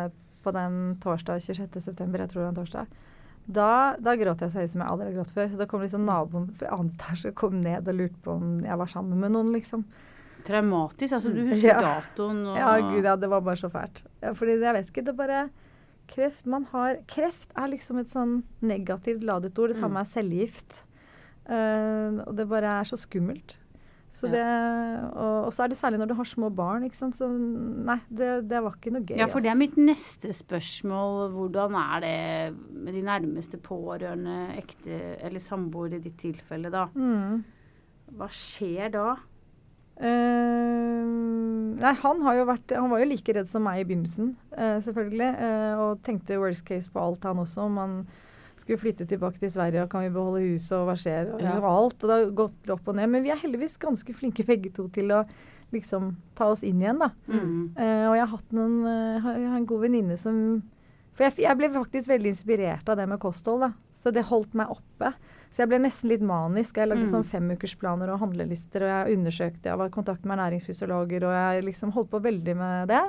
på 0.42 0.54
den 0.54 0.96
torsdag 1.02 1.44
26.9., 1.44 1.76
jeg 1.76 2.30
tror 2.30 2.40
det 2.40 2.42
var 2.42 2.50
en 2.50 2.58
torsdag, 2.60 2.98
da, 3.46 3.94
da 4.02 4.16
gråt 4.18 4.40
jeg 4.42 4.50
så 4.52 4.58
høyt 4.60 4.72
som 4.72 4.80
jeg 4.82 4.90
aldri 4.90 5.06
har 5.06 5.14
grått 5.20 5.34
før. 5.36 5.50
Så 5.52 5.58
da 5.60 5.66
kom 5.70 5.80
liksom 5.84 6.04
naboen 6.08 6.48
fra 6.58 6.72
andre 6.74 6.94
etasje 6.98 7.34
kom 7.38 7.60
ned 7.62 7.86
og 7.88 7.94
lurte 7.94 8.18
på 8.24 8.34
om 8.34 8.60
jeg 8.64 8.78
var 8.78 8.86
sammen 8.90 9.20
med 9.22 9.30
noen, 9.36 9.52
liksom. 9.54 9.84
Traumatisk. 10.46 11.12
Altså, 11.16 11.32
du 11.34 11.40
husker 11.48 11.68
Ja. 11.68 11.80
datoen 11.82 12.44
og 12.46 12.56
Ja, 12.58 12.72
gud, 12.90 13.04
ja, 13.04 13.16
det 13.16 13.28
var 13.30 13.40
bare 13.40 13.56
så 13.56 13.70
fælt. 13.70 14.02
Ja, 14.22 14.32
fordi 14.32 14.58
jeg 14.60 14.74
vet 14.74 14.88
ikke, 14.90 15.04
det 15.04 15.08
er 15.14 15.20
bare 15.22 15.48
Kreft 16.08 16.46
man 16.46 16.64
har 16.70 16.96
Kreft 17.10 17.50
er 17.58 17.66
liksom 17.68 17.98
et 17.98 18.12
sånn 18.12 18.42
negativt 18.62 19.24
ladet 19.26 19.58
ord. 19.58 19.68
Det 19.72 19.76
samme 19.80 19.98
Mm. 19.98 20.04
er 20.04 20.12
cellegift. 20.14 20.82
Uh, 21.48 22.22
og 22.26 22.36
det 22.36 22.48
bare 22.48 22.80
er 22.80 22.84
så 22.84 22.96
skummelt. 22.98 23.56
Så 24.16 24.30
det, 24.32 24.42
og, 25.12 25.46
og 25.46 25.50
så 25.52 25.64
er 25.64 25.72
det 25.72 25.76
særlig 25.76 26.00
når 26.00 26.08
du 26.08 26.14
har 26.16 26.28
små 26.28 26.48
barn. 26.56 26.86
ikke 26.86 26.96
sant? 26.96 27.18
Så 27.18 27.28
nei, 27.28 27.98
det, 28.08 28.30
det 28.48 28.62
var 28.64 28.78
ikke 28.78 28.94
noe 28.94 29.04
gøy. 29.04 29.18
Ja, 29.20 29.28
for 29.28 29.44
det 29.44 29.50
er 29.52 29.58
mitt 29.60 29.76
neste 29.76 30.32
spørsmål. 30.32 31.34
Hvordan 31.34 31.76
er 31.82 32.04
det 32.04 32.16
med 32.72 32.96
de 32.96 33.04
nærmeste 33.04 33.60
pårørende, 33.60 34.38
ekte 34.56 35.00
eller 35.20 35.44
samboer 35.44 35.98
i 35.98 36.02
ditt 36.06 36.16
tilfelle, 36.22 36.72
da? 36.72 36.86
Mm. 36.96 37.42
Hva 38.16 38.30
skjer 38.32 38.94
da? 38.94 39.08
Uh, 39.96 41.04
nei, 41.80 41.92
han, 42.02 42.18
har 42.24 42.36
jo 42.36 42.48
vært, 42.50 42.72
han 42.76 42.90
var 42.92 43.00
jo 43.00 43.08
like 43.08 43.32
redd 43.32 43.48
som 43.52 43.64
meg 43.64 43.80
i 43.80 43.86
begynnelsen, 43.88 44.34
uh, 44.56 44.78
selvfølgelig. 44.84 45.30
Uh, 45.40 45.84
og 45.84 46.02
tenkte 46.08 46.40
worst 46.40 46.64
case 46.68 46.92
på 46.92 47.04
alt, 47.04 47.24
han 47.28 47.40
også. 47.44 47.68
Om 47.68 47.80
han 47.80 47.98
skulle 48.66 48.82
flytte 48.82 49.06
tilbake 49.06 49.38
til 49.38 49.52
Sverige, 49.54 49.84
og 49.86 49.90
kan 49.92 50.02
vi 50.02 50.12
beholde 50.14 50.42
huset, 50.42 50.72
og 50.74 50.88
hva 50.90 50.96
skjer? 50.98 51.28
Og 51.32 51.40
liksom 51.40 51.66
alt. 51.70 52.00
Og 52.02 52.10
det 52.10 52.16
har 52.16 52.32
gått 52.42 52.72
opp 52.74 52.88
og 52.90 52.96
ned. 52.98 53.12
Men 53.12 53.22
vi 53.22 53.30
er 53.30 53.38
heldigvis 53.38 53.78
ganske 53.78 54.14
flinke 54.18 54.46
begge 54.46 54.72
to 54.74 54.88
til 54.90 55.14
å 55.14 55.22
liksom 55.74 56.16
ta 56.38 56.50
oss 56.54 56.62
inn 56.66 56.82
igjen, 56.82 56.98
da. 57.02 57.12
Mm. 57.30 57.74
Uh, 57.78 58.04
og 58.10 58.16
jeg 58.16 58.24
har 58.24 58.32
hatt 58.34 58.52
noen 58.54 58.74
uh, 58.86 59.30
Jeg 59.34 59.48
har 59.50 59.56
en 59.58 59.66
god 59.66 59.80
venninne 59.82 60.16
som 60.22 60.36
For 61.16 61.26
jeg, 61.26 61.40
jeg 61.42 61.58
ble 61.58 61.70
faktisk 61.74 62.10
veldig 62.10 62.30
inspirert 62.34 62.88
av 62.92 62.98
det 63.00 63.06
med 63.10 63.22
kosthold, 63.22 63.66
da. 63.66 63.70
Så 64.02 64.12
det 64.14 64.26
holdt 64.28 64.52
meg 64.54 64.70
oppe. 64.70 65.14
Så 65.54 65.64
jeg 65.64 65.70
ble 65.72 65.78
nesten 65.86 66.10
litt 66.12 66.22
manisk. 66.26 66.76
Jeg 66.76 66.90
lagde 66.90 67.06
Mm. 67.06 67.12
sånn 67.14 67.30
femukersplaner 67.30 68.12
og 68.12 68.20
handlelister, 68.20 68.84
og 68.84 68.92
jeg 68.92 69.16
undersøkte, 69.16 69.70
jeg 69.70 69.78
var 69.80 69.88
i 69.88 69.94
kontakt 69.94 70.26
med 70.26 70.36
ernæringsfysiologer, 70.36 71.24
og 71.24 71.32
jeg 71.32 71.64
liksom 71.70 71.94
holdt 71.96 72.10
på 72.12 72.20
veldig 72.22 72.56
med 72.56 72.88
det. 72.92 73.04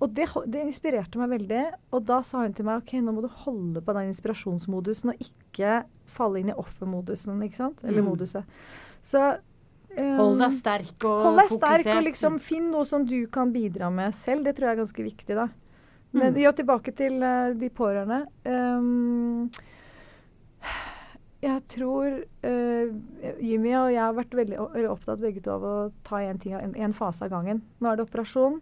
Og 0.00 0.14
det, 0.16 0.26
det 0.48 0.62
inspirerte 0.64 1.20
meg 1.20 1.28
veldig. 1.34 1.62
Og 1.92 2.04
da 2.08 2.22
sa 2.24 2.42
hun 2.46 2.54
til 2.56 2.64
meg 2.64 2.80
ok, 2.80 2.94
nå 3.04 3.12
må 3.12 3.20
du 3.24 3.28
holde 3.44 3.82
på 3.84 3.92
den 3.96 4.08
inspirasjonsmodusen, 4.14 5.12
og 5.12 5.20
ikke 5.26 5.82
falle 6.16 6.40
inn 6.40 6.50
i 6.52 6.56
offermodusen, 6.58 7.40
ikke 7.44 7.60
sant? 7.60 7.82
Eller 7.84 8.00
Mm. 8.02 8.08
moduset. 8.08 8.44
Så 9.12 9.20
um, 9.98 10.16
Hold 10.16 10.38
deg 10.40 10.52
sterk 10.60 11.04
og 11.04 11.24
Hold 11.26 11.40
deg 11.42 11.52
sterk 11.58 11.90
og 11.96 12.04
liksom 12.08 12.38
finn 12.40 12.70
noe 12.72 12.86
som 12.88 13.04
du 13.06 13.26
kan 13.28 13.52
bidra 13.52 13.90
med 13.92 14.14
selv. 14.24 14.44
Det 14.48 14.56
tror 14.56 14.70
jeg 14.70 14.78
er 14.78 14.82
ganske 14.84 15.04
viktig, 15.10 15.36
da. 15.36 15.48
Men 16.12 16.32
Mm. 16.34 16.40
ja, 16.42 16.50
tilbake 16.52 16.92
til 16.96 17.20
uh, 17.22 17.52
de 17.54 17.68
pårørende. 17.70 18.24
Um, 18.44 19.50
jeg 21.40 21.62
tror 21.72 22.06
uh, 22.44 22.88
Jimmy 23.40 23.72
og 23.78 23.92
jeg 23.94 24.00
har 24.02 24.16
vært 24.16 24.34
veldig 24.36 24.58
opptatt 24.90 25.20
begge 25.22 25.40
to 25.44 25.54
av 25.54 25.62
å 25.64 25.74
ta 26.04 26.18
en 26.24 26.92
fase 26.96 27.24
av 27.24 27.30
gangen. 27.32 27.62
Nå 27.80 27.92
er 27.92 27.96
det 28.00 28.08
operasjon, 28.08 28.58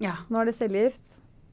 Ja. 0.00 0.16
nå 0.30 0.40
er 0.42 0.44
det 0.50 0.54
cellegift, 0.58 1.02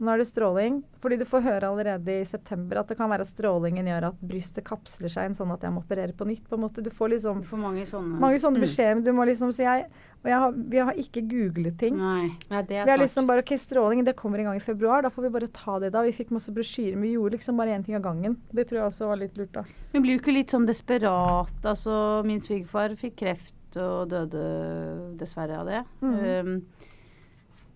nå 0.04 0.10
er 0.12 0.18
det 0.18 0.28
stråling. 0.28 0.82
Fordi 1.00 1.18
du 1.20 1.24
får 1.26 1.44
høre 1.46 1.68
allerede 1.70 2.10
i 2.22 2.26
september 2.26 2.80
at 2.82 2.88
det 2.90 2.98
kan 2.98 3.10
være 3.10 3.22
at 3.24 3.30
strålingen 3.32 3.86
gjør 3.88 4.08
at 4.10 4.18
brystet 4.26 4.64
kapsler 4.66 5.08
seg 5.12 5.30
inn, 5.30 5.36
sånn 5.38 5.52
at 5.54 5.62
jeg 5.64 5.72
må 5.72 5.84
operere 5.84 6.12
på 6.18 6.26
nytt. 6.28 6.44
på 6.50 6.56
en 6.58 6.64
måte. 6.66 6.84
Du 6.84 6.90
får 6.90 7.10
liksom 7.14 7.44
For 7.46 7.58
mange 7.58 7.86
sånne 7.88 8.20
mange 8.20 8.40
sånne 8.42 8.58
Mm. 8.60 8.66
beskjeder. 8.66 9.04
Du 9.06 9.12
må 9.14 9.26
liksom 9.26 9.54
si 9.54 9.64
jeg, 9.64 9.86
Og 10.24 10.30
jeg 10.30 10.40
har, 10.40 10.52
vi 10.54 10.78
har 10.78 10.94
ikke 10.94 11.22
googlet 11.28 11.78
ting. 11.78 11.98
Nei. 11.98 12.32
ja, 12.50 12.62
det 12.62 12.78
er 12.78 12.86
Vi 12.86 12.92
har 12.92 12.98
liksom 12.98 13.28
bare 13.28 13.40
OK, 13.44 13.58
stråling, 13.60 14.06
det 14.06 14.16
kommer 14.16 14.40
en 14.40 14.46
gang 14.46 14.56
i 14.56 14.60
februar. 14.60 15.02
Da 15.04 15.10
får 15.10 15.22
vi 15.24 15.30
bare 15.30 15.48
ta 15.52 15.80
det 15.80 15.92
da. 15.92 16.02
Vi 16.02 16.12
fikk 16.14 16.32
masse 16.32 16.50
brosjyrer, 16.52 16.96
vi 17.00 17.14
gjorde 17.14 17.32
liksom 17.38 17.58
bare 17.58 17.76
én 17.78 17.84
ting 17.86 17.96
av 17.96 18.02
gangen. 18.04 18.38
Det 18.54 18.68
tror 18.70 18.80
jeg 18.80 18.92
også 18.94 19.08
var 19.08 19.18
litt 19.18 19.36
lurt, 19.38 19.52
da. 19.52 19.64
Men 19.94 20.02
blir 20.02 20.18
du 20.18 20.24
ikke 20.24 20.34
litt 20.34 20.48
sånn 20.50 20.66
desperat? 20.66 21.52
Altså, 21.64 22.24
min 22.26 22.40
svigerfar 22.40 22.96
fikk 22.98 23.18
kreft 23.18 23.54
og 23.78 24.10
døde 24.10 25.18
dessverre 25.18 25.58
av 25.60 25.66
det. 25.68 25.84
Mm. 26.02 26.48
Um, 26.48 26.64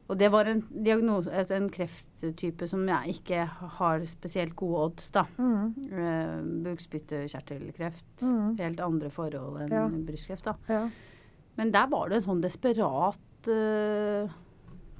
og 0.09 0.17
det 0.19 0.29
var 0.31 0.45
en, 0.47 0.61
diagnose, 0.85 1.31
altså 1.31 1.55
en 1.57 1.69
krefttype 1.69 2.67
som 2.71 2.85
jeg 2.87 3.17
ikke 3.17 3.45
har 3.79 4.05
spesielt 4.05 4.55
gode 4.55 4.77
odds, 4.85 5.09
da. 5.11 5.25
Mm. 5.37 5.73
Uh, 5.91 6.63
Bukspyttkjertelkreft. 6.63 8.21
Mm. 8.21 8.57
Helt 8.59 8.79
andre 8.79 9.09
forhold 9.11 9.61
enn 9.61 9.71
Ja. 9.73 9.87
brystkreft, 9.89 10.45
da. 10.45 10.53
Ja. 10.69 10.89
Men 11.57 11.71
der 11.71 11.87
var 11.87 12.09
det 12.09 12.17
en 12.17 12.27
sånn 12.29 12.41
desperat 12.41 13.17
uh, 13.47 14.29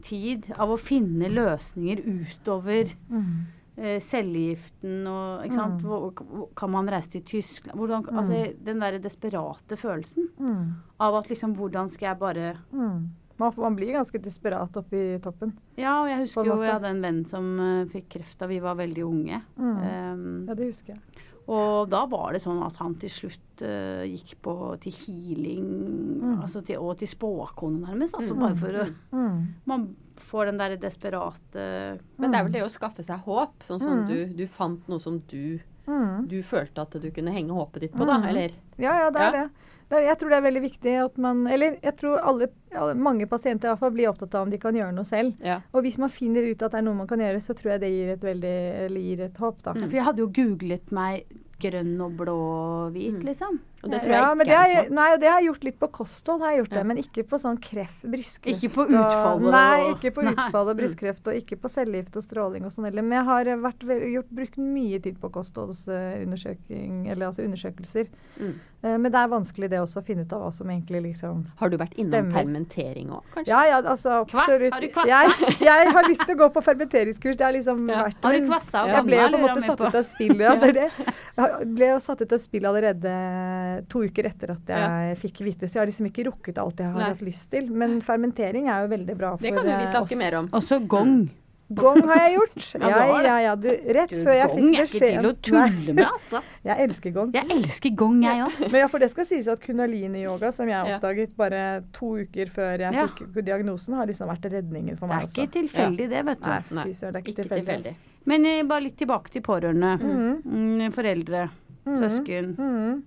tid 0.03 0.45
av 0.57 0.69
å 0.69 0.77
finne 0.79 1.29
løsninger 1.29 2.01
utover 2.05 2.91
Mm. 3.09 3.45
uh, 3.77 3.99
cellegiften 3.99 5.07
og 5.07 5.45
ikke 5.45 5.55
sant? 5.55 5.81
Mm. 5.81 5.87
Hvor, 5.87 6.49
kan 6.55 6.69
man 6.71 6.87
reise 6.89 7.09
til 7.09 7.21
Tyskland? 7.23 7.77
Hvordan, 7.77 8.03
Mm. 8.09 8.17
altså, 8.19 8.53
den 8.65 8.79
der 8.79 8.97
desperate 8.99 9.77
følelsen 9.77 10.29
Mm. 10.39 10.73
av 10.99 11.15
at 11.15 11.29
liksom 11.29 11.55
Hvordan 11.55 11.89
skal 11.91 12.07
jeg 12.09 12.19
bare 12.19 12.57
Mm. 12.73 13.09
Man, 13.39 13.54
man 13.58 13.76
blir 13.78 13.93
ganske 13.93 14.19
desperat 14.23 14.76
oppe 14.80 14.97
i 14.97 15.19
toppen. 15.21 15.52
Ja, 15.78 16.02
og 16.02 16.08
jeg 16.10 16.23
husker 16.26 16.45
jo 16.50 16.56
jeg 16.63 16.73
hadde 16.73 16.89
en 16.89 17.02
venn 17.06 17.19
som 17.30 17.60
uh, 17.60 17.86
fikk 17.91 18.08
kreft 18.15 18.38
da 18.39 18.47
vi 18.50 18.60
var 18.63 18.76
veldig 18.80 19.04
unge. 19.06 19.41
Mm. 19.58 19.78
Um, 19.78 20.45
Ja, 20.47 20.54
det 20.56 20.71
husker 20.71 20.93
jeg. 20.95 21.02
og 21.47 21.89
da 21.89 22.06
var 22.12 22.34
det 22.34 22.41
sånn 22.43 22.60
at 22.65 22.76
han 22.82 22.95
til 23.00 23.10
slutt 23.10 23.62
uh, 23.62 24.02
gikk 24.10 24.34
på 24.43 24.56
til 24.84 24.91
healing 25.04 25.69
Mm. 26.17 26.41
altså 26.41 26.63
til, 26.65 26.80
og 26.82 26.97
til 26.97 27.08
spåkone 27.08 27.80
nærmest. 27.86 28.15
Altså 28.17 28.34
Mm. 28.34 28.39
bare 28.39 28.56
for 28.56 28.67
å 28.67 28.88
Mm. 29.13 29.45
Man 29.65 29.95
får 30.17 30.45
den 30.45 30.58
der 30.58 30.76
desperate 30.78 32.00
Men 32.17 32.32
det 32.32 32.39
er 32.39 32.43
vel 32.43 32.52
det 32.52 32.63
å 32.63 32.69
skaffe 32.73 33.04
seg 33.06 33.19
håp, 33.23 33.54
sånn 33.63 33.80
som 33.80 34.02
Mm. 34.04 34.08
du, 34.08 34.26
du 34.34 34.47
fant 34.47 34.82
noe 34.89 35.00
som 35.00 35.19
du, 35.30 35.60
Mm. 35.88 36.28
du 36.28 36.41
følte 36.43 36.82
at 36.82 36.91
du 37.02 37.10
kunne 37.12 37.32
henge 37.32 37.54
håpet 37.56 37.80
ditt 37.82 37.93
på, 37.95 38.06
da, 38.06 38.17
Mm. 38.19 38.28
eller? 38.30 38.52
Ja, 38.78 38.93
ja, 39.04 39.10
det 39.10 39.21
er 39.21 39.32
Ja. 39.34 39.47
det. 39.89 40.04
Jeg 40.04 40.17
tror 40.19 40.30
det 40.30 40.38
er 40.38 40.41
veldig 40.52 40.62
viktig 40.62 41.06
at 41.06 41.17
man 41.17 41.47
Eller 41.47 41.78
jeg 41.82 41.95
tror 41.95 42.19
alle, 42.19 42.47
alle 42.76 42.93
mange 42.93 43.26
pasienter 43.26 43.69
i 43.69 43.71
hvert 43.71 43.80
fall 43.80 43.91
blir 43.91 44.10
opptatt 44.10 44.36
av 44.36 44.41
om 44.41 44.50
de 44.52 44.58
kan 44.58 44.73
gjøre 44.76 44.91
noe 44.93 45.06
selv. 45.06 45.34
Ja. 45.41 45.62
Og 45.73 45.82
hvis 45.84 45.97
man 45.97 46.10
finner 46.10 46.41
ut 46.43 46.62
at 46.62 46.71
det 46.71 46.78
er 46.80 46.82
noe 46.82 46.93
man 46.93 47.08
kan 47.08 47.19
gjøre, 47.19 47.39
så 47.41 47.56
tror 47.56 47.71
jeg 47.71 47.80
det 47.80 47.91
gir 47.93 48.10
et 48.12 48.19
veldig 48.19 48.86
Eller 48.86 49.00
gir 49.00 49.21
et 49.21 49.38
håp, 49.38 49.63
da. 49.63 49.71
Mm. 49.73 49.80
For 49.88 49.91
jeg 49.95 50.04
hadde 50.04 50.17
jo 50.19 50.28
googlet 50.28 50.91
meg 50.91 51.23
grønn 51.59 52.01
og 52.01 52.11
blå 52.17 52.35
og 52.37 52.91
hvit, 52.93 53.13
Mm. 53.17 53.23
liksom. 53.25 53.59
Og 53.83 53.91
det 53.91 54.01
tror 54.01 54.09
jeg 54.11 54.19
ja, 54.21 54.27
ikke 54.27 54.37
men 54.37 54.47
det 54.47 54.53
er 54.53 54.57
har, 54.57 54.71
smart. 54.73 54.89
Nei, 54.97 55.13
og 55.13 55.19
det 55.21 55.29
har 55.29 55.39
jeg 55.39 55.47
gjort 55.47 55.63
litt 55.63 55.79
på 55.79 55.87
kosthold, 55.91 56.41
har 56.41 56.51
jeg 56.51 56.59
gjort 56.63 56.71
Ja. 56.71 56.77
det, 56.77 56.85
men 56.87 56.97
ikke 56.97 57.23
på 57.29 57.37
sånn 57.39 57.57
kreft, 57.61 58.01
brystkreft 58.03 58.63
Ikke 58.63 58.73
på 58.73 58.85
utfall 58.87 59.45
og- 59.45 59.51
Nei, 59.51 59.79
ikke 59.93 60.11
på 60.13 60.23
Nei. 60.23 60.31
utfall 60.33 60.67
og 60.69 60.75
Mm. 60.75 60.79
brystkreft, 60.81 61.27
og 61.27 61.33
ikke 61.35 61.57
på 61.61 61.69
cellegift 61.69 62.15
og 62.17 62.23
stråling 62.23 62.65
og 62.65 62.71
sånn 62.73 62.85
heller. 62.85 63.01
Men 63.03 63.11
jeg 63.19 63.25
har 63.25 63.45
vært, 63.45 63.79
gjort, 64.13 64.29
brukt 64.33 64.57
mye 64.57 64.99
tid 65.01 65.19
på 65.21 65.29
kostholdsundersøking, 65.31 67.09
eller 67.09 67.27
altså 67.27 67.43
undersøkelser. 67.45 68.07
Mm. 68.39 68.53
Eh, 68.83 68.93
Men 69.01 69.09
det 69.11 69.17
er 69.17 69.27
vanskelig 69.31 69.69
det 69.71 69.79
også 69.81 70.01
å 70.01 70.05
finne 70.05 70.21
ut 70.21 70.33
av 70.33 70.41
hva 70.43 70.51
som 70.53 70.69
egentlig 70.69 70.99
liksom 71.01 71.39
Har 71.57 71.69
du 71.73 71.77
vært 71.81 71.95
innom 71.97 72.11
Stemmer. 72.13 72.33
permentering 72.35 73.07
òg, 73.09 73.23
kanskje? 73.33 73.47
Ja, 73.49 73.61
ja, 73.65 73.77
altså 73.81 74.19
Kvass? 74.29 74.43
absolutt. 74.45 74.73
Har 74.73 74.81
du 74.81 74.87
kvassa? 74.93 75.07
Jeg, 75.07 75.55
jeg 75.65 75.91
har 75.95 76.03
lyst 76.07 76.21
til 76.27 76.35
å 76.35 76.37
gå 76.43 76.49
på 76.53 76.61
fermenteringskurs. 76.67 77.37
Det 77.37 77.45
har 77.47 77.53
liksom 77.57 77.89
Ja. 77.89 78.03
vært 78.05 78.21
Har 78.27 78.33
du 78.37 78.45
kvassa 78.47 78.83
og 78.83 78.93
Jeg 78.93 79.03
ble 79.07 79.15
jo 79.17 79.21
gamma, 79.23 79.31
på 79.31 79.37
en 79.37 79.41
lurer 79.41 79.47
måte 79.47 79.57
jeg 79.57 79.69
satt 79.71 79.81
ut 79.81 79.91
på. 79.91 79.97
av 79.97 80.05
spill. 80.05 80.37
Ja, 80.45 80.55
det 80.61 80.73
det. 80.77 80.91
Jeg 81.37 81.73
ble 81.73 81.87
jo 81.89 81.97
satt 82.05 82.21
ut 82.21 82.31
av 82.37 82.39
spill 82.45 82.63
allerede 82.69 83.87
to 83.89 84.03
uker 84.05 84.25
etter 84.29 84.51
at 84.51 84.67
jeg 84.67 85.17
fikk 85.25 85.41
vite, 85.45 85.65
så 85.67 85.73
jeg 85.73 85.81
har 85.81 85.89
liksom 85.89 86.05
ikke 86.11 86.27
rukket 86.29 86.57
alt 86.61 86.77
jeg 86.77 86.91
har 86.93 86.99
Nei. 87.01 87.09
hatt 87.09 87.21
lyst 87.25 87.49
til. 87.49 87.69
Men 87.73 87.99
fermentering 88.01 88.69
er 88.69 88.85
jo 88.85 88.93
veldig 88.93 89.17
bra 89.17 89.29
for 89.35 89.41
oss. 89.41 89.41
Det 89.41 89.55
kan 89.57 89.65
jo 89.65 89.77
vi 89.77 89.83
eh, 89.89 89.91
snakke 89.93 90.17
mer 90.17 90.37
om. 90.43 90.47
Også 90.53 90.79
gong. 90.87 91.29
Gong 91.69 91.97
har 92.08 92.15
jeg 92.21 92.34
gjort. 92.38 92.65
Ja, 92.80 92.89
Ja, 93.23 93.39
ja. 93.43 93.56
Du, 93.60 93.67
rett 93.67 94.10
Du, 94.10 94.21
før 94.23 94.32
jeg 94.38 94.47
gong 94.53 94.69
er 94.75 94.86
ikke 94.86 94.99
til 95.03 95.25
å 95.27 95.32
tulle 95.43 95.93
med, 95.97 96.06
altså. 96.06 96.39
Jeg 96.67 96.84
elsker 96.86 97.12
gong. 97.15 97.34
Jeg 97.36 97.49
elsker 97.58 97.91
gong, 97.99 98.21
jeg 98.23 98.43
òg. 98.45 98.56
Men 98.71 98.80
ja, 98.82 98.88
for 98.88 98.99
det 99.03 99.10
skal 99.12 99.25
sies 99.27 99.47
at 99.51 99.60
kundalini-yoga, 99.63 100.51
som 100.56 100.67
jeg 100.71 100.95
oppdaget 100.95 101.36
bare 101.39 101.62
to 101.95 102.13
uker 102.23 102.49
før 102.56 102.80
jeg 102.86 102.93
Ja. 102.95 103.06
fikk 103.08 103.41
diagnosen, 103.43 103.93
har 103.99 104.08
liksom 104.08 104.27
vært 104.32 104.47
redningen 104.51 104.97
for 104.99 105.08
meg. 105.12 105.27
Det 105.27 105.38
er 105.43 105.47
ikke 105.47 105.56
tilfeldig, 105.60 106.10
det, 106.12 106.23
vet 106.27 106.39
du. 106.39 106.47
Nei, 106.49 106.60
Nei, 106.71 106.84
fy 106.88 106.93
søren, 106.93 107.13
det 107.13 107.19
er 107.19 107.23
ikke, 107.25 107.32
Ikke 107.36 107.43
tilfeldig. 107.43 107.65
tilfeldig. 107.67 107.95
Men 108.27 108.45
eh, 108.45 108.63
bare 108.67 108.84
litt 108.88 108.97
tilbake 108.99 109.32
til 109.32 109.41
pårørende. 109.41 109.93
Mm. 110.01 110.41
Mm, 110.43 110.91
foreldre, 110.95 111.45
mm. 111.88 111.97
søsken, 112.03 112.53
Mhm. 112.58 113.03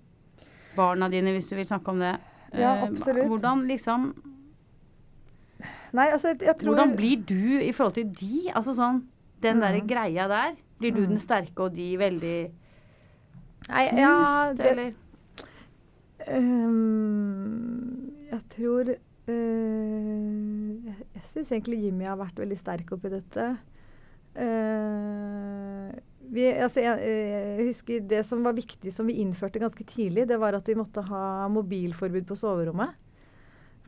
barna 0.76 1.08
dine, 1.12 1.32
hvis 1.36 1.48
du 1.48 1.56
vil 1.56 1.66
snakke 1.66 1.88
om 1.88 1.98
det. 1.98 2.14
Ja, 2.52 2.74
Eh, 2.76 2.88
absolutt. 2.88 3.26
Hvordan 3.28 3.66
liksom 3.68 4.12
Nei, 5.96 6.06
altså, 6.14 6.34
jeg, 6.38 6.54
tror 6.60 6.74
Hvordan 6.74 6.96
blir 6.96 7.22
du 7.26 7.58
i 7.58 7.72
forhold 7.74 7.96
til 7.98 8.10
de? 8.14 8.50
Altså 8.54 8.76
sånn 8.78 9.02
Den 9.42 9.58
mm. 9.58 9.64
der 9.64 9.78
greia 9.90 10.26
der. 10.30 10.58
Blir 10.80 10.94
du 10.96 11.04
den 11.04 11.20
sterke 11.20 11.66
og 11.66 11.76
de 11.76 11.92
veldig 12.00 12.38
Nei, 13.68 13.82
ja, 13.98 14.12
knust, 14.48 14.60
det, 14.60 14.70
eller? 14.70 14.92
Um, 16.30 18.12
jeg 18.30 18.40
tror 18.54 18.92
uh, 18.92 19.34
Jeg, 20.86 20.96
jeg 21.16 21.26
syns 21.32 21.50
egentlig 21.50 21.82
Jimmy 21.84 22.08
har 22.08 22.18
vært 22.20 22.40
veldig 22.40 22.58
sterk 22.60 22.94
oppi 22.96 23.12
dette. 23.12 23.50
Uh, 24.30 25.90
vi, 26.30 26.46
altså, 26.46 26.80
jeg, 26.84 27.12
jeg 27.34 27.66
husker 27.66 28.08
Det 28.08 28.22
som 28.30 28.44
var 28.46 28.54
viktig, 28.56 28.94
som 28.94 29.08
vi 29.10 29.18
innførte 29.22 29.62
ganske 29.62 29.84
tidlig, 29.90 30.28
det 30.30 30.38
var 30.40 30.56
at 30.56 30.68
vi 30.70 30.78
måtte 30.78 31.04
ha 31.10 31.48
mobilforbud 31.52 32.28
på 32.28 32.38
soverommet. 32.38 32.96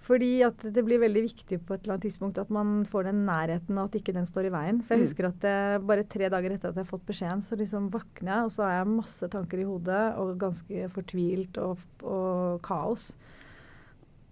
Fordi 0.02 0.42
at 0.42 0.58
det 0.74 0.82
blir 0.84 0.98
veldig 0.98 1.20
viktig 1.28 1.60
på 1.62 1.74
et 1.76 1.84
eller 1.84 1.94
annet 1.94 2.06
tidspunkt 2.08 2.38
at 2.42 2.48
man 2.50 2.82
får 2.90 3.04
den 3.06 3.20
nærheten, 3.26 3.76
og 3.78 3.84
at 3.86 4.00
ikke 4.00 4.14
den 4.16 4.26
står 4.26 4.48
i 4.48 4.50
veien. 4.50 4.80
For 4.82 4.94
jeg 4.96 5.00
Mm. 5.02 5.06
husker 5.06 5.28
at 5.28 5.44
jeg, 5.46 5.86
bare 5.86 6.02
tre 6.10 6.28
dager 6.28 6.50
etter 6.56 6.68
at 6.72 6.74
jeg 6.74 6.84
har 6.84 6.90
fått 6.90 7.06
beskjeden, 7.06 7.42
så 7.46 7.54
liksom 7.56 7.86
våkner 7.94 8.32
jeg, 8.34 8.44
og 8.44 8.50
så 8.56 8.62
har 8.66 8.72
jeg 8.80 8.90
masse 8.96 9.28
tanker 9.30 9.58
i 9.62 9.68
hodet, 9.68 10.16
og 10.18 10.38
ganske 10.42 10.88
fortvilt 10.90 11.58
og, 11.62 11.78
og 12.02 12.60
kaos. 12.66 13.12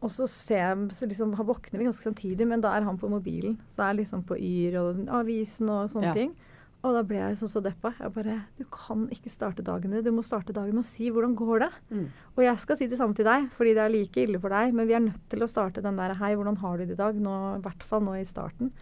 Og 0.02 0.10
så 0.10 0.26
ser 0.26 0.56
jeg, 0.64 0.90
så 0.96 1.06
liksom, 1.06 1.34
våkner 1.36 1.78
vi 1.78 1.84
ganske 1.86 2.02
samtidig, 2.08 2.46
men 2.48 2.60
da 2.64 2.74
er 2.74 2.82
han 2.88 2.98
på 2.98 3.08
mobilen. 3.12 3.58
Så 3.76 3.82
er 3.84 3.98
liksom 4.00 4.22
på 4.26 4.34
Yr 4.40 4.78
og 4.80 5.06
avisen 5.22 5.68
og 5.68 5.90
sånne 5.92 6.06
Ja. 6.10 6.14
ting. 6.14 6.34
Og 6.82 6.94
da 6.96 7.02
ble 7.04 7.16
jeg 7.18 7.36
sånn 7.36 7.50
så 7.52 7.60
deppa. 7.60 7.90
Jeg 8.00 8.12
bare 8.14 8.38
Du 8.56 8.64
kan 8.72 9.02
ikke 9.12 9.30
starte 9.30 9.62
dagen 9.62 9.90
din. 9.92 10.02
Du 10.02 10.10
må 10.16 10.22
starte 10.24 10.52
dagen 10.56 10.74
med 10.74 10.84
å 10.84 10.88
si 10.88 11.10
'hvordan 11.10 11.34
går 11.36 11.58
det'? 11.60 11.72
Mm. 11.92 12.06
Og 12.38 12.44
jeg 12.44 12.58
skal 12.58 12.76
si 12.78 12.86
det 12.86 12.98
samme 12.98 13.14
til 13.14 13.24
deg, 13.26 13.50
fordi 13.52 13.74
det 13.74 13.82
er 13.84 13.88
like 13.90 14.16
ille 14.16 14.40
for 14.40 14.48
deg. 14.48 14.72
Men 14.72 14.86
vi 14.88 14.94
er 14.94 15.00
nødt 15.00 15.28
til 15.28 15.40
å 15.40 15.48
starte 15.48 15.82
den 15.82 15.96
der 15.96 16.14
'hei, 16.14 16.34
hvordan 16.36 16.56
har 16.56 16.78
du 16.78 16.86
det 16.86 16.92
i 16.92 17.02
dag?' 17.02 17.14
Nå, 17.20 17.56
I 17.58 17.60
hvert 17.60 17.82
fall 17.82 18.00
nå 18.00 18.14
i 18.20 18.24
starten. 18.24 18.72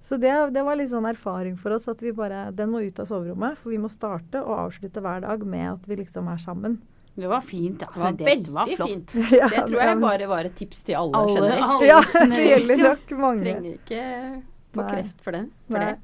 Så 0.00 0.18
det, 0.18 0.52
det 0.54 0.64
var 0.64 0.76
litt 0.76 0.90
sånn 0.90 1.04
erfaring 1.08 1.56
for 1.58 1.70
oss 1.72 1.86
at 1.88 2.00
vi 2.00 2.10
bare 2.10 2.50
Den 2.56 2.70
må 2.70 2.80
ut 2.84 2.98
av 2.98 3.06
soverommet. 3.06 3.56
For 3.58 3.70
vi 3.70 3.76
må 3.78 3.88
starte 3.90 4.40
og 4.42 4.72
avslutte 4.72 5.00
hver 5.02 5.20
dag 5.20 5.44
med 5.46 5.72
at 5.74 5.86
vi 5.86 5.96
liksom 5.96 6.26
er 6.32 6.38
sammen. 6.38 6.78
Det 7.14 7.28
var 7.28 7.42
fint. 7.42 7.78
Det 7.78 7.86
Altså, 7.88 8.00
var 8.00 8.12
det 8.12 8.48
var 8.48 8.66
veldig 8.66 8.76
flott. 8.76 8.88
fint. 8.88 9.14
Ja, 9.30 9.48
Det 9.48 9.66
tror 9.68 9.80
jeg 9.82 10.00
bare 10.00 10.26
var 10.26 10.40
et 10.46 10.54
tips 10.56 10.80
til 10.82 10.94
alle, 10.94 11.12
Alle- 11.12 11.34
generelt. 11.36 11.62
alle- 11.62 11.86
Ja, 11.86 12.00
det 12.36 12.48
gjelder 12.48 12.76
nok 12.88 13.18
mange. 13.18 13.44
Trenger 13.44 13.78
ikke 13.78 14.42
få 14.72 14.88
kreft 14.88 15.20
for 15.20 15.30
det. 15.32 15.50
For 15.68 15.74
Nei. 15.78 15.84
det. 15.92 15.98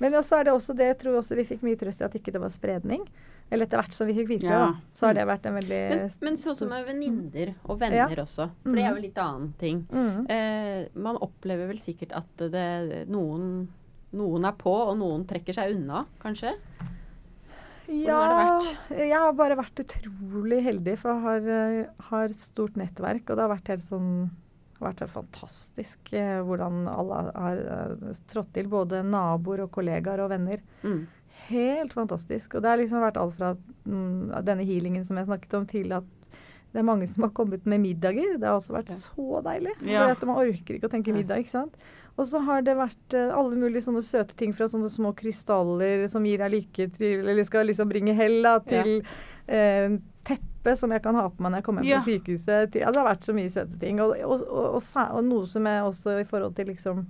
Men 0.00 0.12
også 0.14 0.38
er 0.40 0.44
det 0.44 0.52
også 0.54 0.74
det, 0.78 0.86
jeg 0.92 0.98
tror 1.00 1.16
også 1.20 1.34
vi 1.38 1.44
fikk 1.48 1.62
mye 1.66 1.76
trøst 1.80 2.00
i 2.00 2.04
at 2.06 2.14
ikke 2.14 2.32
det 2.36 2.40
var 2.40 2.52
spredning. 2.54 3.02
Eller 3.50 3.64
etter 3.64 3.80
hvert 3.80 3.94
som 3.96 4.06
vi 4.06 4.14
fikk 4.14 4.28
vite 4.28 4.44
Ja. 4.46 4.58
da, 4.58 4.74
så 4.94 5.06
har 5.08 5.14
det 5.16 5.24
vært 5.26 5.46
en 5.48 5.54
veldig 5.56 5.80
Men, 5.90 6.10
men 6.20 6.36
sånn 6.36 6.56
som 6.58 6.68
med 6.68 6.84
venninner 6.86 7.54
og 7.64 7.78
venner 7.80 7.96
Ja. 7.96 8.22
også. 8.24 8.50
For 8.62 8.76
det 8.76 8.84
er 8.84 8.90
jo 8.90 8.96
jo 9.00 9.02
litt 9.06 9.18
annen 9.18 9.52
ting. 9.58 9.86
mm. 9.90 10.26
Eh, 10.30 10.88
man 10.94 11.16
opplever 11.16 11.66
vel 11.66 11.78
sikkert 11.80 12.12
at 12.12 12.44
det, 12.52 13.08
noen, 13.08 13.68
noen 14.12 14.44
er 14.44 14.52
på, 14.52 14.70
og 14.70 14.98
noen 15.00 15.24
trekker 15.26 15.54
seg 15.56 15.74
unna, 15.74 16.04
kanskje? 16.20 16.54
Ja, 17.88 18.60
jeg 18.92 19.16
har 19.16 19.32
bare 19.32 19.56
vært 19.56 19.80
utrolig 19.80 20.58
heldig, 20.66 20.98
for 21.00 21.14
jeg 21.14 21.22
har, 21.24 21.48
eh, 21.48 21.86
har 22.10 22.24
et 22.28 22.36
stort 22.42 22.76
nettverk. 22.76 23.30
Og 23.30 23.36
det 23.36 23.44
har 23.46 23.54
vært 23.56 23.68
helt 23.72 23.86
sånn 23.88 24.28
det 24.78 24.86
har 24.86 24.92
vært 24.94 25.14
fantastisk 25.14 26.12
eh, 26.14 26.38
hvordan 26.46 26.84
alle 26.90 27.22
har 27.34 27.62
eh, 27.76 28.20
trådt 28.30 28.52
til. 28.54 28.68
Både 28.70 29.02
naboer 29.06 29.64
og 29.66 29.72
kollegaer 29.74 30.22
og 30.24 30.30
venner. 30.30 30.62
Mm. 30.84 31.06
Helt 31.48 31.92
fantastisk. 31.96 32.54
Og 32.54 32.62
det 32.62 32.70
har 32.70 32.78
liksom 32.80 33.02
vært 33.02 33.18
alt 33.20 33.34
fra 33.38 33.54
mm, 33.88 34.36
denne 34.46 34.66
healingen 34.68 35.04
som 35.08 35.18
jeg 35.18 35.28
snakket 35.30 35.54
om, 35.58 35.66
til 35.70 35.94
at 35.98 36.14
det 36.74 36.82
er 36.82 36.84
mange 36.84 37.06
som 37.08 37.24
har 37.24 37.30
kommet 37.32 37.64
med 37.66 37.80
middager. 37.80 38.34
Det 38.38 38.44
har 38.46 38.58
også 38.58 38.74
vært 38.76 38.90
Ja. 38.92 38.98
så 39.00 39.40
deilig. 39.46 39.72
Ja. 39.88 40.02
For 40.04 40.12
at 40.18 40.26
man 40.28 40.40
orker 40.42 40.76
ikke 40.76 40.90
å 40.90 40.92
tenke 40.92 41.14
middag, 41.16 41.40
ikke 41.42 41.54
sant. 41.56 41.78
Og 42.18 42.26
så 42.28 42.42
har 42.44 42.62
det 42.66 42.74
vært 42.76 43.14
eh, 43.16 43.30
alle 43.32 43.56
mulige 43.56 43.86
sånne 43.86 44.02
søte 44.04 44.36
ting 44.36 44.52
fra 44.52 44.68
sånne 44.68 44.90
små 44.92 45.14
krystaller 45.16 46.04
som 46.12 46.26
gir 46.26 46.38
deg 46.42 46.50
lykke 46.56 46.88
til 46.98 47.22
Eller 47.30 47.46
skal 47.46 47.66
liksom 47.70 47.88
bringe 47.88 48.14
hell 48.18 48.42
da, 48.44 48.56
til 48.66 49.00
eh, 49.48 49.96
teppe 50.28 50.76
som 50.76 50.92
jeg 50.92 51.02
kan 51.02 51.14
ha 51.16 51.28
på 51.28 51.40
meg 51.42 51.52
når 51.52 51.58
jeg 51.62 51.64
kommer 51.64 51.82
hjem 51.82 51.90
Ja. 51.90 52.00
fra 52.00 52.12
sykehuset. 52.12 52.72
Til, 52.72 52.82
altså, 52.82 52.92
det 52.92 53.02
har 53.02 53.08
vært 53.14 53.24
så 53.28 53.34
mye 53.34 53.50
søte 53.54 53.78
ting. 53.80 54.00
Og, 54.04 54.16
og, 54.24 54.42
og, 54.48 54.82
og, 54.94 55.24
noe 55.24 55.46
som 55.48 55.66
er 55.66 55.80
også 55.88 56.20
i 56.20 56.24
forhold 56.28 56.54
til 56.58 56.66
liksom 56.74 57.06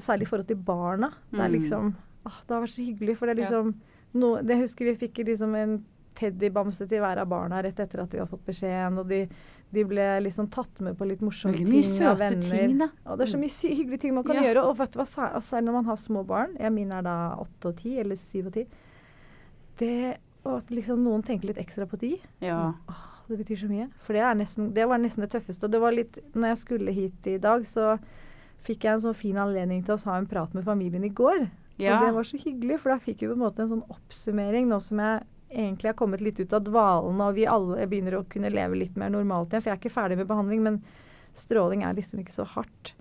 Særlig 0.00 0.22
i 0.24 0.28
forhold 0.30 0.46
til 0.48 0.56
barna. 0.56 1.10
Det 1.30 1.38
er 1.40 1.48
Mm. 1.48 1.52
liksom 1.60 1.94
åh, 2.26 2.38
Det 2.46 2.54
har 2.54 2.62
vært 2.62 2.74
så 2.74 2.82
hyggelig, 2.86 3.16
for 3.18 3.26
det 3.26 3.38
er 3.38 3.42
Ja. 3.42 3.50
liksom 3.50 3.74
no, 4.14 4.36
Det 4.42 4.56
husker 4.58 4.84
vi 4.84 5.06
fikk 5.06 5.24
liksom 5.26 5.54
en 5.54 5.84
teddybamse 6.16 6.88
til 6.88 6.98
hver 6.98 7.18
av 7.18 7.28
barna 7.28 7.62
rett 7.62 7.78
etter 7.78 8.00
at 8.02 8.10
vi 8.10 8.18
hadde 8.18 8.30
fått 8.30 8.46
beskjeden. 8.46 8.98
Og 8.98 9.06
de, 9.08 9.28
de 9.72 9.84
ble 9.84 10.20
liksom 10.24 10.48
tatt 10.50 10.80
med 10.80 10.96
på 10.98 11.06
litt 11.06 11.20
morsomme 11.20 11.54
ting 11.56 12.02
av 12.02 12.18
venner. 12.18 12.42
ting. 12.42 12.80
Og 13.06 13.18
det 13.18 13.28
er 13.28 13.32
så 13.36 13.38
mye 13.38 13.76
hyggelige 13.76 14.00
ting 14.00 14.14
man 14.14 14.24
kan 14.24 14.36
Ja. 14.36 14.42
gjøre. 14.42 14.64
Og 14.64 14.78
vet 14.78 14.90
du 14.92 14.98
hva, 14.98 15.06
særlig 15.42 15.64
når 15.66 15.72
man 15.72 15.84
har 15.84 15.96
små 15.96 16.24
barn. 16.26 16.56
Ja, 16.58 16.70
mine 16.70 16.92
er 16.98 17.02
da 17.02 17.36
åtte 17.38 17.66
og 17.68 17.76
ti, 17.76 17.98
eller 18.00 18.16
syv 18.32 18.46
og 18.46 18.52
ti. 18.54 18.66
Det 19.78 20.16
og 20.48 20.56
at 20.62 20.70
liksom 20.72 21.02
noen 21.04 21.22
tenker 21.26 21.50
litt 21.52 21.60
ekstra 21.60 21.86
på 21.88 21.98
de, 22.00 22.14
Ja. 22.44 22.72
åh, 22.88 23.04
det 23.28 23.38
betyr 23.42 23.60
så 23.60 23.68
mye. 23.68 23.88
For 24.06 24.16
det, 24.16 24.24
nesten, 24.40 24.72
det 24.74 24.86
var 24.88 24.98
nesten 25.02 25.20
det 25.26 25.30
tøffeste. 25.34 25.68
Og 25.68 25.70
det 25.74 25.80
var 25.82 25.92
litt 25.92 26.16
Når 26.34 26.48
jeg 26.54 26.58
skulle 26.64 26.92
hit 26.96 27.26
i 27.28 27.36
dag, 27.38 27.66
så 27.68 27.98
fikk 28.64 28.84
jeg 28.84 28.94
en 28.94 29.04
sånn 29.04 29.14
fin 29.16 29.36
anledning 29.36 29.84
til 29.84 29.94
å 29.94 30.04
ha 30.08 30.16
en 30.18 30.26
prat 30.26 30.54
med 30.56 30.64
familien 30.64 31.04
i 31.04 31.12
går. 31.12 31.48
Ja. 31.78 31.98
Og 32.00 32.06
det 32.06 32.14
var 32.16 32.24
så 32.26 32.38
hyggelig, 32.42 32.80
for 32.80 32.90
da 32.90 32.98
fikk 32.98 33.20
vi 33.22 33.28
på 33.28 33.36
en 33.36 33.44
måte 33.44 33.62
en 33.62 33.68
sånn 33.70 33.84
oppsummering 33.92 34.66
nå 34.68 34.80
som 34.82 34.98
jeg 34.98 35.22
egentlig 35.50 35.88
har 35.92 35.96
kommet 36.00 36.20
litt 36.24 36.40
ut 36.40 36.52
av 36.52 36.64
dvalen, 36.66 37.20
og 37.24 37.34
vi 37.38 37.46
alle 37.48 37.86
begynner 37.88 38.18
å 38.18 38.24
kunne 38.28 38.50
leve 38.50 38.76
litt 38.76 38.96
mer 38.96 39.12
normalt 39.14 39.52
igjen. 39.52 39.62
For 39.62 39.70
jeg 39.70 39.76
er 39.78 39.82
ikke 39.84 39.94
ferdig 39.94 40.18
med 40.18 40.28
behandling, 40.28 40.62
men 40.64 40.80
stråling 41.38 41.84
er 41.86 41.94
liksom 41.94 42.18
ikke 42.20 42.34
så 42.34 42.44
hardt. 42.56 42.94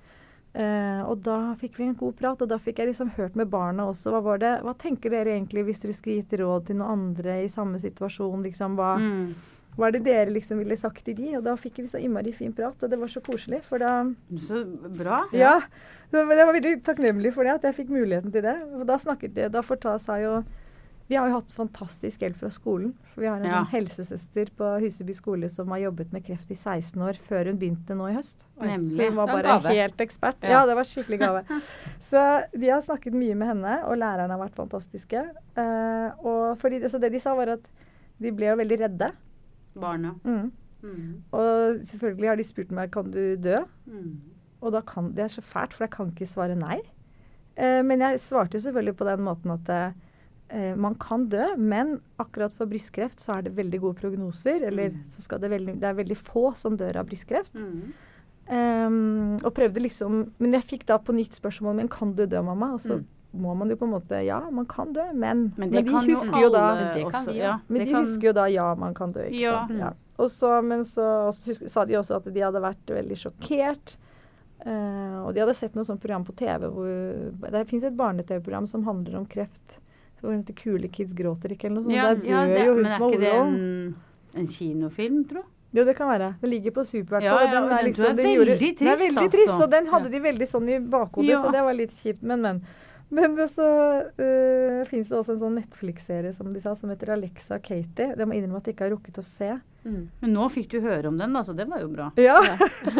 Eh, 0.57 1.01
og 1.05 1.19
da 1.21 1.53
fikk 1.61 1.75
vi 1.77 1.85
en 1.85 1.97
god 1.99 2.15
prat, 2.17 2.39
og 2.41 2.49
da 2.49 2.57
fikk 2.57 2.79
jeg 2.81 2.89
liksom 2.89 3.11
hørt 3.17 3.35
med 3.37 3.49
barna 3.53 3.85
også. 3.91 4.09
Hva 4.15 4.21
var 4.25 4.39
det, 4.41 4.55
hva 4.65 4.73
tenker 4.81 5.13
dere 5.13 5.35
egentlig 5.35 5.67
hvis 5.67 5.83
dere 5.83 5.93
skulle 5.93 6.15
gitt 6.23 6.33
råd 6.41 6.65
til 6.71 6.79
noen 6.79 6.95
andre 7.11 7.35
i 7.43 7.51
samme 7.53 7.77
situasjon? 7.83 8.41
Liksom, 8.47 8.73
hva, 8.79 8.95
Mm. 8.97 9.35
hva 9.77 9.87
er 9.87 9.91
det 9.91 10.03
dere 10.07 10.33
liksom 10.33 10.57
ville 10.57 10.77
sagt 10.81 11.03
til 11.05 11.13
de? 11.19 11.35
Og 11.37 11.43
da 11.45 11.53
fikk 11.55 11.77
vi 11.83 11.87
så 11.93 12.01
innmari 12.01 12.33
fin 12.33 12.53
prat, 12.57 12.81
og 12.81 12.89
det 12.89 12.97
var 12.97 13.07
så 13.13 13.21
koselig. 13.21 13.61
For 13.69 13.77
da 13.77 13.91
Så 14.39 14.63
bra. 14.97 15.25
Ja. 15.31 15.59
Så, 16.09 16.25
men 16.25 16.37
jeg 16.37 16.47
var 16.47 16.53
veldig 16.57 16.83
takknemlig 16.83 17.33
for 17.35 17.43
det, 17.43 17.53
at 17.59 17.63
jeg 17.69 17.75
fikk 17.83 17.89
muligheten 17.93 18.31
til 18.33 18.41
det. 18.41 18.55
Og 18.79 18.87
da 18.87 18.97
snakket 18.97 19.35
de, 19.35 19.49
da 19.49 19.61
fortalte 19.61 20.05
seg 20.05 20.23
jo 20.23 20.43
Vi 21.07 21.15
har 21.15 21.29
jo 21.29 21.37
hatt 21.37 21.51
fantastisk 21.55 22.19
hjelp 22.19 22.35
fra 22.41 22.49
skolen. 22.51 22.89
Vi 23.15 23.25
har 23.25 23.37
en 23.39 23.45
Ja. 23.47 23.61
sånn 23.63 23.69
helsesøster 23.71 24.49
på 24.57 24.71
Huseby 24.83 25.13
skole 25.15 25.49
som 25.49 25.69
har 25.71 25.79
jobbet 25.79 26.11
med 26.11 26.25
kreft 26.25 26.51
i 26.51 26.55
16 26.55 27.01
år, 27.01 27.15
før 27.29 27.45
hun 27.47 27.57
begynte 27.57 27.95
nå 27.95 28.09
i 28.11 28.15
høst. 28.17 28.43
Nemlig. 28.59 28.97
Så 28.97 29.07
hun 29.07 29.15
var 29.15 29.27
bare 29.27 29.61
helt 29.71 29.97
ekspert. 30.03 30.35
Ja. 30.43 30.49
Ja. 30.49 30.65
det 30.65 30.75
var 30.75 30.83
skikkelig 30.83 31.19
gave. 31.19 31.43
Så 32.09 32.43
vi 32.57 32.67
har 32.69 32.81
snakket 32.81 33.13
mye 33.13 33.35
med 33.35 33.47
henne, 33.47 33.83
og 33.85 33.97
lærerne 33.97 34.31
har 34.35 34.39
vært 34.39 34.55
fantastiske. 34.59 35.23
Eh, 35.57 36.11
og 36.25 36.57
fordi, 36.59 36.79
så 36.89 36.99
det 36.99 37.11
de 37.11 37.19
sa, 37.19 37.33
var 37.35 37.49
at 37.55 37.65
de 38.21 38.31
ble 38.31 38.47
jo 38.47 38.55
veldig 38.55 38.79
redde. 38.79 39.11
Barna. 39.75 40.13
Mm. 40.23 40.51
Mm. 40.83 41.23
Og 41.33 41.81
selvfølgelig 41.87 42.29
har 42.29 42.35
de 42.39 42.43
spurt 42.47 42.71
meg 42.71 42.91
kan 42.91 43.11
du 43.11 43.35
dø. 43.35 43.59
Mm. 43.87 44.21
Og 44.61 44.71
da 44.71 44.81
kan, 44.81 45.11
det 45.13 45.23
er 45.25 45.27
så 45.27 45.41
fælt, 45.41 45.73
for 45.73 45.83
jeg 45.85 45.91
kan 45.91 46.11
ikke 46.11 46.27
svare 46.27 46.55
nei. 46.57 46.79
Eh, 47.57 47.81
men 47.83 47.99
jeg 47.99 48.19
svarte 48.21 48.57
jo 48.57 48.63
selvfølgelig 48.67 48.95
på 48.97 49.05
den 49.05 49.23
måten 49.25 49.51
at 49.51 49.69
eh, 49.69 49.91
man 50.77 50.95
kan 50.95 51.25
dø, 51.29 51.55
men 51.57 51.99
akkurat 52.19 52.53
for 52.55 52.65
brystkreft 52.71 53.19
så 53.19 53.37
er 53.37 53.41
det 53.43 53.55
veldig 53.57 53.79
gode 53.81 53.95
prognoser. 53.99 54.63
Eller 54.63 54.89
Mm. 54.91 55.01
så 55.15 55.21
skal 55.21 55.39
det, 55.39 55.49
veldig, 55.51 55.79
det 55.79 55.83
er 55.89 55.93
veldig 55.93 56.17
få 56.17 56.55
som 56.55 56.77
dør 56.77 56.95
av 57.01 57.05
brystkreft. 57.09 57.53
Mm. 57.53 57.93
Um, 58.49 59.35
og 59.43 59.51
prøvde 59.53 59.81
liksom 59.83 60.31
Men 60.39 60.53
jeg 60.55 60.63
fikk 60.69 60.85
da 60.87 60.95
på 61.03 61.11
nytt 61.11 61.33
spørsmål 61.35 61.75
Men 61.75 61.89
kan 61.91 62.13
du 62.15 62.25
dø, 62.25 62.39
mamma? 62.41 62.69
Og 62.77 62.79
så 62.79 62.95
Mm. 62.95 63.05
må 63.43 63.53
man 63.57 63.69
jo 63.69 63.75
på 63.75 63.83
en 63.83 63.91
måte 63.91 64.21
Ja, 64.25 64.39
man 64.49 64.65
kan 64.65 64.93
dø, 64.93 65.03
men, 65.13 65.51
Men 65.57 65.69
men 65.69 65.83
vi 65.83 65.91
husker 65.91 66.39
jo 66.41 66.49
da 66.49 66.93
også. 66.95 67.25
vi, 67.27 67.37
ja. 67.39 67.59
men 67.67 67.85
de 67.85 67.91
kan- 67.91 68.05
husker 68.05 68.27
jo 68.29 68.31
da 68.33 68.45
ja, 68.47 68.73
man 68.75 68.93
kan 68.93 69.11
dø. 69.11 69.19
Ikke 69.27 69.39
Ja. 69.41 69.67
sant? 69.67 69.79
Ja. 69.79 69.91
Og 70.17 70.29
så, 70.31 70.63
men 70.63 70.85
så 70.85 71.35
husk, 71.45 71.69
sa 71.69 71.83
de 71.85 71.93
også 71.95 72.15
at 72.15 72.33
de 72.33 72.39
hadde 72.39 72.61
vært 72.61 72.85
veldig 72.87 73.17
sjokkert. 73.17 73.97
Uh, 74.65 75.27
og 75.27 75.33
de 75.35 75.41
hadde 75.41 75.53
sett 75.55 75.75
noe 75.75 75.83
sånt 75.85 75.99
program 76.01 76.23
på 76.25 76.33
TV 76.35 76.67
hvor 76.71 77.51
Det 77.51 77.67
fins 77.67 77.83
et 77.83 77.95
barne-TV-program 77.97 78.65
som 78.67 78.83
handler 78.85 79.17
om 79.17 79.25
kreft. 79.25 79.77
Så 80.17 80.31
det 80.31 80.37
heter 80.39 80.57
'Kule 80.57 80.87
kids 80.89 81.13
gråter 81.13 81.53
ikke' 81.53 81.69
eller 81.69 81.75
noe 81.75 81.83
sånt. 81.85 81.95
Ja, 81.95 82.07
Der 82.13 82.21
dør 82.23 82.31
ja, 82.31 82.45
det, 82.47 82.65
jo 82.65 82.73
hun 82.73 82.81
men 82.81 82.91
er 82.91 82.97
har 82.97 83.11
ikke 83.11 83.21
det 83.21 83.33
en, 83.35 83.95
en 84.41 84.47
kinofilm, 84.47 85.21
tro? 85.29 85.43
Jo, 85.75 85.83
det 85.85 85.93
kan 85.97 86.09
være. 86.09 86.33
Den 86.41 86.49
ligger 86.49 86.71
på 86.71 86.83
Super. 86.87 87.21
Ja, 87.21 87.37
ja, 87.43 87.51
den, 87.53 87.69
den 87.69 87.85
liksom, 87.85 88.05
er 88.05 88.13
den 88.17 88.25
er 88.87 88.97
veldig 88.97 89.29
trist, 89.31 89.51
altså. 89.51 89.63
og 89.63 89.71
den 89.71 89.87
hadde 89.91 90.11
de 90.11 90.19
veldig 90.23 90.47
sånn 90.49 90.69
i 90.69 90.79
bakhodet, 90.79 91.29
Ja. 91.29 91.41
så 91.43 91.51
det 91.53 91.63
var 91.67 91.73
litt 91.77 91.95
kjipt. 92.01 92.23
Men, 92.23 92.41
men. 92.41 92.61
Men 93.09 93.37
så 93.55 93.65
uh, 94.03 94.85
fins 94.89 95.07
det 95.07 95.15
også 95.15 95.37
en 95.37 95.39
sånn 95.39 95.53
Netflix-serie 95.61 96.33
som 96.35 96.49
de 96.51 96.59
sa, 96.59 96.73
som 96.75 96.89
heter 96.91 97.13
Alexa 97.13 97.55
og 97.55 97.63
Katie. 97.63 98.09
Det 98.19 98.25
må 98.27 98.35
jeg 98.35 98.43
innrømme 98.43 98.59
at 98.59 98.67
jeg 98.67 98.75
ikke 98.75 98.83
har 98.83 98.91
rukket 98.97 99.19
å 99.21 99.23
se. 99.23 99.51
Mm. 99.87 100.01
Men 100.23 100.33
nå 100.35 100.47
fikk 100.51 100.73
du 100.73 100.81
høre 100.83 101.07
om 101.07 101.15
den, 101.15 101.37
da, 101.37 101.45
så 101.47 101.55
det 101.55 101.69
var 101.71 101.85
jo 101.85 101.87
bra. 101.93 102.09
Ja, 102.19 102.41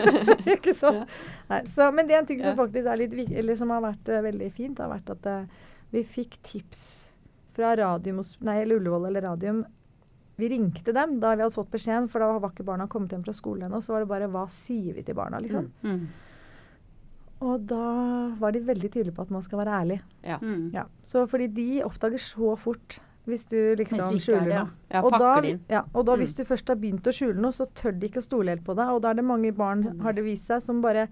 ikke 0.56 0.78
sant? 0.80 1.12
Nei, 1.52 1.60
så, 1.76 1.90
men 1.92 2.08
det 2.08 2.16
er 2.16 2.22
en 2.22 2.30
ting 2.30 2.40
som 2.40 2.56
faktisk 2.56 2.88
er 2.88 3.02
litt 3.02 3.18
eller 3.18 3.60
som 3.60 3.74
har 3.76 3.84
vært 3.84 4.14
uh, 4.14 4.22
veldig 4.30 4.52
fint, 4.56 4.80
har 4.80 4.94
vært 4.94 5.12
at 5.18 5.28
uh, 5.28 5.68
vi 5.92 6.06
fikk 6.08 6.40
tips 6.54 6.88
fra 7.58 7.74
Radium, 7.80 8.22
nei, 8.46 8.60
eller 8.62 8.78
Ullevål 8.80 9.10
eller 9.10 9.26
Radium. 9.28 9.66
Vi 10.38 10.48
ringte 10.54 10.94
dem 10.94 11.16
da 11.20 11.34
vi 11.36 11.42
hadde 11.42 11.56
fått 11.56 11.72
beskjeden, 11.74 12.08
for 12.14 12.22
da 12.22 12.30
var 12.38 12.52
ikke 12.54 12.64
barna 12.68 12.86
kommet 12.88 13.10
hjem 13.16 13.24
fra 13.26 13.34
skolen 13.34 13.66
ennå. 13.72 13.82
Så 13.82 13.96
var 13.96 14.04
det 14.06 14.10
bare 14.12 14.30
hva 14.30 14.46
sier 14.64 14.94
vi 14.94 15.02
til 15.08 15.18
barna, 15.18 15.40
liksom. 15.42 15.72
Mm. 15.84 16.04
Og 17.48 17.66
da 17.70 17.82
var 18.42 18.54
de 18.56 18.62
veldig 18.66 18.90
tydelige 18.94 19.14
på 19.18 19.22
at 19.28 19.34
man 19.34 19.44
skal 19.46 19.60
være 19.62 19.76
ærlig. 19.82 19.98
Ja. 20.26 20.38
Mm. 20.42 20.72
Ja. 20.74 20.86
Så 21.06 21.26
fordi 21.30 21.48
de 21.54 21.68
oppdager 21.86 22.22
så 22.22 22.56
fort 22.58 23.00
hvis 23.28 23.44
du 23.52 23.58
liksom 23.76 24.00
Hvis 24.14 24.24
er 24.30 24.32
skjuler 24.32 24.54
noe. 24.54 24.70
Ja, 24.94 25.02
og 25.04 25.18
da, 25.20 25.34
ja, 25.70 25.82
og 25.94 26.06
da 26.08 26.14
Mm. 26.16 26.20
hvis 26.22 26.34
du 26.38 26.44
først 26.48 26.68
har 26.72 26.76
begynt 26.80 27.04
å 27.06 27.12
skjule 27.14 27.36
noe, 27.44 27.52
så 27.52 27.68
tør 27.76 27.92
de 28.00 28.08
ikke 28.08 28.22
å 28.22 28.24
stole 28.24 28.50
helt 28.56 28.64
på 28.64 28.74
deg. 28.76 28.88
Og 28.94 29.02
da 29.02 29.10
er 29.10 29.14
det 29.16 29.26
mange 29.26 29.52
barn, 29.54 29.84
Mm. 29.84 30.00
har 30.02 30.14
det 30.14 30.24
vist 30.24 30.48
seg, 30.48 30.62
som 30.64 30.82
bare 30.82 31.08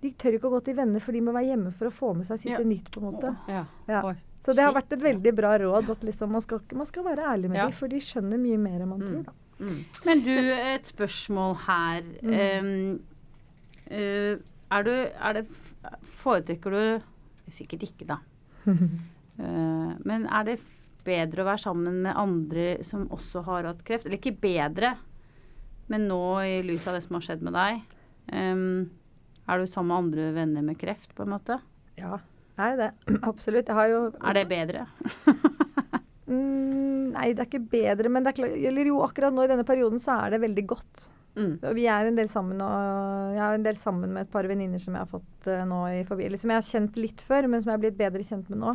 De 0.00 0.12
tør 0.12 0.30
ikke 0.38 0.46
å 0.46 0.50
gå 0.52 0.64
til 0.64 0.74
venner, 0.76 1.00
for 1.00 1.10
de 1.10 1.20
må 1.20 1.32
være 1.32 1.46
hjemme 1.56 1.72
for 1.74 1.86
å 1.88 1.90
få 1.92 2.14
med 2.16 2.24
seg 2.26 2.38
sitt 2.38 2.52
Ja. 2.52 2.58
nytt, 2.58 2.88
på 2.92 2.98
en 3.02 3.12
måte. 3.12 3.36
Ja. 3.48 3.64
Så 4.48 4.54
det 4.56 4.64
har 4.64 4.72
vært 4.72 4.94
et 4.96 5.02
veldig 5.04 5.32
bra 5.36 5.50
råd 5.60 5.90
at 5.92 6.04
liksom 6.08 6.30
man, 6.32 6.40
skal, 6.44 6.62
man 6.72 6.88
skal 6.88 7.04
være 7.04 7.26
ærlig 7.34 7.50
med 7.52 7.58
Ja. 7.60 7.66
dem, 7.68 7.76
for 7.76 7.92
de 7.92 7.98
skjønner 8.00 8.40
mye 8.40 8.56
mer 8.58 8.80
enn 8.80 8.88
man 8.88 9.02
Mm. 9.04 9.08
tror. 9.10 9.22
da. 9.28 9.32
Mm. 9.60 9.78
Men 10.06 10.20
du, 10.24 10.30
et 10.72 10.86
spørsmål 10.88 11.56
her. 11.66 12.02
Mm. 12.22 13.00
Um, 13.92 14.40
er 14.70 14.82
du 14.86 14.90
er 14.92 15.32
det, 15.38 15.46
Foretrekker 16.22 16.70
du 16.74 17.04
Sikkert 17.54 17.82
ikke, 17.86 18.06
da. 18.10 18.18
uh, 18.68 19.92
men 20.08 20.26
er 20.28 20.44
det 20.44 20.58
bedre 21.06 21.40
å 21.44 21.48
være 21.48 21.62
sammen 21.62 22.02
med 22.04 22.16
andre 22.20 22.84
som 22.84 23.06
også 23.14 23.40
har 23.46 23.64
hatt 23.70 23.84
kreft? 23.88 24.04
Eller 24.06 24.18
ikke 24.20 24.34
bedre, 24.42 24.90
men 25.88 26.04
nå 26.10 26.18
i 26.44 26.58
lys 26.66 26.84
av 26.90 26.98
det 26.98 27.04
som 27.06 27.16
har 27.16 27.24
skjedd 27.24 27.44
med 27.46 27.56
deg. 27.56 27.80
Um, 28.32 28.90
er 29.48 29.58
du 29.62 29.70
sammen 29.72 29.88
med 29.88 29.98
andre 30.02 30.32
venner 30.36 30.66
med 30.66 30.76
kreft, 30.80 31.14
på 31.16 31.24
en 31.24 31.32
måte? 31.36 31.60
ja, 31.98 32.18
er 32.58 32.76
det? 32.76 32.90
Absolutt. 33.30 33.68
Jo 33.68 34.02
Er 34.22 34.34
det 34.34 34.48
bedre? 34.50 34.86
Mm, 36.28 37.14
nei, 37.14 37.30
det 37.32 37.40
er 37.40 37.46
ikke 37.48 37.70
bedre, 37.72 38.10
men 38.12 38.26
det 38.26 38.34
klart 38.36 38.52
Eller 38.68 38.84
jo, 38.90 38.98
akkurat 39.00 39.32
nå 39.32 39.46
i 39.46 39.48
denne 39.48 39.64
perioden 39.64 39.96
så 40.02 40.12
er 40.26 40.34
det 40.34 40.42
veldig 40.42 40.64
godt. 40.68 41.06
Mm. 41.38 41.54
Vi 41.72 41.86
er 41.88 42.04
en 42.10 42.18
del 42.18 42.28
sammen, 42.28 42.60
og 42.60 43.32
jeg 43.32 43.40
er 43.46 43.56
en 43.56 43.64
del 43.64 43.78
sammen 43.80 44.12
med 44.12 44.26
et 44.26 44.32
par 44.34 44.44
venninner 44.50 44.82
som 44.82 44.92
jeg 44.92 45.06
har 45.06 45.08
fått 45.08 45.48
eh, 45.48 45.62
nå 45.70 45.78
i 45.94 46.02
forbi, 46.04 46.26
eller 46.28 46.40
som 46.42 46.52
jeg 46.52 46.60
har 46.60 46.66
kjent 46.68 46.98
litt 47.00 47.24
før, 47.24 47.48
men 47.48 47.62
som 47.62 47.70
jeg 47.72 47.78
er 47.78 47.84
blitt 47.86 47.96
bedre 48.00 48.26
kjent 48.28 48.50
med 48.52 48.60
nå. 48.60 48.74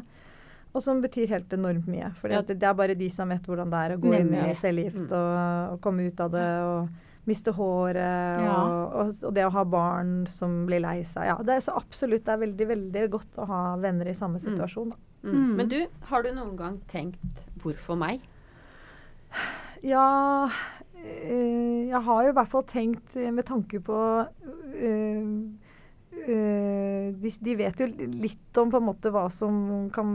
Og 0.74 0.82
som 0.82 1.04
betyr 1.04 1.30
helt 1.30 1.54
enormt 1.54 1.86
mye. 1.92 2.10
For 2.18 2.34
Ja. 2.34 2.42
det, 2.42 2.58
er 2.66 2.74
bare 2.74 2.96
de 2.98 3.12
som 3.14 3.30
vet 3.30 3.46
hvordan 3.46 3.70
det 3.70 3.82
er 3.86 3.94
å 3.94 4.02
gå 4.02 4.16
inn 4.18 4.32
i 4.34 4.40
Nemlig. 4.40 4.58
cellegift 4.64 5.04
Mm. 5.04 5.12
og, 5.14 5.74
og 5.76 5.82
komme 5.86 6.08
ut 6.10 6.24
av 6.26 6.32
det 6.34 6.48
og 6.66 6.90
miste 7.26 7.52
håret 7.56 8.44
Ja. 8.44 8.56
og, 8.64 9.16
og, 9.24 9.34
det 9.34 9.46
å 9.48 9.52
ha 9.56 9.64
barn 9.64 10.28
som 10.28 10.66
blir 10.68 10.82
lei 10.84 11.04
seg. 11.14 11.26
Ja, 11.30 11.38
det 11.44 11.54
er 11.56 11.62
så 11.64 11.78
absolutt 11.80 12.26
det 12.26 12.34
er 12.34 12.42
veldig, 12.44 12.68
veldig 12.68 13.04
godt 13.14 13.38
å 13.40 13.46
ha 13.48 13.62
venner 13.80 14.10
i 14.12 14.14
samme 14.18 14.40
Mm. 14.42 14.46
situasjon. 14.50 14.94
Mm. 15.24 15.32
Mm. 15.34 15.56
Men 15.56 15.70
du, 15.72 15.80
har 16.10 16.24
du 16.24 16.32
noen 16.36 16.56
gang 16.58 16.80
tenkt 16.92 17.44
'hvorfor 17.64 17.96
meg'? 17.96 18.20
Ja 19.84 20.46
øh, 20.48 21.88
Jeg 21.90 22.02
har 22.04 22.24
jo 22.24 22.30
i 22.30 22.34
hvert 22.34 22.48
fall 22.52 22.64
tenkt 22.64 23.16
eh, 23.16 23.32
med 23.32 23.44
tanke 23.46 23.80
på 23.80 23.98
øh, 24.76 25.42
eh, 26.28 27.14
de, 27.24 27.32
de 27.44 27.56
vet 27.58 27.80
jo 27.80 27.88
litt 27.88 28.58
om 28.58 28.72
på 28.72 28.78
en 28.78 28.86
måte 28.86 29.12
hva 29.12 29.30
som 29.32 29.90
kan 29.94 30.06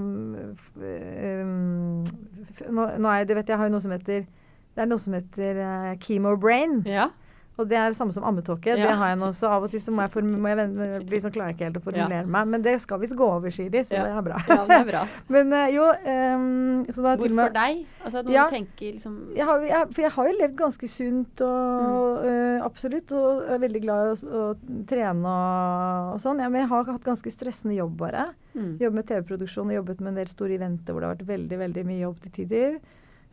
nå, 2.71 2.85
nå 2.99 3.09
er, 3.13 3.25
du 3.25 3.35
vet 3.35 3.47
jeg, 3.47 3.53
jeg 3.53 3.59
har 3.61 3.69
jo 3.69 3.75
noe 3.75 3.85
som 3.85 3.95
heter 3.95 4.27
Det 4.79 4.85
er 4.85 4.93
noe 4.93 5.03
som 5.03 5.17
heter 5.19 5.65
chemo 5.99 6.37
chemobrain. 6.37 6.85
Ja. 6.87 7.09
Og 7.59 7.67
det 7.67 7.75
er 7.75 7.89
det 7.91 7.97
samme 7.99 8.15
som 8.15 8.23
ammetåke. 8.23 8.77
Det 8.79 8.87
har 8.87 9.09
jeg 9.11 9.17
nå, 9.19 9.33
også. 9.33 9.49
av 9.51 9.65
og 9.67 9.71
til 9.73 9.81
så 9.83 9.91
må 9.91 10.05
jeg, 10.05 10.13
form 10.15 10.29
må 10.39 10.47
jeg 10.53 10.59
vende, 10.61 10.87
bli 11.09 11.19
sånn, 11.19 11.33
klarer 11.35 11.49
jeg 11.51 11.57
ikke 11.57 11.65
helt 11.67 11.79
å 11.81 11.83
formulere 11.83 12.21
Ja. 12.23 12.27
meg. 12.31 12.47
Men 12.53 12.63
det 12.63 12.75
skal 12.85 13.01
visst 13.03 13.17
gå 13.19 13.27
over, 13.27 13.51
sier 13.51 13.73
de, 13.75 13.81
så 13.83 13.97
Ja. 13.97 14.05
det 14.07 14.13
er 14.15 14.23
bra. 14.29 14.37
Ja, 14.47 14.59
det 14.69 14.77
er 14.77 14.85
bra. 14.87 15.01
Men 15.35 15.51
uh, 15.53 15.65
jo 15.75 15.89
um, 15.91 16.85
så 16.87 17.03
da 17.03 17.17
Hvorfor 17.19 17.35
med- 17.35 17.57
deg? 17.59 17.81
Altså 18.05 18.23
når 18.23 18.31
Ja. 18.37 18.45
du 18.47 18.55
tenker 18.55 18.93
liksom 18.95 19.17
jeg 19.35 19.45
har, 19.51 19.65
jeg, 19.67 19.89
for 19.97 20.03
jeg 20.07 20.11
har 20.15 20.29
jo 20.31 20.37
levd 20.39 20.55
ganske 20.61 20.89
sunt 20.93 21.41
og 21.43 22.25
eh, 22.31 22.61
absolutt, 22.63 23.11
og 23.11 23.51
er 23.51 23.59
veldig 23.59 23.83
glad 23.83 24.05
i 24.07 24.13
å, 24.15 24.39
å 24.39 24.85
trene 24.87 25.27
og, 25.27 26.13
og 26.15 26.21
sånn. 26.23 26.39
Ja, 26.39 26.49
men 26.49 26.61
jeg 26.63 26.69
har 26.71 26.85
hatt 26.93 27.03
ganske 27.11 27.33
stressende 27.35 27.75
jobb 27.75 27.97
bare. 27.99 28.29
mm. 28.55 28.79
Jobbet 28.79 28.95
med 29.01 29.07
TV-produksjon 29.11 29.67
og 29.75 29.75
jobbet 29.81 29.99
med 30.01 30.13
en 30.15 30.21
del 30.23 30.31
store 30.31 30.55
eventer 30.55 30.93
hvor 30.95 31.03
det 31.03 31.11
har 31.11 31.17
vært 31.19 31.27
veldig 31.35 31.59
veldig 31.59 31.85
mye 31.91 32.05
jobb 32.07 32.23
til 32.23 32.31
tider. 32.39 32.79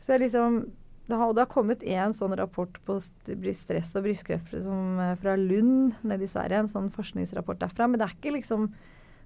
Så 0.02 0.18
jeg 0.18 0.26
liksom, 0.26 0.64
det 1.08 1.16
har, 1.20 1.34
det 1.38 1.44
har 1.44 1.52
kommet 1.52 1.84
en 1.84 2.14
sånn 2.18 2.34
rapport 2.40 2.78
på 2.88 2.98
stress 3.02 3.92
og 3.96 4.04
brystkreft 4.08 4.52
som, 4.56 5.00
eh, 5.00 5.16
fra 5.22 5.36
Lund 5.38 5.94
nede 6.04 6.26
i 6.26 6.32
Sverige. 6.32 6.64
En 6.66 6.70
sånn 6.74 6.92
forskningsrapport 6.96 7.60
derfra. 7.62 7.88
Men 7.90 8.00
det 8.02 8.08
er 8.10 8.16
ikke 8.18 8.34
liksom 8.40 8.70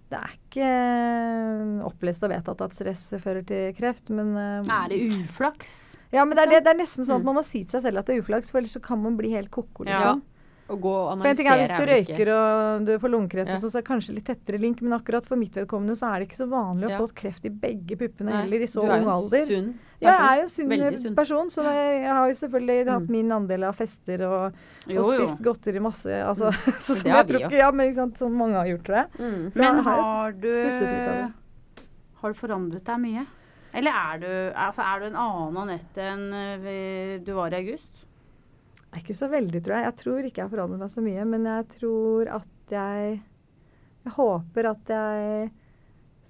det 0.10 0.18
er 0.18 0.32
ikke 0.34 0.66
eh, 0.66 1.86
opplest 1.86 2.24
og 2.26 2.32
vedtatt 2.34 2.62
at 2.66 2.74
stress 2.74 3.04
fører 3.22 3.44
til 3.46 3.74
kreft, 3.78 4.10
men 4.10 4.32
eh, 4.36 4.72
Er 4.74 4.90
det 4.90 5.00
uflaks? 5.22 5.76
Ja, 6.12 6.24
men 6.26 6.34
det 6.36 6.48
er, 6.48 6.56
det, 6.66 6.72
er 6.72 6.80
nesten 6.80 7.06
sånn 7.06 7.20
at 7.20 7.22
Mm. 7.22 7.30
man 7.30 7.36
må 7.38 7.44
si 7.46 7.64
til 7.64 7.78
seg 7.78 7.84
selv 7.86 8.00
at 8.02 8.08
det 8.10 8.16
er 8.18 8.24
uflaks, 8.24 8.50
for 8.50 8.58
ellers 8.60 8.74
så 8.74 8.82
kan 8.82 9.02
man 9.04 9.16
bli 9.20 9.30
helt 9.36 9.52
ko-ko, 9.54 9.86
Ja. 9.86 10.16
Å 10.70 10.76
gå 10.78 10.90
og 10.94 11.18
For 11.24 11.28
en 11.32 11.36
ting 11.40 11.48
er 11.50 11.58
hvis 11.64 11.72
du 11.74 11.82
er 11.82 11.90
røyker 11.90 12.30
og 12.36 12.84
du 12.86 12.92
får 13.02 13.10
lungekreft, 13.10 13.50
Ja. 13.50 13.58
så 13.58 13.68
er 13.72 13.82
det 13.82 13.86
kanskje 13.88 14.14
litt 14.14 14.26
tettere 14.30 14.60
link, 14.62 14.82
men 14.86 14.94
akkurat 15.00 15.26
for 15.26 15.36
mitt 15.36 15.56
vedkommende 15.58 15.96
så 15.98 16.12
er 16.14 16.20
det 16.20 16.28
ikke 16.30 16.38
så 16.44 16.48
vanlig 16.52 16.86
å 16.86 16.90
Ja. 16.92 16.98
få 17.00 17.08
kreft 17.16 17.46
i 17.46 17.50
begge 17.50 17.98
puppene 17.98 18.30
Nei, 18.30 18.42
heller 18.44 18.62
i 18.62 18.68
så 18.70 18.82
du 18.86 18.92
er 18.92 19.00
ung 19.00 19.04
jo 19.04 19.10
en 19.10 19.16
alder. 19.16 19.46
Sunn 19.50 19.74
Ja, 20.00 20.12
jeg 20.12 20.20
er 20.30 20.36
jo 20.38 20.42
en 20.44 20.50
sunn 20.50 20.70
Veldig 20.70 21.00
sunn. 21.02 21.16
person, 21.16 21.50
så 21.50 21.64
jeg, 21.66 22.02
jeg 22.04 22.14
har 22.14 22.28
jo 22.30 22.36
selvfølgelig 22.40 22.88
hatt 22.94 23.02
Mm. 23.02 23.10
min 23.10 23.32
andel 23.32 23.64
av 23.66 23.76
fester 23.76 24.22
og, 24.30 24.54
Jo, 24.88 25.02
og 25.04 25.14
jo. 25.20 25.26
spist 25.26 25.42
godteri 25.44 25.80
masse. 25.82 26.06
Altså, 26.24 26.52
Mm. 26.54 26.74
så, 26.86 26.96
som 26.96 27.04
det 27.04 27.12
har 27.12 27.24
jeg 27.26 27.42
tror 27.42 27.52
ja, 27.58 27.72
men 27.72 27.88
ikke 27.90 27.96
sant, 27.96 28.18
som 28.18 28.32
mange 28.38 28.54
har 28.56 28.66
gjort, 28.70 28.84
tror 28.86 28.96
jeg. 28.96 29.08
Mm. 29.20 29.52
Men 29.56 29.84
har 29.84 30.02
har 30.04 30.32
du. 30.34 31.34
Har 32.22 32.34
du 32.34 32.38
forandret 32.40 32.84
deg 32.84 33.00
mye? 33.00 33.26
Eller 33.74 33.92
er 33.92 34.18
du, 34.20 34.54
altså 34.58 34.82
er 34.82 35.00
du 35.00 35.06
en 35.06 35.16
annen 35.16 35.58
Anette 35.58 35.98
enn 36.02 36.34
eh, 36.34 37.20
du 37.24 37.34
var 37.34 37.54
i 37.54 37.60
august? 37.62 38.06
Nei, 38.92 39.02
Ikke 39.04 39.16
så 39.18 39.30
veldig, 39.30 39.62
tror 39.64 39.76
jeg. 39.78 39.86
Jeg 39.90 39.98
tror 40.04 40.20
ikke 40.26 40.42
jeg 40.42 40.48
har 40.48 40.54
forandret 40.56 40.82
meg 40.84 40.94
så 40.96 41.04
mye, 41.06 41.26
men 41.30 41.46
jeg 41.50 41.68
tror 41.78 42.32
at 42.40 42.74
jeg 42.74 43.20
Jeg 44.06 44.14
håper 44.16 44.70
at 44.70 44.90
jeg 44.90 45.50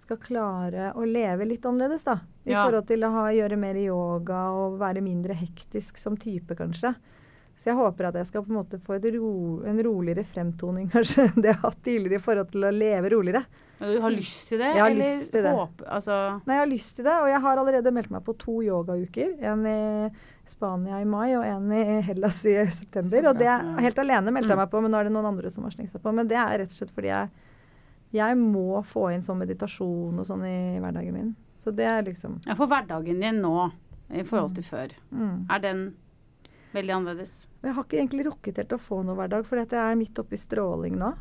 skal 0.03 0.17
klare 0.23 0.87
å 0.97 1.03
leve 1.05 1.45
litt 1.45 1.65
annerledes, 1.69 2.01
da. 2.03 2.15
I 2.45 2.51
Ja. 2.55 2.63
forhold 2.65 2.87
til 2.89 3.03
å 3.05 3.11
ha, 3.13 3.27
gjøre 3.29 3.57
mer 3.61 3.77
yoga 3.77 4.39
og 4.57 4.79
være 4.79 5.03
mindre 5.05 5.35
hektisk 5.37 5.97
som 6.01 6.17
type, 6.17 6.55
kanskje. 6.57 6.95
Så 7.59 7.69
jeg 7.69 7.75
håper 7.75 8.07
at 8.07 8.15
jeg 8.15 8.25
skal 8.29 8.43
på 8.45 8.49
en 8.53 8.57
måte 8.57 8.79
få 8.81 8.97
ro, 9.03 9.61
en 9.67 9.81
roligere 9.83 10.23
fremtoning 10.25 10.89
kanskje 10.95 11.27
enn 11.27 11.41
det 11.43 11.51
jeg 11.51 11.59
har 11.59 11.69
hatt 11.69 11.83
tidligere 11.83 12.15
i 12.19 12.23
forhold 12.23 12.51
til 12.53 12.65
å 12.65 12.71
leve 12.73 13.11
roligere. 13.13 13.43
Du 13.79 13.99
har 14.01 14.11
lyst 14.11 14.47
til 14.49 14.59
det? 14.59 14.71
Jeg 14.75 14.81
har 14.81 14.89
eller 14.89 15.19
lyst 15.19 15.31
til 15.31 15.43
det. 15.45 15.51
Håp, 15.55 15.83
altså, 15.87 16.15
Nei, 16.47 16.55
jeg 16.55 16.63
har 16.63 16.71
lyst 16.73 16.95
til 16.95 17.05
det, 17.05 17.13
og 17.21 17.29
jeg 17.29 17.41
har 17.45 17.61
allerede 17.61 17.93
meldt 17.95 18.11
meg 18.15 18.23
på 18.25 18.35
to 18.41 18.57
yogauker. 18.65 19.35
En 19.51 19.65
i 19.69 19.77
Spania 20.51 21.01
i 21.01 21.07
mai 21.07 21.35
og 21.37 21.45
en 21.45 21.69
i 21.75 21.83
Hellas 22.05 22.41
i 22.45 22.55
september. 22.71 23.29
Og 23.31 23.39
det 23.39 23.49
er 23.51 23.67
helt 23.85 24.01
alene 24.01 24.33
meldte 24.35 24.53
jeg 24.53 24.61
meg 24.61 24.71
på, 24.71 24.81
men 24.83 24.93
nå 24.93 24.99
er 24.99 25.09
det 25.09 25.13
noen 25.15 25.29
andre 25.31 25.51
som 25.53 25.67
har 25.67 25.75
slengt 25.75 25.93
seg 25.93 26.03
på. 26.03 26.13
Men 26.15 26.29
det 26.29 26.39
er 26.39 26.57
rett 26.63 26.73
og 26.73 26.79
slett 26.79 26.95
fordi 26.95 27.11
jeg, 27.11 27.29
jeg 28.17 28.39
må 28.41 28.81
få 28.89 29.09
inn 29.13 29.25
sånn 29.25 29.41
meditasjon 29.43 30.19
og 30.19 30.27
sånn 30.27 30.45
i 30.47 30.59
hverdagen 30.81 31.15
min. 31.15 31.31
Så 31.63 31.73
det 31.75 31.87
er 31.89 32.03
liksom 32.07 32.39
ja, 32.47 32.55
for 32.57 32.71
hverdagen 32.71 33.19
din 33.21 33.41
nå 33.43 33.69
i 34.09 34.23
forhold 34.25 34.55
til 34.57 34.65
før, 34.65 34.93
mm. 35.13 35.33
er 35.53 35.59
den 35.61 35.81
veldig 36.73 36.93
annerledes? 36.95 37.33
Jeg 37.61 37.75
har 37.75 37.85
ikke 37.85 37.97
egentlig 37.99 38.25
rukket 38.25 38.61
helt 38.61 38.73
å 38.73 38.79
få 38.81 39.01
noe 39.03 39.17
hverdag, 39.19 39.43
for 39.45 39.59
jeg 39.59 39.69
er 39.75 39.97
midt 39.99 40.19
oppi 40.21 40.39
stråling 40.39 40.95
nå. 40.97 41.11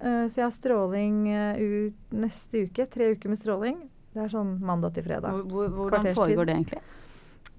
Eh, 0.00 0.24
så 0.30 0.40
jeg 0.40 0.46
har 0.46 0.54
stråling 0.54 1.16
eh, 1.28 1.58
ut 1.60 2.14
neste 2.16 2.64
uke. 2.64 2.86
Tre 2.88 3.10
uker 3.16 3.32
med 3.32 3.40
stråling. 3.42 3.80
Det 4.14 4.24
er 4.24 4.30
sånn 4.32 4.54
mandag 4.64 4.94
til 4.96 5.06
fredag. 5.06 5.34
Hvor, 5.50 5.68
hvor, 5.68 5.90
hvordan 5.90 6.08
foregår 6.16 6.48
det 6.48 6.56
egentlig? 6.56 6.80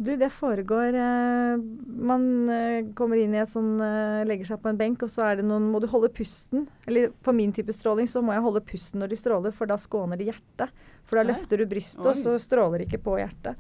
Du, 0.02 0.16
det 0.18 0.32
foregår 0.34 0.96
eh, 0.98 1.60
Man 2.02 2.24
eh, 2.50 2.88
kommer 2.98 3.20
inn 3.22 3.36
i 3.36 3.42
et 3.44 3.52
sånn 3.54 3.76
eh, 3.86 4.24
Legger 4.26 4.50
seg 4.50 4.64
på 4.64 4.72
en 4.72 4.80
benk, 4.80 5.04
og 5.06 5.12
så 5.14 5.28
er 5.28 5.38
det 5.38 5.46
noen 5.46 5.68
Må 5.70 5.82
du 5.84 5.86
holde 5.92 6.10
pusten. 6.16 6.66
Eller 6.90 7.12
på 7.22 7.36
min 7.38 7.54
type 7.54 7.76
stråling 7.76 8.10
så 8.10 8.24
må 8.26 8.34
jeg 8.34 8.46
holde 8.48 8.64
pusten 8.66 9.04
når 9.04 9.14
de 9.14 9.20
stråler, 9.20 9.54
for 9.54 9.70
da 9.70 9.78
skåner 9.82 10.18
de 10.18 10.32
hjertet. 10.32 10.74
For 11.06 11.20
da 11.20 11.28
løfter 11.28 11.62
du 11.62 11.68
brystet, 11.70 12.02
og 12.02 12.18
så 12.18 12.38
stråler 12.42 12.82
det 12.82 12.90
ikke 12.90 13.04
på 13.06 13.20
hjertet. 13.20 13.60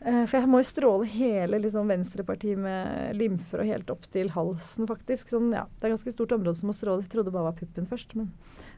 Eh, 0.00 0.22
for 0.24 0.38
jeg 0.38 0.48
må 0.48 0.62
jo 0.62 0.68
stråle 0.70 1.08
hele 1.12 1.60
liksom, 1.60 1.90
venstrepartiet 1.92 2.60
med 2.60 3.18
lymfer 3.20 3.60
og 3.60 3.68
helt 3.68 3.92
opp 3.92 4.06
til 4.14 4.32
halsen, 4.32 4.88
faktisk. 4.88 5.28
Sånn, 5.28 5.50
ja, 5.52 5.66
det 5.76 5.88
er 5.88 5.96
ganske 5.96 6.14
stort 6.14 6.32
område 6.36 6.62
som 6.62 6.72
må 6.72 6.76
stråle. 6.76 7.04
Jeg 7.04 7.12
trodde 7.12 7.34
bare 7.34 7.50
var 7.50 7.58
puppen 7.58 7.88
først. 7.90 8.16
Men, 8.16 8.30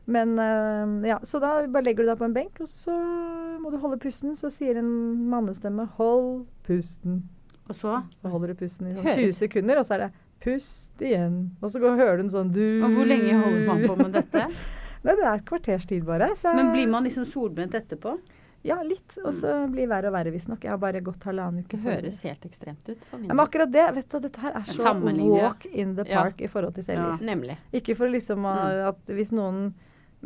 men 0.07 0.39
eh, 0.39 1.09
ja, 1.09 1.19
så 1.23 1.39
da 1.43 1.67
bare 1.71 1.85
legger 1.87 2.05
du 2.05 2.11
deg 2.11 2.19
på 2.19 2.25
en 2.27 2.35
benk, 2.35 2.61
og 2.61 2.69
så 2.69 2.95
må 3.63 3.71
du 3.71 3.79
holde 3.79 4.01
pusten. 4.03 4.35
Så 4.37 4.51
sier 4.51 4.77
en 4.81 4.91
mannestemme 5.31 5.89
'hold 5.97 6.47
pusten'. 6.67 7.21
Og 7.71 7.77
så? 7.79 8.03
Så 8.23 8.29
holder 8.29 8.49
du 8.49 8.55
pusten 8.55 8.87
i 8.91 8.95
sånn 8.95 9.07
20 9.07 9.33
sekunder, 9.39 9.79
og 9.79 9.87
så 9.87 9.95
er 9.95 9.99
det 9.99 10.13
'pust 10.43 10.99
igjen'. 11.01 11.51
Og 11.63 11.71
så 11.71 11.79
går, 11.81 11.97
hører 11.97 12.17
du 12.17 12.23
en 12.25 12.31
sånn 12.31 12.53
du 12.53 12.83
Og 12.85 12.91
hvor 12.91 13.07
lenge 13.07 13.33
holder 13.39 13.67
man 13.67 13.87
på 13.87 13.97
med 13.97 14.13
dette? 14.13 14.47
Nei, 15.05 15.15
det 15.19 15.25
er 15.25 15.35
et 15.35 15.45
kvarters 15.45 15.87
tid 15.87 16.05
bare. 16.05 16.29
Så, 16.43 16.55
Men 16.55 16.73
blir 16.73 16.87
man 16.89 17.05
liksom 17.05 17.25
solbrent 17.27 17.75
etterpå? 17.75 18.19
Ja, 18.63 18.77
litt. 18.87 19.17
Og 19.25 19.35
så 19.35 19.67
blir 19.67 19.89
det 19.89 19.91
verre 19.91 20.07
og 20.07 20.15
verre, 20.15 20.31
visstnok. 20.31 20.63
Jeg 20.63 20.71
har 20.71 20.79
bare 20.79 21.01
gått 21.03 21.25
halvannen 21.27 21.65
uke. 21.65 21.77
Det 21.77 21.83
høres 21.83 22.21
helt 22.23 22.45
ekstremt 22.47 22.89
ut 22.89 23.05
for 23.11 23.19
min 23.19 23.27
ja, 23.29 23.35
men 23.35 23.43
akkurat 23.45 23.73
det, 23.73 23.87
vet 23.97 24.09
du, 24.09 24.19
dette 24.21 24.39
her 24.41 24.53
er 24.55 24.63
så 24.71 24.93
walk 25.33 25.67
in 25.67 25.97
the 25.97 26.05
Ja. 26.07 26.23
park 26.23 26.41
i 26.41 26.47
forhold 26.47 26.75
til 26.75 26.85
cellegift. 26.85 27.23
Nemlig. 27.27 27.57
Ikke 27.73 27.97
for 27.97 28.07
liksom 28.07 28.39
Mm. 28.39 28.89
at 28.89 28.97
hvis 29.07 29.33
noen 29.33 29.75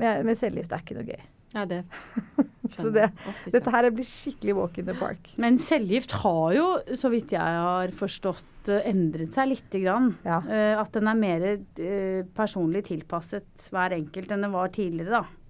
med, 0.01 0.27
med 0.29 0.39
cellegift 0.41 0.75
er 0.75 0.85
ikke 0.85 0.99
noe 0.99 1.09
gøy. 1.09 1.25
Ja, 1.55 1.63
det 1.69 1.85
så 2.77 2.91
det, 2.93 3.07
dette 3.55 3.73
her 3.73 3.89
blir 3.95 4.07
skikkelig 4.09 4.57
walk 4.59 4.79
in 4.81 4.89
the 4.89 4.97
park. 4.99 5.31
Men 5.41 5.61
cellegift 5.63 6.13
har 6.25 6.53
jo, 6.57 6.67
så 6.99 7.11
vidt 7.13 7.33
jeg 7.33 7.63
har 7.67 7.95
forstått, 7.97 8.45
endret 8.67 9.37
seg 9.37 9.53
lite 9.53 9.81
grann. 9.85 10.11
Ja. 10.27 10.41
Uh, 10.43 10.75
at 10.83 10.91
den 10.97 11.07
er 11.07 11.19
mer 11.21 11.45
uh, 11.55 12.23
personlig 12.35 12.83
tilpasset 12.89 13.69
hver 13.71 13.95
enkelt 13.95 14.33
enn 14.35 14.43
den 14.43 14.57
var 14.57 14.73
tidligere, 14.75 15.21
da. 15.21 15.43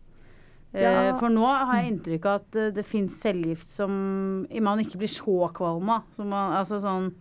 Uh, 0.76 0.82
Ja. 0.82 1.14
For 1.16 1.32
nå 1.32 1.46
har 1.48 1.78
jeg 1.80 1.94
inntrykk 1.94 2.26
av 2.28 2.42
at 2.42 2.74
det 2.76 2.84
fins 2.84 3.14
cellegift 3.22 3.70
som 3.72 3.94
man 4.44 4.82
ikke 4.82 5.00
blir 5.00 5.08
så 5.08 5.48
kvalm 5.56 5.88
av. 5.94 6.04
Altså 6.20 6.82
sånn 6.84 7.14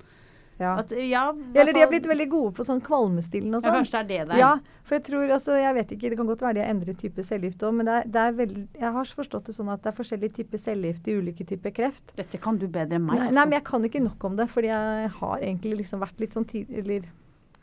Ja. 0.55 0.77
at, 0.79 0.91
ja, 0.95 1.33
Eller 1.53 1.75
de 1.75 1.81
har 1.83 1.89
blitt 1.91 2.05
veldig 2.07 2.29
gode 2.31 2.51
på 2.55 2.63
sånn 2.63 2.79
kvalmestillende 2.83 3.59
og 3.59 3.65
ja, 3.65 3.71
sånn. 3.73 3.81
Kanskje 3.81 4.03
det 4.07 4.19
er 4.19 4.29
det 4.29 4.29
der. 4.29 4.39
Ja, 4.39 4.83
for 4.87 4.95
jeg 4.95 5.03
tror, 5.09 5.25
altså, 5.35 5.57
jeg 5.59 5.75
vet 5.75 5.91
ikke, 5.91 6.11
det 6.13 6.19
kan 6.21 6.29
godt 6.29 6.45
være 6.45 6.55
de 6.55 6.63
har 6.63 6.71
endret 6.71 7.01
type 7.01 7.25
cellegift 7.27 7.65
òg, 7.67 7.75
men 7.75 7.89
det 7.89 7.97
er, 7.97 8.07
det 8.13 8.21
er 8.21 8.37
veldig, 8.37 8.63
jeg 8.79 8.93
har 8.99 9.11
forstått 9.19 9.49
det 9.49 9.57
sånn 9.57 9.73
at 9.73 9.83
det 9.83 9.91
er 9.91 9.97
forskjellige 9.99 10.37
typer 10.37 10.63
cellegift 10.69 11.11
i 11.11 11.17
ulike 11.19 11.49
typer 11.49 11.75
kreft. 11.75 12.15
Dette 12.15 12.39
kan 12.39 12.61
du 12.61 12.69
bedre 12.69 12.95
enn 12.95 13.03
meg. 13.03 13.19
Nei, 13.19 13.27
altså. 13.27 13.35
nei, 13.35 13.45
men 13.49 13.57
jeg 13.59 13.67
kan 13.67 13.89
ikke 13.89 14.03
nok 14.07 14.27
om 14.29 14.39
det, 14.39 14.47
fordi 14.53 14.71
jeg 14.71 15.13
har 15.19 15.37
egentlig 15.41 15.75
liksom 15.83 16.03
vært 16.05 16.23
litt 16.23 16.39
sånn 16.39 16.47
tidlig 16.47 17.03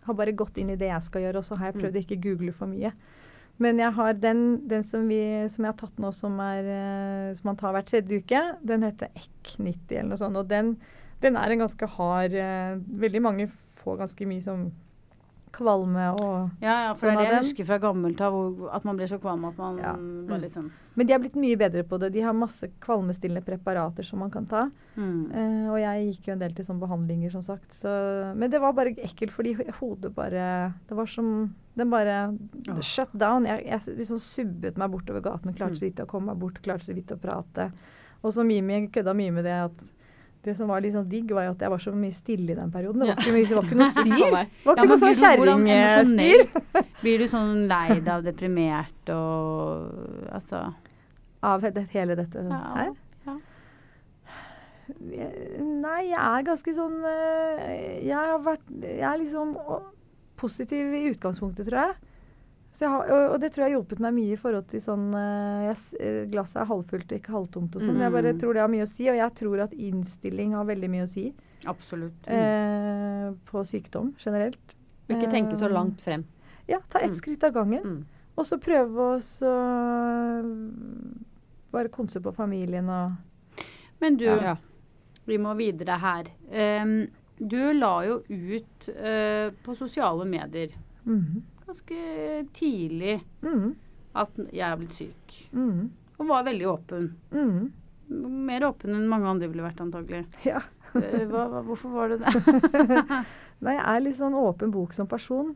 har 0.03 0.16
bare 0.18 0.34
gått 0.34 0.57
inn 0.59 0.72
i 0.72 0.78
det 0.78 0.88
jeg 0.90 1.07
skal 1.07 1.26
gjøre, 1.26 1.40
og 1.40 1.47
så 1.47 1.59
har 1.59 1.70
jeg 1.70 1.78
prøvd 1.78 1.99
å 1.99 2.03
ikke 2.03 2.22
google 2.24 2.55
for 2.57 2.70
mye. 2.70 2.93
Men 3.62 3.78
jeg 3.78 3.95
har 3.95 4.16
den, 4.18 4.40
den 4.68 4.82
som, 4.88 5.05
vi, 5.11 5.20
som 5.55 5.66
jeg 5.66 5.70
har 5.70 5.78
tatt 5.78 6.01
nå, 6.03 6.11
som, 6.16 6.38
er, 6.43 6.70
eh, 6.72 7.28
som 7.38 7.53
man 7.53 7.59
tar 7.61 7.74
hver 7.76 7.86
tredje 7.86 8.18
uke, 8.22 8.40
den 8.66 8.86
heter 8.86 9.12
EK90 9.14 9.93
eller 9.93 10.11
noe 10.11 10.18
sånt. 10.18 10.40
Og 10.40 10.49
den, 10.51 10.72
den 11.23 11.37
er 11.41 11.51
en 11.55 11.62
ganske 11.64 11.87
hard 11.97 12.35
eh, 12.35 12.77
Veldig 13.07 13.23
mange 13.23 13.51
får 13.83 13.99
ganske 14.05 14.27
mye 14.29 14.43
sånn 14.45 14.70
kvalme 15.53 16.05
og 16.16 16.62
Ja, 16.64 16.77
ja, 16.89 16.93
for 16.97 17.11
det 17.11 17.12
Sånn 17.12 17.18
er 17.20 17.27
det 17.29 17.35
jeg 17.37 17.45
husker 17.51 17.66
fra 17.68 17.77
gammelt 17.83 18.20
av, 18.25 18.37
at 18.73 18.87
man 18.89 18.97
blir 18.97 19.11
så 19.11 19.18
kvalm 19.20 19.43
at 19.51 19.59
man 19.61 19.77
Ja. 19.83 19.93
bare 19.93 20.39
Mm. 20.39 20.45
liksom 20.47 20.70
Men 20.97 21.07
de 21.07 21.12
har 21.12 21.20
blitt 21.20 21.37
mye 21.37 21.57
bedre 21.57 21.83
på 21.85 21.99
det. 22.01 22.12
De 22.12 22.20
har 22.20 22.33
masse 22.37 22.68
kvalmestillende 22.81 23.43
preparater 23.45 24.03
som 24.05 24.18
man 24.20 24.31
kan 24.31 24.47
ta. 24.47 24.70
mm. 24.97 25.33
Eh, 25.33 25.70
og 25.73 25.79
jeg 25.81 26.07
gikk 26.16 26.27
jo 26.29 26.33
en 26.33 26.39
del 26.39 26.53
til 26.55 26.64
sånne 26.66 26.81
behandlinger, 26.81 27.31
som 27.33 27.43
sagt. 27.43 27.73
Så, 27.73 28.35
men 28.37 28.51
det 28.51 28.61
var 28.61 28.73
bare 28.75 28.93
ekkelt, 28.97 29.31
fordi 29.33 29.55
hodet 29.81 30.14
bare 30.14 30.73
Det 30.89 30.97
var 30.97 31.07
som 31.07 31.55
Den 31.77 31.89
bare 31.91 32.37
oh. 32.68 32.81
shut 32.83 33.09
down. 33.16 33.45
Jeg, 33.47 33.64
jeg 33.66 33.97
liksom 33.97 34.18
subbet 34.18 34.77
meg 34.77 34.91
bortover 34.91 35.23
gaten. 35.23 35.55
Klarte 35.55 35.73
Mm. 35.73 35.79
så 35.79 35.81
vidt 35.89 36.01
å 36.01 36.07
komme 36.07 36.27
meg 36.27 36.39
bort, 36.39 36.61
klarte 36.62 36.85
så 36.85 36.95
vidt 36.95 37.09
å 37.12 37.16
prate. 37.18 37.73
Og 38.23 38.33
så 38.35 38.45
Mimi 38.45 38.89
kødda 38.89 39.14
mye 39.16 39.33
med 39.33 39.45
det 39.45 39.53
at 39.64 39.73
det 40.43 40.57
som 40.59 40.66
var 40.68 40.80
litt 40.82 40.95
sånn 40.97 41.09
digg, 41.09 41.30
var 41.30 41.45
jo 41.47 41.53
at 41.55 41.61
jeg 41.62 41.70
var 41.70 41.78
så 41.84 41.93
mye 41.95 42.14
stille 42.16 42.51
i 42.51 42.57
den 42.59 42.70
perioden. 42.74 43.05
Det 43.05 43.12
var 43.12 43.20
ikke, 43.22 43.34
mye, 43.36 43.47
det 43.47 43.57
var 43.59 43.68
ikke 43.68 43.78
noe 43.78 43.90
styr. 43.95 44.09
Det 44.11 44.30
var 44.32 44.49
ikke 44.49 44.82
ja, 44.82 44.88
noe 44.88 44.99
sånn 44.99 45.12
blir 45.12 45.38
du- 45.38 45.70
kjerringstyr. 45.70 46.90
Blir 47.03 47.18
du 47.22 47.26
sånn 47.30 47.53
lei 47.70 47.86
deg 48.01 48.12
og 48.16 48.24
deprimert 48.30 49.12
og 49.14 50.34
altså 50.34 50.64
Av 51.43 51.64
det, 51.74 51.86
hele 51.95 52.14
dette 52.18 52.43
ja, 52.49 52.61
her. 52.76 52.93
ja. 53.26 53.36
Nei, 55.03 56.01
jeg 56.11 56.18
er 56.20 56.45
ganske 56.47 56.72
sånn 56.76 56.99
eh, 57.07 58.01
Jeg 58.05 58.18
har 58.18 58.40
vært 58.45 58.66
Jeg 58.82 59.03
er 59.09 59.20
liksom 59.22 59.55
positiv 60.43 60.90
i 60.99 61.05
utgangspunktet, 61.12 61.68
tror 61.68 61.78
jeg. 61.86 61.95
Så 62.73 62.87
jeg 62.87 62.91
har, 62.91 63.11
og, 63.12 63.23
og 63.35 63.41
det 63.43 63.51
tror 63.53 63.62
jeg 63.66 63.70
har 63.70 63.77
hjulpet 63.79 64.01
meg 64.01 64.14
mye 64.16 64.33
i 64.33 64.37
forhold 64.41 64.66
til 64.70 64.81
sånn 64.81 65.12
eh, 65.14 65.64
jeg, 65.68 65.77
eh, 66.01 66.20
Glasset 66.33 66.57
er 66.62 66.68
halvfullt 66.70 67.12
og 67.12 67.18
ikke 67.18 67.35
halvtomt 67.37 67.77
og 67.77 67.83
sånn. 67.85 67.99
Jeg 68.01 68.12
bare 68.14 68.33
Mm. 68.33 68.39
tror 68.41 68.55
det 68.55 68.62
har 68.62 68.68
mye 68.73 68.87
å 68.87 68.89
si, 68.89 69.09
og 69.12 69.16
jeg 69.16 69.35
tror 69.35 69.61
at 69.66 69.73
innstilling 69.77 70.55
har 70.57 70.64
veldig 70.64 70.89
mye 70.91 71.05
å 71.05 71.11
si 71.12 71.27
Absolutt. 71.68 72.27
eh, 72.33 73.29
på 73.51 73.64
sykdom 73.68 74.14
generelt. 74.25 74.75
Og 75.09 75.16
ikke 75.18 75.31
tenke 75.31 75.57
så 75.61 75.68
Eh, 75.68 75.75
langt 75.77 76.01
frem. 76.01 76.25
Ja, 76.68 76.79
ta 76.89 76.99
ett 77.01 77.11
Mm. 77.12 77.18
skritt 77.20 77.45
av 77.45 77.53
gangen. 77.53 77.83
Mm. 77.85 78.05
Og 78.39 78.47
så 78.47 78.57
prøve 78.59 78.97
å 78.97 79.20
så 79.20 79.53
bare 81.73 81.89
konse 81.93 82.20
på 82.20 82.33
familien 82.35 82.89
og 82.89 83.12
Men 84.01 84.16
du, 84.16 84.25
Ja. 84.25 84.57
vi 85.27 85.37
må 85.39 85.55
videre 85.57 85.99
her. 86.01 86.25
Um, 86.83 87.07
du 87.39 87.73
la 87.73 88.03
jo 88.05 88.16
ut 88.29 88.89
uh, 88.89 89.51
på 89.62 89.77
sosiale 89.79 90.25
medier 90.27 90.70
Mhm. 91.07 91.43
Ganske 91.67 92.03
tidlig 92.57 93.17
mm. 93.43 93.73
at 94.23 94.41
jeg 94.51 94.67
er 94.69 94.79
blitt 94.81 94.99
syk. 94.99 95.37
Mm. 95.53 95.91
Og 96.19 96.29
var 96.29 96.47
veldig 96.47 96.69
åpen. 96.71 97.11
Mm. 97.33 97.73
Mer 98.49 98.69
åpen 98.69 98.97
enn 98.97 99.11
mange 99.11 99.31
andre 99.31 99.51
ville 99.51 99.65
vært 99.65 99.83
antagelig. 99.85 100.25
Ja. 100.47 100.63
Eh, 100.93 101.23
hva, 101.31 101.47
hvorfor 101.65 101.95
var 101.95 102.13
det 102.13 102.21
det? 102.21 102.33
Nei, 103.65 103.77
jeg 103.79 103.85
er 103.87 104.03
litt 104.05 104.19
sånn 104.19 104.37
åpen 104.37 104.75
bok 104.75 104.93
som 104.97 105.09
person. 105.09 105.55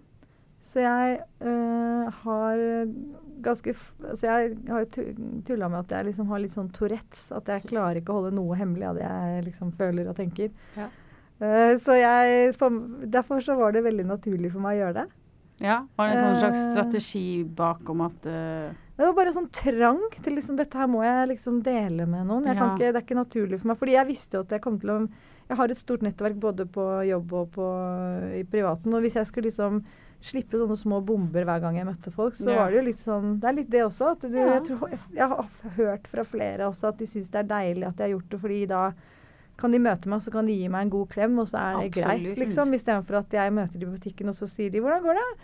Så 0.66 0.82
jeg 0.82 1.20
øh, 1.46 2.06
har 2.24 2.62
ganske 3.44 3.74
Altså 4.02 4.26
jeg 4.26 4.56
har 4.68 4.86
tulla 5.46 5.68
med 5.70 5.78
at 5.78 5.92
jeg 5.94 6.08
liksom 6.08 6.30
har 6.32 6.42
litt 6.42 6.56
sånn 6.56 6.72
Tourettes. 6.74 7.28
At 7.34 7.48
jeg 7.50 7.68
klarer 7.70 8.00
ikke 8.00 8.14
å 8.14 8.20
holde 8.20 8.34
noe 8.36 8.56
hemmelig 8.58 8.88
av 8.90 8.98
det 8.98 9.06
jeg 9.06 9.44
liksom 9.50 9.74
føler 9.78 10.10
og 10.10 10.18
tenker. 10.18 10.50
Ja. 10.76 10.88
Uh, 11.36 11.76
så 11.84 11.98
jeg 11.98 12.54
for, 12.56 12.76
Derfor 13.12 13.42
så 13.44 13.58
var 13.58 13.74
det 13.76 13.84
veldig 13.84 14.06
naturlig 14.08 14.54
for 14.54 14.64
meg 14.64 14.78
å 14.78 14.84
gjøre 14.86 15.02
det. 15.02 15.06
Ja, 15.60 15.86
Var 15.96 16.08
det 16.08 16.16
en 16.16 16.24
sånn 16.24 16.40
slags 16.42 16.58
Eh. 16.58 16.70
strategi 16.72 17.44
bakom 17.44 18.00
at 18.06 18.26
uh... 18.26 18.74
Det 18.96 19.04
var 19.04 19.12
bare 19.12 19.32
sånn 19.32 19.50
trang 19.52 20.00
til 20.24 20.36
liksom 20.36 20.56
Dette 20.56 20.76
her 20.78 20.86
må 20.88 21.02
jeg 21.04 21.28
liksom 21.34 21.62
dele 21.62 22.06
med 22.08 22.26
noen. 22.26 22.46
Jeg 22.48 22.56
kan 22.56 22.68
Ja. 22.70 22.74
ikke, 22.76 22.92
det 22.92 22.96
er 22.96 23.04
ikke 23.04 23.18
naturlig 23.24 23.58
for 23.60 23.68
meg. 23.68 23.78
Fordi 23.78 23.92
jeg 23.92 24.06
visste 24.06 24.36
jo 24.38 24.40
at 24.40 24.48
jeg 24.56 24.60
kom 24.64 24.78
til 24.80 24.90
å 24.90 25.08
Jeg 25.48 25.56
har 25.58 25.68
et 25.70 25.78
stort 25.78 26.02
nettverk 26.02 26.34
både 26.40 26.64
på 26.66 27.06
jobb 27.06 27.32
og 27.32 27.50
på, 27.52 27.66
i 28.34 28.42
privaten. 28.50 28.92
Og 28.94 29.00
hvis 29.04 29.14
jeg 29.14 29.26
skulle 29.26 29.46
liksom 29.50 29.84
slippe 30.20 30.58
sånne 30.58 30.76
små 30.76 30.98
bomber 31.06 31.44
hver 31.44 31.60
gang 31.60 31.76
jeg 31.76 31.86
møtte 31.86 32.10
folk, 32.10 32.34
så 32.34 32.50
Ja. 32.50 32.56
var 32.64 32.70
det 32.72 32.78
jo 32.80 32.86
litt 32.88 33.04
sånn 33.04 33.38
Det 33.38 33.48
er 33.48 33.52
litt 33.52 33.70
det 33.70 33.82
også. 33.84 34.18
Du, 34.20 34.28
Ja. 34.34 34.54
jeg, 34.58 34.64
tror, 34.64 34.88
jeg 35.14 35.28
har 35.28 35.46
hørt 35.76 36.06
fra 36.08 36.24
flere 36.24 36.66
også 36.66 36.88
at 36.88 36.96
de 36.98 37.06
syns 37.06 37.28
det 37.30 37.38
er 37.44 37.48
deilig 37.52 37.86
at 37.86 37.96
jeg 37.96 38.10
har 38.10 38.18
gjort 38.18 38.28
det, 38.30 38.40
fordi 38.40 38.66
da 38.66 38.92
kan 39.58 39.72
de 39.72 39.78
møte 39.78 40.06
meg, 40.08 40.20
så 40.22 40.30
kan 40.32 40.46
de 40.46 40.52
gi 40.52 40.68
meg 40.68 40.82
en 40.86 40.90
god 40.90 41.08
klem, 41.08 41.38
og 41.38 41.46
så 41.48 41.56
er 41.58 41.78
det 41.80 41.90
Absolutt. 41.96 42.22
greit, 42.24 42.38
liksom. 42.38 42.74
Istedenfor 42.74 43.18
at 43.18 43.30
jeg 43.32 43.52
møter 43.52 43.78
dem 43.80 43.88
i 43.94 43.96
butikken, 43.98 44.28
og 44.28 44.34
så 44.34 44.46
sier 44.48 44.70
de 44.70 44.80
'hvordan 44.80 45.02
går 45.02 45.14
det'? 45.14 45.36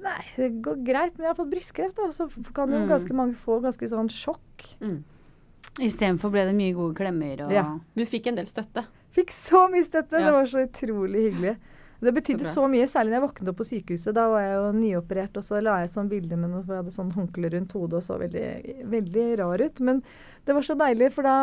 Nei, 0.00 0.22
det 0.36 0.62
går 0.62 0.84
greit, 0.86 1.18
men 1.18 1.24
jeg 1.26 1.34
har 1.34 1.34
fått 1.34 1.50
brystkreft, 1.50 1.96
da. 1.96 2.10
Så 2.12 2.28
kan 2.54 2.70
jo 2.70 2.78
Mm. 2.78 2.88
ganske 2.88 3.12
mange 3.12 3.34
få 3.34 3.60
ganske 3.60 3.88
sånn 3.88 4.08
sjokk. 4.08 4.76
Mm. 4.80 5.02
Istedenfor 5.80 6.30
ble 6.30 6.44
det 6.46 6.54
mye 6.54 6.74
gode 6.74 6.94
klemmer 6.94 7.40
og 7.46 7.50
Ja. 7.52 7.78
Du 7.96 8.04
fikk 8.06 8.26
en 8.28 8.36
del 8.36 8.46
støtte. 8.46 8.84
Fikk 9.14 9.30
så 9.32 9.68
mye 9.70 9.82
støtte. 9.84 10.12
Ja. 10.20 10.26
Det 10.26 10.32
var 10.32 10.46
så 10.46 10.66
utrolig 10.68 11.32
hyggelig. 11.32 11.56
Det 12.00 12.12
betydde 12.14 12.44
Så 12.46 12.54
så, 12.54 12.68
mye, 12.70 12.86
særlig 12.86 13.10
når 13.10 13.16
jeg 13.18 13.22
våknet 13.24 13.48
opp 13.50 13.56
på 13.58 13.64
sykehuset. 13.66 14.14
Da 14.14 14.28
var 14.30 14.40
jeg 14.44 14.54
jo 14.54 14.66
nyoperert, 14.78 15.36
og 15.36 15.42
så 15.42 15.58
la 15.60 15.80
jeg 15.80 15.88
et 15.88 15.94
sånt 15.96 16.10
bilde 16.12 16.36
med 16.38 16.50
noe, 16.52 16.62
hvor 16.62 16.76
jeg 16.76 16.84
hadde 16.84 16.94
sånn 16.94 17.10
håndkle 17.16 17.50
rundt 17.56 17.72
hodet 17.74 17.98
og 17.98 18.04
så 18.06 18.18
veldig, 18.20 18.44
veldig 18.92 19.24
rar 19.40 19.64
ut. 19.64 19.80
Men 19.88 20.02
det 20.46 20.54
var 20.54 20.62
så 20.62 20.76
deilig, 20.78 21.08
for 21.16 21.26
da 21.26 21.34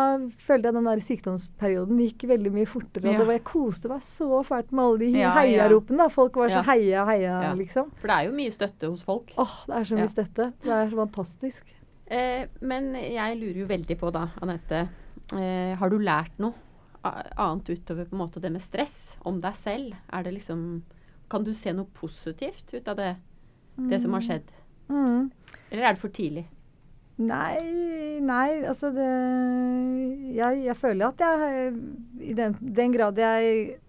følte 0.47 0.69
jeg 0.71 0.77
den 0.77 0.87
der 0.87 1.03
sykdomsperioden 1.03 1.99
gikk 2.05 2.23
veldig 2.31 2.53
mye 2.55 2.69
fortere. 2.71 3.03
Ja. 3.03 3.11
Og 3.11 3.19
det 3.19 3.27
var, 3.27 3.35
jeg 3.35 3.43
koste 3.51 3.91
meg 3.91 4.01
så 4.15 4.41
fælt 4.47 4.71
med 4.71 4.83
alle 4.85 4.99
de 5.03 5.11
Ja, 5.19 5.33
heiaropene. 5.41 6.09
Folk 6.15 6.35
var 6.39 6.47
så 6.49 6.61
Ja. 6.61 6.65
heia, 6.71 7.05
heia, 7.05 7.35
Ja. 7.49 7.53
liksom. 7.53 7.91
For 7.99 8.07
det 8.07 8.15
er 8.15 8.25
jo 8.31 8.35
mye 8.39 8.51
støtte 8.55 8.87
hos 8.89 9.03
folk. 9.03 9.33
Åh, 9.37 9.55
det 9.67 9.75
er 9.75 9.83
så 9.83 9.95
mye 9.99 10.07
støtte. 10.15 10.53
Det 10.63 10.71
er 10.71 10.87
så 10.89 10.95
fantastisk. 11.05 11.63
Eh, 12.07 12.45
men 12.61 12.93
jeg 12.95 13.37
lurer 13.41 13.59
jo 13.59 13.65
veldig 13.67 13.97
på 13.99 14.11
da, 14.13 14.29
Anette. 14.41 14.87
Eh, 15.33 15.75
har 15.75 15.89
du 15.89 15.97
lært 15.99 16.31
noe 16.39 16.53
annet 17.05 17.69
utover 17.69 18.09
på 18.09 18.15
en 18.15 18.23
måte 18.23 18.41
det 18.43 18.51
med 18.53 18.63
stress 18.63 18.95
om 19.25 19.39
deg 19.43 19.57
selv? 19.61 19.95
Er 20.13 20.25
det 20.25 20.35
liksom 20.39 20.83
Kan 21.29 21.43
du 21.43 21.53
se 21.57 21.73
noe 21.73 21.89
positivt 21.97 22.73
ut 22.73 22.87
av 22.87 22.99
det, 22.99 23.15
det 23.89 24.01
som 24.01 24.13
har 24.13 24.21
skjedd? 24.21 24.51
Mm. 24.89 25.31
Eller 25.71 25.83
er 25.83 25.95
det 25.95 26.01
for 26.03 26.13
tidlig? 26.13 26.45
Nei, 27.15 28.19
nei, 28.19 28.49
altså 28.67 28.91
det 28.91 29.07
Jeg, 30.35 30.65
jeg 30.65 30.75
føler 30.75 31.07
at 31.07 31.23
jeg 31.23 31.77
I 32.19 32.35
den, 32.35 32.57
den 32.59 32.91
grad 32.91 33.17
jeg 33.19 33.79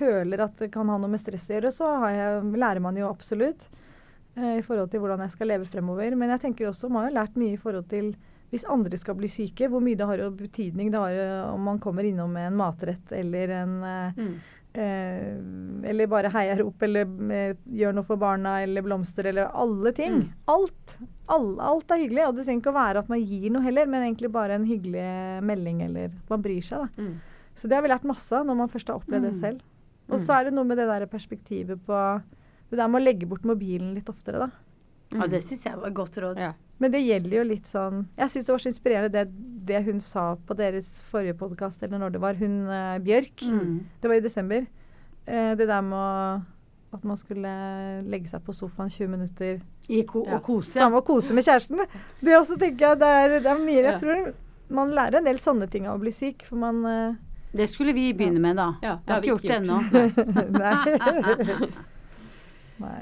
føler 0.00 0.40
at 0.46 0.56
det 0.56 0.70
kan 0.72 0.88
ha 0.88 0.96
noe 0.96 1.10
med 1.12 1.20
stress 1.20 1.44
å 1.50 1.52
gjøre, 1.52 1.72
så 1.76 1.90
har 2.00 2.14
jeg, 2.14 2.52
lærer 2.56 2.80
man 2.80 2.96
jo 2.96 3.10
absolutt 3.10 3.66
eh, 4.38 4.56
i 4.56 4.62
forhold 4.64 4.88
til 4.92 5.02
hvordan 5.02 5.20
jeg 5.26 5.34
skal 5.34 5.50
leve 5.52 5.68
fremover. 5.68 6.14
Men 6.16 6.32
jeg 6.32 6.40
tenker 6.46 6.70
også 6.70 6.88
man 6.88 7.04
har 7.04 7.10
jo 7.10 7.16
lært 7.18 7.36
mye 7.36 7.56
i 7.58 7.60
forhold 7.60 7.90
til 7.90 8.14
hvis 8.50 8.64
andre 8.68 8.98
skal 8.98 9.14
bli 9.14 9.28
syke, 9.30 9.68
hvor 9.70 9.80
mye 9.80 9.96
det 9.96 10.06
har 10.06 10.18
jo 10.18 10.30
betydning 10.30 10.90
det 10.90 10.98
har 10.98 11.10
eh, 11.12 11.52
om 11.54 11.60
man 11.62 11.78
kommer 11.78 12.02
innom 12.04 12.32
med 12.32 12.48
en 12.50 12.56
matrett 12.56 13.12
eller 13.12 13.48
en 13.62 13.82
eh, 13.84 14.12
Mm. 14.20 14.34
Eh, 14.72 15.88
eller 15.90 16.06
bare 16.06 16.30
heiarop, 16.30 16.82
eller 16.86 17.08
eh, 17.34 17.54
gjør 17.74 17.94
noe 17.96 18.06
for 18.06 18.20
barna, 18.20 18.52
eller 18.62 18.84
blomster, 18.86 19.26
eller 19.26 19.48
alle 19.58 19.90
ting. 19.96 20.12
Mm. 20.20 20.28
Alt. 20.52 20.94
All, 21.26 21.48
alt 21.72 21.90
er 21.90 22.04
hyggelig, 22.04 22.26
og 22.28 22.36
det 22.36 22.44
trenger 22.46 22.62
ikke 22.62 22.70
å 22.70 22.76
være 22.78 23.02
at 23.02 23.10
man 23.10 23.18
gir 23.24 23.48
noe 23.50 23.64
heller, 23.64 23.90
men 23.90 24.04
egentlig 24.06 24.30
bare 24.34 24.54
en 24.58 24.66
hyggelig 24.68 25.02
melding, 25.42 25.82
eller 25.88 26.14
man 26.30 26.44
bryr 26.44 26.62
seg. 26.62 26.86
Da. 26.86 27.02
Mm. 27.02 27.16
Så 27.58 27.66
det 27.70 27.76
har 27.80 27.82
vi 27.82 27.90
lært 27.90 28.06
masse 28.06 28.30
av 28.38 28.46
når 28.46 28.60
man 28.62 28.70
først 28.70 28.92
har 28.92 29.00
opplevd 29.00 29.26
Mm. 29.26 29.30
det 29.32 29.40
selv. 29.42 29.60
Og 30.10 30.18
Mm. 30.20 30.24
så 30.26 30.38
er 30.38 30.44
det 30.44 30.54
noe 30.54 30.64
med 30.70 30.78
det 30.78 30.86
der 30.86 31.06
perspektivet 31.06 31.80
på 31.86 32.22
Det 32.70 32.78
der 32.78 32.86
med 32.86 33.02
å 33.02 33.04
legge 33.04 33.26
bort 33.26 33.42
mobilen 33.42 33.94
litt 33.96 34.06
oftere, 34.08 34.38
da. 34.38 34.50
Ja, 35.18 35.26
det 35.26 35.42
syns 35.42 35.64
jeg 35.66 35.74
var 35.76 35.88
et 35.88 35.94
godt 35.94 36.14
råd. 36.22 36.38
Ja. 36.38 36.52
Men 36.80 36.92
det 36.94 37.02
gjelder 37.04 37.34
jo 37.36 37.42
litt 37.44 37.66
sånn 37.68 38.06
Jeg 38.16 38.30
syns 38.32 38.46
det 38.48 38.52
var 38.54 38.62
så 38.62 38.70
inspirerende 38.70 39.10
det, 39.12 39.24
det 39.68 39.82
hun 39.84 39.98
sa 40.00 40.22
på 40.48 40.54
deres 40.56 41.02
forrige 41.12 41.36
podkast, 41.36 41.82
eller 41.84 42.00
når 42.00 42.14
det 42.14 42.20
var, 42.22 42.38
hun 42.40 42.54
eh, 42.72 42.98
Bjørk. 43.04 43.42
Mm. 43.44 43.74
Det 44.00 44.08
var 44.10 44.16
i 44.16 44.24
desember. 44.24 44.64
Eh, 45.26 45.52
det 45.60 45.66
der 45.68 45.82
med 45.84 45.98
å, 46.00 46.40
at 46.96 47.04
man 47.06 47.20
skulle 47.20 47.52
legge 48.08 48.32
seg 48.32 48.42
på 48.46 48.54
sofaen 48.56 48.90
20 48.90 49.12
minutter 49.12 49.60
I 49.92 50.00
ko 50.08 50.24
Ja. 50.26 50.38
og 50.38 50.42
kose. 50.48 50.72
Samme 50.74 51.02
å 51.02 51.06
kose 51.06 51.36
med 51.36 51.44
kjæresten. 51.46 51.84
Det 52.24 52.34
også 52.38 52.56
tenker 52.58 52.88
jeg 52.88 53.02
det 53.04 53.10
er, 53.20 53.36
det 53.44 53.52
er 53.52 53.60
mye 53.60 53.82
Ja. 53.84 53.90
Jeg 53.92 54.00
tror 54.06 54.32
man 54.70 54.90
lærer 54.96 55.18
en 55.20 55.26
del 55.28 55.38
sånne 55.42 55.68
ting 55.70 55.86
av 55.90 55.98
å 55.98 56.02
bli 56.02 56.12
syk, 56.16 56.44
for 56.48 56.56
man 56.64 56.80
eh, 56.86 57.14
Det 57.52 57.68
skulle 57.68 57.92
vi 57.92 58.08
begynne 58.14 58.40
med, 58.40 58.56
da. 58.56 58.70
Ja, 58.82 58.96
det 59.04 59.12
har 59.12 59.20
ikke 59.20 59.32
gjort 59.34 59.42
det 59.42 59.56
ennå. 59.60 59.78
Nei. 60.62 61.70
Nei. 62.84 63.00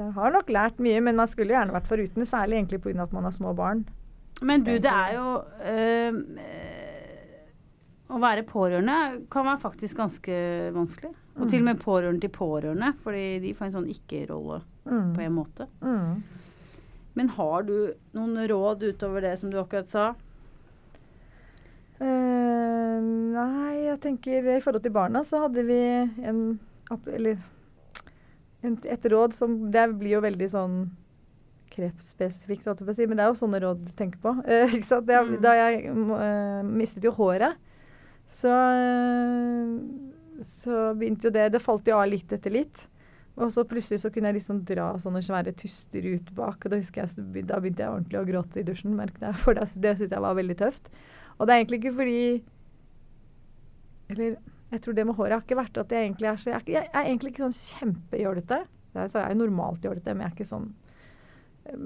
Jeg 0.00 0.12
har 0.16 0.32
nok 0.32 0.48
lært 0.52 0.78
mye, 0.80 1.00
men 1.04 1.18
man 1.18 1.28
skulle 1.28 1.52
gjerne 1.52 1.74
vært 1.76 1.88
foruten, 1.90 2.24
særlig 2.26 2.56
egentlig 2.58 2.80
pga. 2.82 3.02
at 3.04 3.12
man 3.12 3.26
har 3.28 3.34
små 3.36 3.52
barn. 3.56 3.84
Men 4.42 4.62
du, 4.64 4.70
det 4.80 4.88
er 4.88 5.10
jo 5.18 5.42
øh, 5.68 6.20
Å 8.10 8.18
være 8.22 8.42
pårørende 8.48 8.94
kan 9.30 9.44
være 9.46 9.60
faktisk 9.60 9.98
ganske 10.00 10.38
vanskelig. 10.74 11.12
Og 11.36 11.50
til 11.50 11.60
og 11.60 11.66
med 11.68 11.82
pårørende 11.84 12.24
til 12.24 12.32
pårørende, 12.34 12.94
fordi 13.04 13.26
de 13.44 13.52
får 13.54 13.68
en 13.68 13.76
sånn 13.78 13.90
ikke-rolle 13.92 14.62
Mm. 14.90 15.10
på 15.14 15.20
en 15.20 15.34
måte. 15.36 15.66
Mm. 15.84 16.22
Men 17.14 17.28
har 17.36 17.62
du 17.68 17.92
noen 18.16 18.38
råd 18.48 18.82
utover 18.88 19.20
det 19.20 19.34
som 19.38 19.50
du 19.52 19.58
akkurat 19.60 19.90
sa? 19.92 20.06
Uh, 22.00 22.96
nei, 23.36 23.74
jeg 23.84 23.98
tenker 24.00 24.46
i 24.56 24.60
forhold 24.64 24.82
til 24.86 24.94
barna 24.94 25.20
så 25.28 25.42
hadde 25.44 25.66
vi 25.68 25.76
en 26.24 26.38
Eller 27.12 27.36
et 28.62 29.06
råd 29.12 29.34
som 29.36 29.56
Det 29.72 29.86
blir 30.00 30.18
jo 30.18 30.24
veldig 30.24 30.48
sånn 30.52 30.76
kreftspesifikt, 31.70 32.66
si, 32.66 33.06
men 33.06 33.16
det 33.16 33.24
er 33.24 33.30
jo 33.30 33.38
sånne 33.38 33.60
råd 33.62 33.84
du 33.86 33.92
tenker 33.96 34.20
på. 34.22 34.34
Eh? 34.50 34.74
Jeg, 34.74 34.84
Mm. 34.90 35.36
Da 35.44 35.54
jeg 35.54 35.84
eh, 35.86 36.62
mistet 36.66 37.06
jo 37.06 37.12
håret, 37.14 37.58
så, 38.30 38.52
så 40.60 40.80
begynte 40.98 41.28
jo 41.28 41.34
det 41.34 41.48
Det 41.54 41.62
falt 41.62 41.88
jo 41.88 41.98
av 41.98 42.08
litt 42.10 42.32
etter 42.32 42.50
litt. 42.54 42.86
Og 43.40 43.52
så 43.54 43.64
plutselig 43.64 44.02
så 44.02 44.10
kunne 44.12 44.30
jeg 44.30 44.40
liksom 44.40 44.64
dra 44.68 44.90
sånne 45.00 45.22
svære 45.24 45.54
tuster 45.56 46.04
ut 46.04 46.30
bak. 46.36 46.58
Og 46.64 46.72
da 46.72 46.80
husker 46.80 47.06
jeg, 47.06 47.44
da 47.48 47.60
begynte 47.62 47.84
jeg 47.84 47.94
ordentlig 47.94 48.20
å 48.20 48.26
gråte 48.28 48.60
i 48.60 48.66
dusjen, 48.66 48.96
merket 48.98 49.22
jeg. 49.24 49.38
For 49.44 49.56
det, 49.56 49.68
det 49.80 49.96
syntes 49.96 50.16
jeg 50.16 50.26
var 50.26 50.38
veldig 50.38 50.58
tøft. 50.60 50.90
Og 51.38 51.46
det 51.46 51.54
er 51.54 51.62
egentlig 51.62 51.80
ikke 51.80 51.96
fordi 51.96 52.22
Eller 54.10 54.34
jeg 54.70 54.82
tror 54.82 54.96
det 54.96 55.06
med 55.06 55.16
håret 55.18 55.34
har 55.34 55.42
ikke 55.44 55.58
vært 55.58 55.80
at 55.82 55.92
jeg 55.94 56.06
egentlig 56.06 56.28
er 56.30 56.36
så 56.38 56.50
Jeg 56.52 56.60
er, 56.60 56.68
jeg 56.70 56.90
er 56.92 57.08
egentlig 57.08 57.32
ikke 57.32 57.48
sånn 57.48 57.58
kjempejålete. 57.70 58.60
Jeg 58.94 59.10
er 59.14 59.34
normalt 59.38 59.86
jålete, 59.86 60.14
men 60.14 60.24
jeg 60.24 60.30
er 60.30 60.36
ikke 60.36 60.50
sånn 60.50 60.70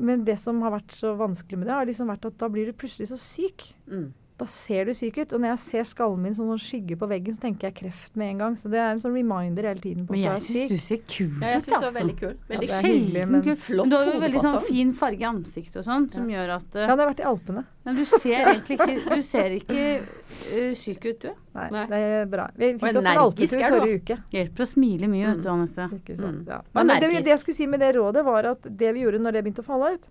Men 0.04 0.24
det 0.24 0.36
som 0.40 0.60
har 0.64 0.72
vært 0.72 0.92
så 0.96 1.14
vanskelig 1.20 1.58
med 1.60 1.68
det, 1.68 1.74
har 1.76 1.88
liksom 1.88 2.12
vært 2.12 2.28
at 2.28 2.36
da 2.40 2.48
blir 2.52 2.68
du 2.68 2.76
plutselig 2.76 3.10
så 3.10 3.18
syk. 3.20 3.66
Mm. 3.90 4.12
Da 4.36 4.46
ser 4.50 4.88
du 4.88 4.90
syk 4.98 5.18
ut. 5.22 5.32
Og 5.36 5.38
når 5.44 5.52
jeg 5.52 5.58
ser 5.68 5.84
skallen 5.86 6.18
min 6.24 6.32
som 6.34 6.48
sånn 6.50 6.58
skygge 6.58 6.96
på 6.98 7.06
veggen, 7.06 7.36
så 7.36 7.44
tenker 7.44 7.68
jeg 7.68 7.74
kreft 7.84 8.16
med 8.18 8.32
en 8.32 8.40
gang. 8.42 8.56
Så 8.58 8.66
det 8.72 8.80
er 8.82 8.88
en 8.90 8.98
sånn 8.98 9.14
reminder 9.14 9.68
hele 9.68 9.78
tiden 9.78 10.08
på 10.08 10.16
Men 10.16 10.24
jeg 10.24 10.40
du 10.42 10.48
syns 10.48 10.72
du 10.72 10.78
ser 10.82 10.98
kul 11.06 11.28
ut. 11.36 11.44
Ja, 11.44 11.52
jeg 11.52 11.62
syns 11.68 11.76
det 11.84 11.86
er 11.90 11.94
veldig 11.94 12.16
kul. 12.18 12.32
Veldig 12.48 12.68
Ja, 12.68 12.74
er 12.80 12.82
Sjelden 12.88 13.30
men- 13.30 13.44
kul. 13.46 13.56
Flott 13.62 13.86
Men 13.86 13.92
du 13.92 13.96
har 13.96 14.08
jo 14.10 14.20
veldig 14.24 14.42
sånn 14.42 14.58
fin 14.66 14.90
farge 14.98 15.22
i 15.22 15.28
ansiktet 15.28 15.76
og 15.78 15.86
sånn, 15.86 16.08
som 16.16 16.26
gjør 16.34 16.50
at 16.56 16.66
uh, 16.74 16.80
Ja, 16.82 16.88
det 16.96 17.04
har 17.04 17.10
vært 17.12 17.22
i 17.22 17.28
Alpene. 17.30 17.64
Men 17.84 17.94
du 18.00 18.04
ser 18.10 18.50
egentlig 18.50 18.78
ikke 18.80 19.14
Du 19.14 19.22
ser 19.22 19.54
ikke 19.60 19.86
uh, 20.02 20.74
syk 20.82 21.04
ut, 21.12 21.20
du. 21.22 21.30
Nei, 21.54 21.68
Nei. 21.70 21.84
det 21.94 22.02
er 22.18 22.26
bra. 22.34 22.48
Vi 22.58 22.72
fikk 22.74 22.90
oss 22.90 23.04
en 23.06 23.22
alpetur 23.22 23.54
du, 23.54 23.64
forrige 23.78 24.00
uke. 24.02 24.18
Hjelper 24.34 24.66
å 24.66 24.68
smile 24.74 25.06
mye, 25.14 25.30
vet 25.30 25.42
du, 25.44 25.48
Mm. 25.48 25.54
Anette. 25.54 25.88
Ikke 26.00 26.16
sant? 26.18 26.42
Mm. 26.42 26.50
Ja. 26.50 26.60
Men, 26.74 26.86
Men 26.90 27.00
det, 27.06 27.22
det 27.22 27.30
jeg 27.36 27.38
skulle 27.44 27.56
si 27.62 27.66
med 27.70 27.78
det 27.86 27.94
rådet, 27.94 28.24
var 28.26 28.50
at 28.50 28.66
det 28.66 28.90
vi 28.98 29.06
gjorde 29.06 29.22
når 29.22 29.32
det 29.38 29.44
begynte 29.46 29.62
å 29.62 29.70
falle 29.70 29.94
ut, 29.94 30.08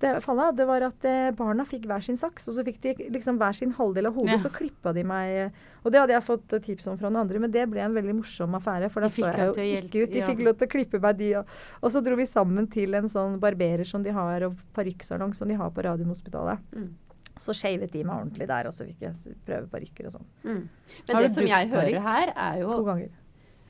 det, 0.00 0.10
fallet, 0.24 0.56
det 0.56 0.64
var 0.68 0.84
at 0.86 1.04
eh, 1.04 1.30
barna 1.36 1.64
fikk 1.68 1.84
hver 1.88 2.00
sin 2.04 2.16
saks, 2.20 2.46
og 2.48 2.56
så 2.56 2.64
fikk 2.64 2.78
de 2.84 2.94
liksom 3.12 3.36
hver 3.40 3.56
sin 3.56 3.74
halvdel 3.76 4.08
av 4.08 4.16
hodet. 4.16 4.38
Ja. 4.38 4.40
Så 4.40 4.50
klippa 4.54 4.94
de 4.96 5.04
meg 5.04 5.32
eh, 5.36 5.58
Og 5.84 5.92
det 5.92 6.00
hadde 6.00 6.14
jeg 6.14 6.24
fått 6.24 6.54
eh, 6.56 6.62
tips 6.64 6.88
om 6.88 6.96
fra 7.00 7.10
noen 7.10 7.20
andre, 7.26 7.42
men 7.42 7.52
det 7.52 7.66
ble 7.68 7.82
en 7.84 7.96
veldig 7.96 8.14
morsom 8.22 8.56
affære. 8.56 8.88
For 8.94 9.04
da 9.04 9.10
så 9.12 9.28
jeg 9.28 9.50
jo 9.50 9.66
ikke 9.82 10.06
ut. 10.06 10.14
De 10.14 10.24
fikk 10.30 10.42
lov 10.46 10.56
til 10.56 10.68
å 10.68 10.72
klippe 10.72 11.02
meg, 11.04 11.20
de 11.20 11.30
òg. 11.42 11.52
Og 11.82 11.92
så 11.92 12.02
dro 12.06 12.16
vi 12.16 12.26
sammen 12.30 12.70
til 12.72 12.96
en 12.96 13.12
sånn 13.12 13.36
barberer 13.42 13.88
som 13.88 14.04
de 14.06 14.14
har, 14.16 14.48
og 14.48 14.56
parykksalong 14.78 15.36
som 15.36 15.52
de 15.52 15.58
har 15.60 15.72
på 15.76 15.84
Radiumhospitalet. 15.84 16.64
Mm. 16.76 16.90
Så 17.40 17.56
shavet 17.56 17.92
de 17.92 18.02
meg 18.04 18.16
ordentlig 18.16 18.48
der, 18.48 18.68
og 18.68 18.76
så 18.76 18.84
fikk 18.88 19.04
jeg 19.04 19.36
prøve 19.48 19.68
parykker 19.72 20.08
og 20.08 20.16
sånn. 20.16 20.26
Mm. 20.44 20.62
Har 21.08 21.14
Men 21.14 21.22
det 21.24 21.32
som 21.36 21.48
jeg 21.48 21.70
hører 21.72 21.92
hører 21.92 22.08
her, 22.08 22.32
er 22.48 22.58
jo 22.60 22.72
To 22.72 22.88
ganger. 22.88 23.12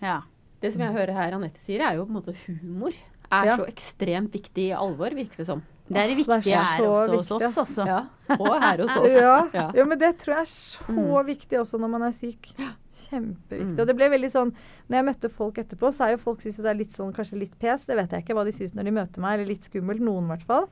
Ja. 0.02 0.16
Det 0.60 0.72
som 0.74 0.82
jeg 0.84 0.94
hører 0.94 1.16
her 1.16 1.36
Anette 1.36 1.62
sier, 1.64 1.82
er 1.86 1.98
jo 1.98 2.06
på 2.06 2.14
en 2.14 2.18
måte 2.20 2.34
humor. 2.46 2.94
Er 3.30 3.46
Ja. 3.46 3.56
så 3.56 3.66
ekstremt 3.70 4.34
viktig 4.34 4.70
i 4.70 4.74
alvor, 4.74 5.14
virker 5.14 5.42
det 5.42 5.46
som. 5.46 5.62
Det 5.90 5.98
er 5.98 6.06
det 6.12 6.16
viktige 6.20 6.36
det 6.36 6.36
er 6.36 6.44
viktige 6.44 6.60
her 6.62 6.84
også 6.86 7.16
også 7.16 7.16
hos 7.16 7.30
oss, 7.30 7.42
også. 7.42 7.60
altså. 7.60 7.86
Ja. 7.86 8.36
Og 8.38 8.60
her 8.62 8.82
hos 8.84 8.96
oss. 9.00 9.10
Ja, 9.10 9.38
Ja. 9.54 9.64
ja, 9.74 9.84
men 9.90 9.98
det 9.98 10.12
tror 10.22 10.34
jeg 10.36 10.46
er 10.46 10.52
så 10.54 10.78
Mm. 10.88 11.26
viktig 11.26 11.58
også 11.60 11.80
når 11.82 11.88
man 11.96 12.02
er 12.08 12.12
syk. 12.14 12.52
Kjempeviktig. 13.10 13.66
Mm. 13.66 13.80
Og 13.80 13.86
det 13.88 13.96
ble 13.96 14.08
veldig 14.12 14.30
sånn 14.30 14.52
Når 14.90 14.96
jeg 15.00 15.04
møtte 15.08 15.30
folk 15.34 15.58
etterpå, 15.58 15.90
så 15.94 16.04
er 16.06 16.10
jo 16.14 16.20
folk 16.22 16.42
synes 16.42 16.56
det 16.62 16.70
er 16.70 16.78
litt 16.78 16.94
sånn 16.98 17.12
kanskje 17.14 17.38
litt 17.38 17.58
pes. 17.58 17.82
Det 17.86 17.96
vet 17.96 18.10
jeg 18.14 18.22
ikke 18.24 18.34
hva 18.38 18.44
de 18.46 18.52
syns 18.54 18.74
når 18.74 18.84
de 18.84 18.90
møter 19.00 19.20
meg, 19.24 19.34
eller 19.38 19.46
litt 19.50 19.64
skummelt. 19.66 20.00
Noen 20.00 20.24
i 20.24 20.32
hvert 20.34 20.46
fall. 20.46 20.68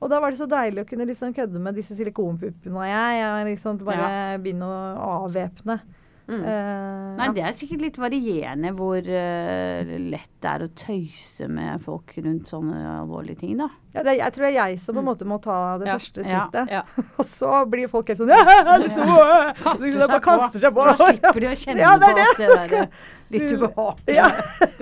Og 0.00 0.10
da 0.10 0.20
var 0.20 0.30
det 0.30 0.38
så 0.38 0.46
deilig 0.48 0.84
å 0.84 0.88
kunne 0.88 1.06
liksom 1.08 1.32
kødde 1.34 1.58
med 1.60 1.74
disse 1.74 1.96
silikonpuppene 1.98 2.76
og 2.76 2.86
jeg. 2.86 3.18
jeg 3.18 3.46
liksom 3.56 3.78
bare 3.82 4.38
begynne 4.38 4.68
å 4.68 5.24
avvæpne. 5.26 5.80
Mm. 6.28 6.42
Eh, 6.44 7.16
Nei, 7.16 7.26
ja. 7.26 7.32
det 7.32 7.42
er 7.48 7.54
sikkert 7.56 7.80
litt 7.86 7.96
varierende 7.96 8.70
hvor 8.76 8.98
uh, 9.00 9.92
lett 10.12 10.34
det 10.44 10.50
er 10.50 10.64
å 10.66 10.68
tøyse 10.76 11.46
med 11.48 11.80
folk 11.86 12.12
rundt 12.20 12.50
sånne 12.52 12.76
alvorlige 12.98 13.40
ting, 13.40 13.54
da. 13.56 13.70
Ja, 13.96 14.02
er, 14.04 14.10
jeg 14.18 14.34
tror 14.36 14.44
det 14.44 14.50
er 14.50 14.58
jeg 14.68 14.80
som 14.82 14.92
på 14.92 15.00
en 15.00 15.06
Mm. 15.06 15.08
måte 15.08 15.24
må 15.30 15.38
ta 15.42 15.56
det 15.80 15.88
Ja, 15.88 15.94
første 15.96 16.24
skrittet. 16.26 16.68
ja. 16.76 16.82
og 17.18 17.24
så 17.26 17.62
blir 17.72 17.88
folk 17.88 18.08
helt 18.12 18.20
sånn 18.20 18.28
liksom, 18.84 19.08
ja, 19.08 19.54
Kaster 19.62 19.86
liksom, 19.86 20.04
seg 20.12 20.22
kaster 20.28 20.58
seg 20.66 20.76
på. 20.76 20.84
Da 20.90 20.96
slipper 21.00 21.40
de 21.40 21.48
å 21.48 21.56
kjenne 21.64 21.80
Ja, 21.86 21.94
det 21.96 22.12
på 22.12 22.26
alt 22.26 22.42
det 22.42 22.50
der 22.52 22.76
eh, 22.82 23.00
litt 23.30 23.48
ubehagelige 23.56 24.28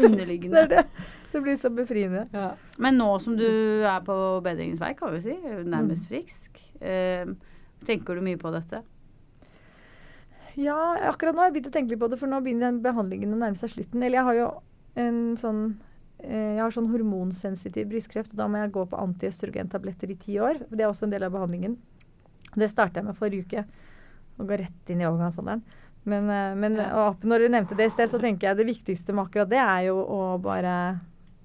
underliggende. 0.09 0.57
Det 0.57 0.64
er 0.66 0.74
det. 0.74 1.07
Det 1.32 1.42
blir 1.47 1.57
så 1.62 1.70
befriende. 1.74 2.26
Ja. 2.34 2.51
Men 2.82 2.99
nå 2.99 3.09
som 3.22 3.36
du 3.38 3.47
er 3.86 4.03
på 4.07 4.18
bedringens 4.44 4.80
vei, 4.82 4.92
kan 4.99 5.14
vi 5.14 5.22
si, 5.30 5.38
nærmest 5.62 6.03
Mm. 6.03 6.11
frisk, 6.11 6.61
uh, 6.82 7.34
tenker 7.86 8.14
du 8.18 8.22
mye 8.24 8.38
på 8.40 8.51
dette? 8.55 8.82
Ja, 10.57 10.96
akkurat 11.11 11.36
nå 11.36 11.42
har 11.42 11.50
jeg 11.50 11.59
begynt 11.59 11.68
å 11.68 11.74
tenke 11.74 11.92
litt 11.92 12.00
på 12.00 12.09
det, 12.09 12.18
for 12.20 12.32
nå 12.32 12.40
begynner 12.44 12.70
den 12.70 12.80
behandlingen 12.84 13.34
å 13.36 13.40
nærme 13.40 13.61
seg 13.61 13.74
slutten. 13.74 14.02
Eller 14.02 14.20
jeg 14.20 14.28
har 14.28 14.38
jo 14.38 14.46
en 15.02 15.18
sånn 15.40 15.61
eh, 16.24 16.54
jeg 16.57 16.62
har 16.62 16.72
sånn 16.72 16.88
hormonsensitiv 16.88 17.90
brystkreft, 17.90 18.32
og 18.32 18.40
da 18.40 18.46
må 18.48 18.62
jeg 18.62 18.72
gå 18.76 18.86
på 18.88 19.00
antiøstrogentabletter 19.02 20.14
i 20.14 20.18
ti 20.22 20.38
år. 20.40 20.62
Det 20.70 20.80
er 20.80 20.88
også 20.88 21.09
en 21.09 21.12
del 21.12 21.26
av 21.28 21.34
behandlingen. 21.36 21.76
Det 22.57 22.70
starta 22.72 23.02
jeg 23.02 23.09
med 23.11 23.18
forrige 23.18 23.44
uke. 23.44 23.66
Og 24.40 24.48
går 24.48 24.64
rett 24.64 24.92
inn 24.92 25.02
i 25.04 25.09
overgangsalderen. 25.09 25.64
Men, 26.09 26.30
eh, 26.30 26.54
men 26.57 26.80
når 26.80 27.44
du 27.44 27.48
nevnte 27.52 27.76
det 27.76 27.90
i 27.90 27.92
sted, 27.92 28.09
så 28.12 28.22
tenker 28.22 28.48
jeg 28.48 28.61
det 28.62 28.70
viktigste 28.70 29.12
med 29.12 29.26
akkurat 29.26 29.52
det 29.52 29.61
er 29.61 29.88
jo 29.90 30.00
å 30.00 30.22
bare 30.40 30.78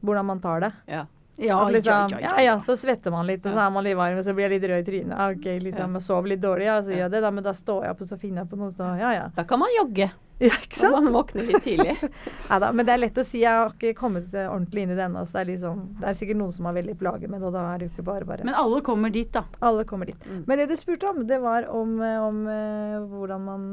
Hvordan 0.02 0.26
man 0.26 0.40
tar 0.42 0.64
det. 0.64 0.70
Ja. 0.90 1.04
Ja, 1.38 1.70
liksom, 1.70 2.18
ja, 2.22 2.34
ja, 2.42 2.60
så 2.60 2.76
svetter 2.78 3.12
man 3.12 3.26
litt, 3.26 3.46
og 3.46 3.56
så 3.56 3.64
er 3.64 3.72
man 3.74 3.86
litt 3.86 3.98
varm, 3.98 4.20
og 4.20 4.26
så 4.26 4.34
blir 4.38 4.46
jeg 4.46 4.60
litt 4.60 4.68
rød 4.70 4.82
i 4.84 4.90
trynet. 4.90 5.16
Ah, 5.18 5.32
Ok, 5.32 5.48
liksom, 5.64 5.96
og 5.98 6.04
sover 6.06 6.34
litt 6.34 6.42
dårlig, 6.44 6.68
ja, 6.68 6.82
så 6.84 6.92
gjør 6.92 7.06
jeg 7.06 7.14
det, 7.16 7.22
da, 7.24 7.32
men 7.32 7.48
da 7.48 7.54
står 7.58 7.86
jeg 7.88 7.96
opp, 7.96 8.04
og 8.04 8.12
så 8.12 8.18
finner 8.22 8.44
jeg 8.44 8.52
på 8.52 8.60
noe, 8.60 8.74
så 8.76 8.92
ja, 9.00 9.14
ja. 9.16 9.24
Da 9.38 9.48
kan 9.50 9.62
man 9.64 9.74
jogge. 9.78 10.12
Ja, 10.42 10.56
ikke 10.58 10.80
sant? 10.80 10.96
sant? 10.96 11.06
man 11.06 11.14
våkner 11.14 11.46
litt 11.46 11.64
tidlig. 11.64 11.96
da, 12.64 12.72
men 12.74 12.88
det 12.88 12.94
er 12.96 13.02
lett 13.04 13.20
å 13.22 13.26
si. 13.28 13.44
Jeg 13.44 13.54
har 13.54 13.74
ikke 13.76 13.94
kommet 14.00 14.34
ordentlig 14.34 14.86
inn 14.86 14.94
i 14.94 14.98
det 14.98 15.04
ennå. 15.06 15.22
Så 15.28 15.38
det 15.38 15.42
er, 15.44 15.50
liksom, 15.52 15.84
det 16.00 16.08
er 16.10 16.18
sikkert 16.18 16.40
noen 16.40 16.56
som 16.56 16.70
har 16.70 16.78
veldig 16.80 16.96
plager 16.98 17.30
med 17.30 17.44
det, 17.44 17.50
og 17.52 17.54
da 17.58 17.66
er 17.70 17.82
det 17.82 17.88
jo 17.88 17.94
ikke 17.94 18.08
bare 18.10 18.30
bare. 18.30 18.48
Men 18.50 18.58
alle 18.58 18.82
kommer 18.86 19.14
dit, 19.14 19.30
da. 19.36 19.46
Alle 19.62 19.86
kommer 19.86 20.10
dit. 20.10 20.26
Mm. 20.26 20.44
Men 20.50 20.62
det 20.62 20.70
du 20.72 20.76
spurte 20.80 21.10
om, 21.12 21.22
det 21.30 21.38
var 21.44 21.70
om, 21.70 21.94
eh, 22.02 22.18
om 22.26 22.46
eh, 22.50 23.00
hvordan 23.14 23.50
man 23.50 23.66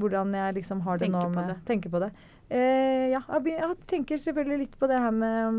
Hvordan 0.00 0.30
jeg 0.32 0.54
liksom 0.56 0.78
har 0.80 0.96
det 0.96 1.10
Tenker 1.10 1.18
nå 1.18 1.26
på 1.28 1.34
med 1.34 1.48
det. 1.50 1.54
Tenker 1.68 1.90
på 1.92 1.98
det. 2.00 2.06
Eh, 2.48 3.10
ja, 3.12 3.18
jeg, 3.20 3.50
jeg 3.52 3.74
tenker 3.90 4.22
selvfølgelig 4.22 4.62
litt 4.62 4.78
på 4.80 4.88
det 4.88 4.96
her 4.96 5.12
med 5.12 5.58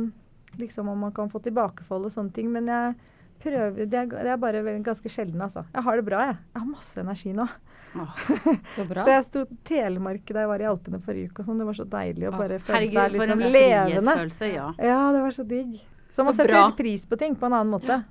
liksom 0.61 0.87
om 0.91 0.99
man 1.07 1.11
kan 1.15 1.29
få 1.29 1.41
tilbakefall 1.43 2.05
og 2.07 2.13
sånne 2.15 2.33
ting. 2.35 2.51
Men 2.53 2.67
jeg 2.71 2.95
prøver 3.41 3.85
Det 3.89 3.97
er, 3.97 4.05
det 4.11 4.31
er 4.35 4.37
bare 4.37 4.61
ganske 4.85 5.09
sjelden, 5.09 5.41
altså. 5.41 5.65
Jeg 5.73 5.83
har 5.83 5.95
det 5.97 6.05
bra, 6.05 6.19
jeg. 6.29 6.37
Jeg 6.53 6.61
har 6.61 6.69
masse 6.69 6.97
energi 7.01 7.33
nå. 7.33 7.47
Åh, 7.91 8.19
Så 8.77 8.85
bra. 8.87 9.03
Så 9.03 9.11
jeg 9.15 9.23
sto 9.25 9.41
i 9.43 9.57
Telemark 9.67 10.25
da 10.31 10.39
jeg 10.45 10.47
var 10.53 10.61
i 10.63 10.67
Alpene 10.69 10.99
forrige 11.03 11.31
uke 11.31 11.41
og 11.43 11.49
sånn. 11.49 11.57
Det 11.59 11.65
var 11.67 11.77
så 11.81 11.85
deilig 11.91 12.29
å 12.29 12.31
bare 12.37 12.59
føle 12.61 12.77
Herregud, 12.77 13.01
seg 13.01 13.17
liksom 13.17 13.43
levende. 13.57 14.13
Følelse, 14.21 14.51
ja. 14.53 14.67
Ja, 14.79 14.99
det 15.11 15.23
var 15.25 15.35
så 15.35 15.43
digg. 15.49 15.73
Så 16.15 16.23
man 16.23 16.33
Så 16.33 16.37
setter 16.43 16.53
bra. 16.53 16.71
pris 16.77 17.05
på 17.07 17.17
ting 17.19 17.35
på 17.35 17.45
en 17.49 17.53
annen 17.57 17.71
måte. 17.73 18.03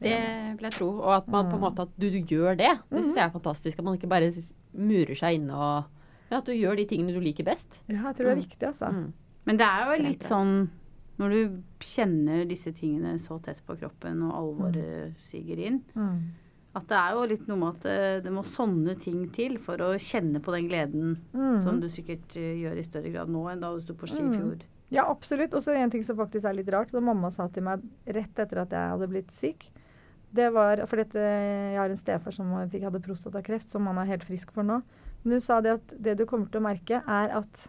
Det 0.00 0.14
vil 0.58 0.66
jeg 0.68 0.72
tro. 0.78 0.88
Og 1.02 1.12
at 1.16 1.28
man 1.28 1.46
på 1.50 1.56
en 1.56 1.60
Mm. 1.60 1.66
måte 1.68 1.82
at 1.86 1.94
du, 1.98 2.08
du 2.10 2.18
gjør 2.22 2.56
det. 2.56 2.72
Det 2.88 2.98
syns 3.02 3.12
Mhm. 3.12 3.16
jeg 3.16 3.24
er 3.26 3.30
fantastisk. 3.38 3.78
At 3.78 3.84
man 3.84 3.96
ikke 3.98 4.08
bare 4.08 4.32
murer 4.74 5.14
seg 5.18 5.34
inne 5.40 5.54
og 5.54 5.84
Men 6.30 6.38
at 6.38 6.44
du 6.44 6.52
gjør 6.52 6.76
de 6.76 6.84
tingene 6.86 7.12
du 7.14 7.20
liker 7.20 7.44
best. 7.44 7.66
Ja, 7.88 7.94
jeg 8.12 8.16
tror 8.16 8.24
det 8.24 8.32
er 8.32 8.36
Mm. 8.36 8.44
viktig, 8.48 8.66
altså. 8.68 8.88
Mm. 8.92 9.12
Men 9.46 9.56
det 9.56 9.66
er 9.66 9.96
jo 9.96 10.02
litt 10.02 10.20
sånn 10.24 10.68
når 11.18 11.30
du 11.34 11.62
kjenner 11.80 12.44
disse 12.48 12.72
tingene 12.72 13.16
så 13.18 13.40
tett 13.42 13.58
på 13.66 13.76
kroppen 13.80 14.22
og 14.22 14.34
alvoret 14.38 15.14
siger 15.30 15.58
inn, 15.58 15.80
Mm. 15.94 16.20
at 16.76 16.86
det 16.86 16.96
er 16.96 17.12
jo 17.16 17.24
litt 17.26 17.48
noe 17.48 17.56
med 17.58 17.68
at 17.76 17.82
det, 17.82 18.24
det 18.24 18.32
må 18.32 18.44
sånne 18.44 18.94
ting 19.02 19.24
til 19.34 19.58
for 19.58 19.76
å 19.82 19.94
kjenne 19.98 20.40
på 20.40 20.52
den 20.54 20.68
gleden 20.68 21.16
Mm. 21.34 21.60
som 21.62 21.80
du 21.80 21.88
sikkert 21.88 22.36
eh, 22.36 22.54
gjør 22.62 22.78
i 22.78 22.82
større 22.86 23.10
grad 23.12 23.28
nå 23.28 23.48
enn 23.50 23.60
da 23.60 23.74
du 23.74 23.80
sto 23.82 23.94
på 23.94 24.06
ski 24.06 24.20
i 24.20 24.28
Mm. 24.28 24.36
fjor. 24.38 24.62
Ja, 24.90 25.04
absolutt. 25.10 25.52
Og 25.54 25.62
så 25.62 25.74
en 25.76 25.90
ting 25.90 26.04
som 26.04 26.16
faktisk 26.16 26.44
er 26.44 26.54
litt 26.54 26.68
rart. 26.72 26.90
Da 26.92 27.00
mamma 27.00 27.30
sa 27.32 27.46
til 27.48 27.62
meg 27.62 27.82
rett 28.06 28.38
etter 28.38 28.58
at 28.62 28.70
jeg 28.70 28.90
hadde 28.90 29.08
blitt 29.10 29.30
syk 29.32 29.66
det 30.32 30.52
var, 30.52 30.76
for 30.86 30.96
dette, 30.96 31.14
Jeg 31.16 31.76
har 31.78 31.88
en 31.90 31.96
stefar 31.96 32.32
som 32.34 32.46
fikk, 32.68 32.82
hadde 32.84 33.00
prostatakreft, 33.02 33.70
som 33.70 33.86
han 33.86 33.96
er 33.98 34.04
helt 34.06 34.24
frisk 34.24 34.50
for 34.52 34.62
nå. 34.62 34.82
Men 35.24 35.32
hun 35.32 35.40
sa 35.40 35.60
det 35.60 35.72
at 35.72 36.02
det 36.02 36.16
du 36.18 36.26
kommer 36.26 36.50
til 36.50 36.60
å 36.60 36.64
merke, 36.64 37.02
er 37.08 37.28
at 37.38 37.68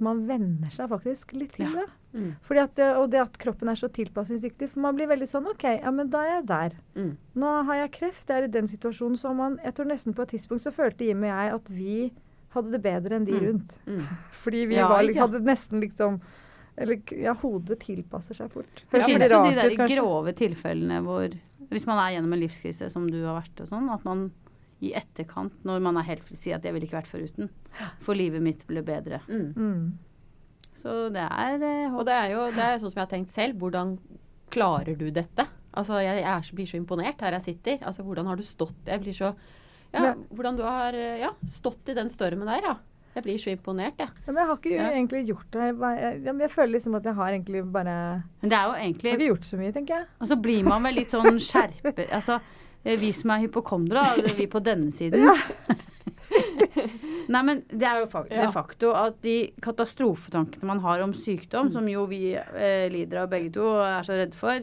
man 0.00 0.26
venner 0.26 0.70
seg 0.70 0.88
faktisk 0.88 1.32
litt 1.34 1.52
til 1.52 1.66
Ja. 1.66 1.84
Det. 2.14 2.20
Mm. 2.22 2.32
Fordi 2.46 2.60
at 2.62 2.74
det. 2.78 2.88
Og 3.00 3.10
det 3.12 3.20
at 3.24 3.38
kroppen 3.42 3.68
er 3.72 3.78
så 3.80 3.88
tilpasningsdyktig. 3.92 4.70
For 4.72 4.80
man 4.86 4.96
blir 4.98 5.10
veldig 5.10 5.28
sånn 5.30 5.48
OK, 5.50 5.64
ja, 5.82 5.90
men 5.94 6.10
da 6.12 6.22
er 6.24 6.30
jeg 6.36 6.46
der. 6.50 6.76
Mm. 6.96 7.10
Nå 7.42 7.54
har 7.70 7.80
jeg 7.82 7.92
kreft, 7.98 8.28
jeg 8.30 8.36
er 8.42 8.48
i 8.48 8.52
den 8.54 8.70
situasjonen. 8.70 9.18
Så 9.20 9.34
man, 9.36 9.58
jeg 9.64 9.74
tror 9.76 9.90
nesten 9.90 10.14
på 10.16 10.22
et 10.26 10.32
tidspunkt 10.36 10.62
så 10.64 10.72
følte 10.74 11.08
Jim 11.10 11.26
og 11.26 11.30
jeg 11.32 11.52
at 11.58 11.70
vi 11.74 11.98
hadde 12.54 12.70
det 12.76 12.82
bedre 12.84 13.16
enn 13.18 13.26
de 13.26 13.34
Mm. 13.34 13.44
rundt. 13.48 13.76
Mm. 13.90 14.04
Fordi 14.44 14.64
vi 14.70 14.76
Ja, 14.78 14.88
var, 14.88 15.02
ja. 15.02 15.26
hadde 15.26 15.40
nesten 15.44 15.80
liksom 15.82 16.20
Eller 16.76 16.98
ja, 17.14 17.34
hodet 17.38 17.78
tilpasser 17.84 18.34
seg 18.34 18.50
fort. 18.50 18.80
Det 18.90 18.98
Høres 18.98 19.06
finnes 19.06 19.30
jo 19.30 19.42
de 19.44 19.54
der 19.54 19.70
ut, 19.70 19.90
grove 19.94 20.32
tilfellene 20.34 20.96
hvor 21.06 21.28
hvis 21.70 21.86
man 21.86 21.98
er 22.02 22.16
gjennom 22.16 22.32
en 22.34 22.40
livskrise 22.42 22.88
som 22.90 23.06
du 23.10 23.20
har 23.24 23.36
vært 23.40 23.60
og 23.62 23.68
sånn, 23.70 23.86
at 23.94 24.02
man 24.04 24.24
i 24.82 24.90
etterkant, 24.92 25.54
når 25.64 25.80
man 25.80 25.96
er 25.96 26.02
helt 26.02 26.26
sier 26.42 26.56
at 26.58 26.64
jeg 26.66 26.74
ville 26.74 26.84
ikke 26.88 26.98
vært 26.98 27.08
foruten. 27.12 27.48
For 28.04 28.14
livet 28.18 28.42
mitt 28.42 28.66
ble 28.66 28.82
bedre. 28.84 29.20
Mm. 29.30 29.54
Mm. 29.54 29.92
Så 30.84 30.94
det 31.14 31.24
er 31.24 31.62
eh, 31.64 31.94
Og 31.96 32.04
det 32.06 32.12
er 32.14 32.30
jo 32.34 32.46
det 32.52 32.60
er 32.64 32.78
sånn 32.82 32.92
som 32.92 33.00
jeg 33.00 33.06
har 33.06 33.12
tenkt 33.16 33.32
selv. 33.34 33.56
Hvordan 33.62 33.96
klarer 34.52 34.96
du 35.00 35.06
dette? 35.10 35.46
Altså, 35.74 35.96
jeg, 36.04 36.20
er, 36.22 36.42
så- 36.46 36.54
blir 36.54 36.68
så 36.70 36.76
imponert 36.78 37.20
her 37.24 37.32
jeg 37.40 37.42
sitter. 37.48 37.78
Altså, 37.88 38.04
hvordan 38.06 38.26
har 38.30 38.36
du 38.38 38.44
stått 38.46 38.76
Jeg 38.86 39.00
blir 39.02 39.16
så 39.16 39.34
Ja, 39.94 40.02
Ja. 40.10 40.14
hvordan 40.34 40.56
du 40.58 40.62
har 40.66 40.92
eh, 40.94 41.20
ja, 41.22 41.30
stått 41.46 41.88
i 41.88 41.94
den 41.94 42.10
stormen 42.10 42.46
der, 42.50 42.60
ja. 42.66 42.74
Jeg 43.14 43.22
blir 43.22 43.38
så 43.38 43.50
imponert, 43.54 43.94
jeg. 44.02 44.08
Ja, 44.26 44.32
men 44.32 44.40
jeg 44.42 44.46
har 44.48 44.56
ikke 44.58 44.70
Ja. 44.74 44.88
egentlig 44.90 45.20
gjort 45.28 45.50
det. 45.54 45.60
Jeg, 45.68 45.76
jeg, 46.02 46.22
ja, 46.24 46.32
jeg 46.42 46.50
føler 46.50 46.72
liksom 46.74 46.94
at 46.98 47.04
jeg 47.04 47.14
har 47.14 47.28
egentlig 47.30 47.62
bare 47.72 47.94
Men 48.42 48.50
det 48.50 48.58
er 48.58 48.64
jo 48.66 48.74
egentlig 48.74 49.10
har 49.12 49.18
ikke 49.18 49.28
gjort 49.32 49.46
så 49.46 49.56
mye, 49.60 49.72
tenker 49.72 49.94
jeg. 50.00 50.06
Og 50.20 50.28
så 50.28 50.36
blir 50.42 50.64
man 50.66 50.82
vel 50.82 50.94
litt 50.98 51.10
sånn 51.14 51.38
skjerpet 51.38 52.02
Altså, 52.18 52.40
eh, 52.84 52.98
vi 52.98 53.12
som 53.12 53.30
er 53.30 53.44
hypokondere, 53.46 54.02
er 54.18 54.34
vi 54.34 54.46
på 54.50 54.60
denne 54.66 54.90
siden 54.98 55.30
Nei, 57.34 57.42
men 57.46 57.62
det 57.72 57.86
er 57.88 58.02
jo 58.02 58.08
Ja. 58.30 58.46
de 58.46 58.52
facto 58.52 58.92
at 58.96 59.20
de 59.24 59.36
katastrofetankene 59.64 60.66
man 60.68 60.80
har 60.84 61.00
om 61.04 61.14
sykdom, 61.24 61.72
som 61.72 61.86
jo 61.88 62.06
vi 62.10 62.34
eh, 62.36 62.88
lider 62.92 63.22
av 63.24 63.30
begge 63.32 63.52
to 63.56 63.64
og 63.76 63.84
er 63.86 64.02
så 64.06 64.18
redde 64.18 64.36
for, 64.40 64.60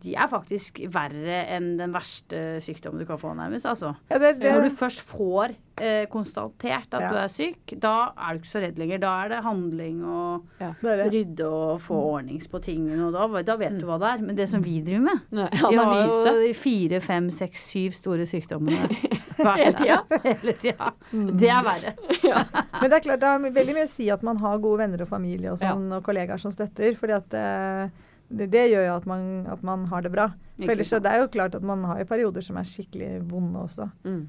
de 0.00 0.14
er 0.16 0.30
faktisk 0.32 0.78
verre 0.94 1.42
enn 1.52 1.74
den 1.76 1.92
verste 1.92 2.38
sykdommen 2.64 3.02
du 3.02 3.04
kan 3.04 3.18
få, 3.20 3.34
nærmest. 3.36 3.66
altså. 3.68 3.90
Ja, 4.08 4.16
det, 4.16 4.38
det, 4.40 4.48
Når 4.54 4.62
du 4.70 4.76
først 4.80 5.02
får 5.04 5.52
eh, 5.76 6.06
konstatert 6.08 6.88
at 6.96 7.02
Ja. 7.04 7.10
du 7.12 7.18
er 7.20 7.28
syk, 7.34 7.74
da 7.82 7.92
er 8.16 8.32
du 8.32 8.40
ikke 8.40 8.48
så 8.54 8.62
redd 8.64 8.78
lenger. 8.80 9.02
Da 9.02 9.10
er 9.26 9.28
det 9.34 9.42
handling 9.44 10.00
og 10.08 10.46
er 10.58 10.72
det. 10.80 11.10
rydde 11.12 11.44
og 11.52 11.82
få 11.84 11.98
ordnings 12.14 12.48
på 12.48 12.62
tingene, 12.64 13.10
da, 13.12 13.26
da 13.44 13.56
vet 13.60 13.76
du 13.76 13.84
hva 13.90 13.98
det 14.00 14.08
er. 14.14 14.24
Men 14.24 14.36
det 14.40 14.48
som 14.48 14.64
vi 14.64 14.78
driver 14.80 15.04
med 15.10 15.20
Nei, 15.36 15.50
vi 15.52 15.76
har 15.76 16.00
jo 16.06 16.34
de 16.46 16.54
fire, 16.56 17.00
fem, 17.04 17.28
seks, 17.30 17.68
syv 17.68 17.92
store 18.00 18.24
sykdommene 18.24 18.88
Hele 19.40 19.72
dag. 19.72 19.80
tida? 19.80 20.20
Hele 20.26 20.54
tida. 20.60 20.92
Mm. 21.12 21.30
Det 21.40 21.50
er 21.50 21.64
verre. 21.66 21.94
Ja. 22.26 22.44
Men 22.52 22.90
det 22.90 22.98
er 22.98 23.04
klart, 23.06 23.22
det 23.22 23.30
har 23.30 23.56
veldig 23.60 23.76
mye 23.76 23.88
å 23.88 23.92
si 23.92 24.10
at 24.12 24.24
man 24.26 24.40
har 24.42 24.60
gode 24.62 24.82
venner 24.82 25.04
og 25.04 25.10
familie 25.10 25.52
og, 25.52 25.60
sånn, 25.62 25.88
og 25.96 26.04
kollegaer 26.06 26.42
som 26.42 26.54
støtter. 26.54 26.94
fordi 26.98 27.16
at 27.16 27.36
eh, 27.38 28.10
det, 28.30 28.50
det 28.52 28.66
gjør 28.70 28.86
jo 28.86 28.96
at 28.98 29.06
man, 29.10 29.24
at 29.50 29.62
man 29.66 29.86
har 29.90 30.04
det 30.06 30.12
bra. 30.14 30.28
Ikke 30.56 30.68
For 30.68 30.74
ellers 30.76 30.92
så 30.92 31.00
det 31.02 31.14
er 31.14 31.24
jo 31.24 31.30
klart 31.32 31.56
at 31.58 31.64
man 31.66 31.86
har 31.88 32.02
jo 32.02 32.10
perioder 32.10 32.44
som 32.46 32.60
er 32.60 32.68
skikkelig 32.68 33.14
vonde 33.30 33.64
også. 33.64 33.88
Mm. 34.06 34.28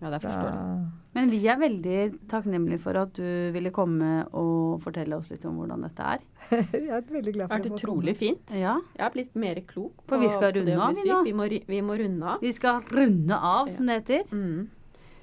Ja, 0.00 0.10
det 0.10 0.20
forstår 0.24 0.48
jeg. 0.50 0.86
Men 1.16 1.30
vi 1.32 1.38
er 1.48 1.60
veldig 1.60 1.98
takknemlige 2.28 2.82
for 2.82 2.98
at 2.98 3.14
du 3.16 3.28
ville 3.54 3.72
komme 3.72 4.24
og 4.36 4.82
fortelle 4.84 5.16
oss 5.16 5.30
litt 5.32 5.44
om 5.48 5.60
hvordan 5.60 5.86
dette 5.86 6.08
er. 6.16 6.24
Jeg 6.74 6.88
er 6.92 7.06
veldig 7.10 7.34
glad 7.34 7.48
for 7.48 7.56
vært 7.56 7.66
å 7.66 7.74
få 7.74 7.78
utrolig 7.80 8.16
fint. 8.20 8.50
Ja. 8.54 8.74
Jeg 8.96 9.04
har 9.04 9.14
blitt 9.14 9.34
mer 9.38 9.60
klok 9.68 10.04
For 10.10 10.22
vi 10.22 10.28
skal 10.32 10.52
runde 10.58 10.76
av, 10.76 10.98
vi 10.98 11.08
nå. 11.08 11.22
Vi 11.26 11.32
må, 11.36 11.48
vi 11.68 11.80
må 11.84 11.96
runde 12.00 12.34
av. 12.34 12.44
Vi 12.44 12.52
skal 12.56 12.82
runde 12.90 13.38
av, 13.38 13.70
som 13.76 13.88
det 13.90 14.00
heter. 14.02 14.28
Mm. 14.32 14.68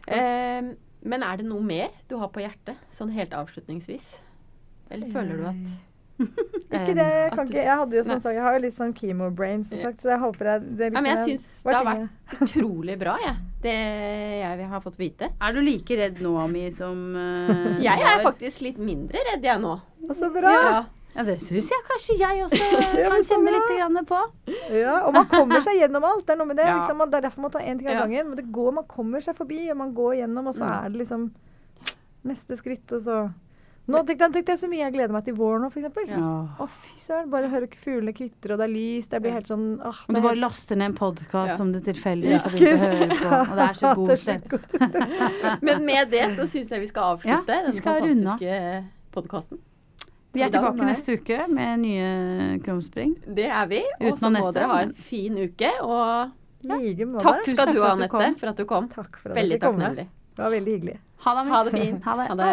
Eh, 0.08 0.72
men 1.02 1.24
er 1.26 1.40
det 1.42 1.48
noe 1.50 1.62
mer 1.66 1.94
du 2.10 2.18
har 2.22 2.30
på 2.34 2.44
hjertet, 2.44 2.78
sånn 2.98 3.14
helt 3.14 3.34
avslutningsvis? 3.38 4.06
Eller 4.92 5.10
føler 5.14 5.40
du 5.40 5.48
at 5.50 5.64
Ikke 6.22 6.94
det. 6.94 7.06
Jeg, 7.06 7.30
kan 7.34 7.48
du- 7.48 7.52
ikke, 7.54 7.64
jeg, 7.64 7.78
hadde 7.80 7.98
jo, 7.98 8.04
som 8.06 8.20
sagt, 8.20 8.36
jeg 8.36 8.44
har 8.46 8.54
jo 8.54 8.62
litt 8.62 8.78
sånn 8.78 8.92
chemo-brain, 8.94 9.64
som 9.66 9.80
sagt, 9.82 10.04
så 10.04 10.12
jeg 10.14 10.22
håper 10.22 10.50
jeg 10.52 10.66
det 10.78 10.90
Ja, 10.92 11.02
men 11.02 11.10
jeg 11.10 11.18
liksom 11.18 11.32
syns 11.32 11.64
det 11.66 11.74
har 11.74 11.88
ting 11.88 12.04
vært 12.04 12.44
utrolig 12.46 12.98
bra, 13.02 13.16
jeg. 13.24 13.36
Det 13.64 13.76
jeg 14.42 14.70
har 14.72 14.84
fått 14.86 14.98
vite. 15.02 15.30
Er 15.42 15.56
du 15.56 15.62
like 15.66 15.98
redd 15.98 16.22
nå, 16.22 16.36
Ami, 16.42 16.64
som 16.78 17.02
uh, 17.18 17.82
Jeg 17.82 18.06
er 18.12 18.24
faktisk 18.26 18.64
litt 18.66 18.80
mindre 18.82 19.22
redd, 19.32 19.46
jeg 19.46 19.62
nå. 19.64 19.76
Så 20.18 20.30
bra! 20.34 20.54
Ja. 20.54 20.82
Ja, 21.16 21.24
det 21.28 21.38
syns 21.44 21.68
jeg 21.70 21.84
kanskje 21.90 22.16
jeg 22.22 22.44
også 22.46 22.58
kan 22.72 23.12
men 23.12 23.24
så 23.28 23.36
kjenne 23.36 23.52
litt 23.52 23.72
grann 23.76 24.06
på. 24.08 24.20
Ja, 24.72 24.94
og 25.06 25.14
man 25.18 25.28
kommer 25.28 25.62
seg 25.66 25.76
gjennom 25.82 26.06
alt. 26.08 26.26
Det 26.26 26.34
er 26.34 26.40
noe 26.40 26.48
med 26.48 26.56
det. 26.62 26.66
Ja. 26.70 26.78
Liksom, 26.80 26.98
man, 27.04 27.12
det 27.12 27.18
er 27.20 27.26
derfor 27.28 27.42
man 27.48 27.52
tar 27.52 27.62
én 27.68 27.78
ting 27.82 27.88
av 27.92 27.94
Ja. 27.98 28.02
gangen. 28.06 28.30
Men 28.32 28.40
det 28.40 28.48
går, 28.56 28.72
man 28.80 28.88
kommer 28.88 29.20
seg 29.26 29.36
forbi, 29.36 29.70
og 29.74 29.78
man 29.78 29.94
går 29.98 30.16
gjennom, 30.22 30.48
og 30.48 30.56
så 30.56 30.64
Mm. 30.64 30.86
er 30.86 30.90
det 30.90 31.02
liksom 31.06 31.32
neste 32.24 32.58
skritt, 32.58 32.92
og 32.92 33.02
så 33.04 33.22
Nå 33.92 33.98
tenkte 34.06 34.24
jeg, 34.24 34.32
tenkte 34.36 34.52
jeg 34.54 34.60
så 34.62 34.68
mye 34.70 34.84
jeg 34.86 34.94
gleder 34.94 35.12
meg 35.12 35.24
til 35.26 35.34
vår 35.36 35.58
nå, 35.60 35.68
f.eks. 35.74 35.96
Ja. 36.08 36.18
Å, 36.64 36.68
fy 36.70 37.00
søren. 37.02 37.30
Bare 37.34 37.50
høre 37.50 37.68
fuglene 37.82 38.14
kvitre, 38.16 38.54
og 38.54 38.60
det 38.62 38.68
er 38.68 38.72
lyst. 38.72 39.12
Jeg 39.12 39.22
blir 39.26 39.34
helt 39.34 39.50
sånn 39.50 39.82
åh, 39.84 39.98
du 40.08 40.14
bare 40.22 40.30
helt- 40.36 40.40
laste 40.46 40.76
ned 40.78 40.92
en 40.92 40.96
podkast 40.96 41.50
Ja. 41.50 41.58
som 41.58 41.72
du 41.74 41.80
tilfeldigvis 41.82 42.46
har 42.46 42.52
begynt 42.54 42.78
å 42.78 42.92
høre 42.94 43.18
på. 43.18 43.40
Og 43.42 43.56
det 43.58 43.66
er 43.66 43.74
så 43.82 43.96
god 43.98 44.14
stemning. 44.22 45.60
Men 45.66 45.84
med 45.90 46.12
det 46.14 46.24
så 46.38 46.46
syns 46.48 46.70
jeg 46.70 46.80
vi 46.86 46.88
skal 46.94 47.18
avslutte 47.18 47.58
Ja, 47.58 47.68
vi 47.72 47.78
skal 47.82 48.02
runde 48.06 48.38
fantastiske 48.38 48.86
podkasten. 49.18 49.60
Vi 50.34 50.42
er 50.46 50.52
tilbake 50.54 50.86
neste 50.88 51.18
uke 51.20 51.40
med 51.52 51.82
nye 51.84 52.60
Krumspring. 52.64 53.18
Det 53.36 53.50
er 53.52 53.66
vi. 53.68 53.82
Og 54.08 54.20
så 54.22 54.30
må 54.32 54.52
dere 54.56 54.70
ha 54.72 54.78
en 54.86 54.94
fin 54.96 55.36
uke. 55.42 55.72
Og 55.84 56.32
Like 56.62 57.08
takk 57.26 57.48
skal 57.50 57.74
du 57.74 57.82
ha, 57.82 57.92
Anette, 57.96 58.34
for 58.40 58.52
at 58.54 58.58
du 58.60 58.66
kom. 58.70 58.88
Takk 58.94 59.18
for 59.18 59.34
at 59.34 59.40
Veldig 59.42 59.60
takknemlig. 59.64 60.08
Det 60.38 60.44
var 60.46 60.54
veldig 60.54 60.76
hyggelig. 60.78 60.98
Ha 61.26 61.34
det. 61.38 61.46
Ha 61.52 61.64
det 61.68 61.74
fint. 61.76 62.04
Ha 62.06 62.18
det. 62.20 62.28
Ha 62.32 62.36
det. 62.40 62.52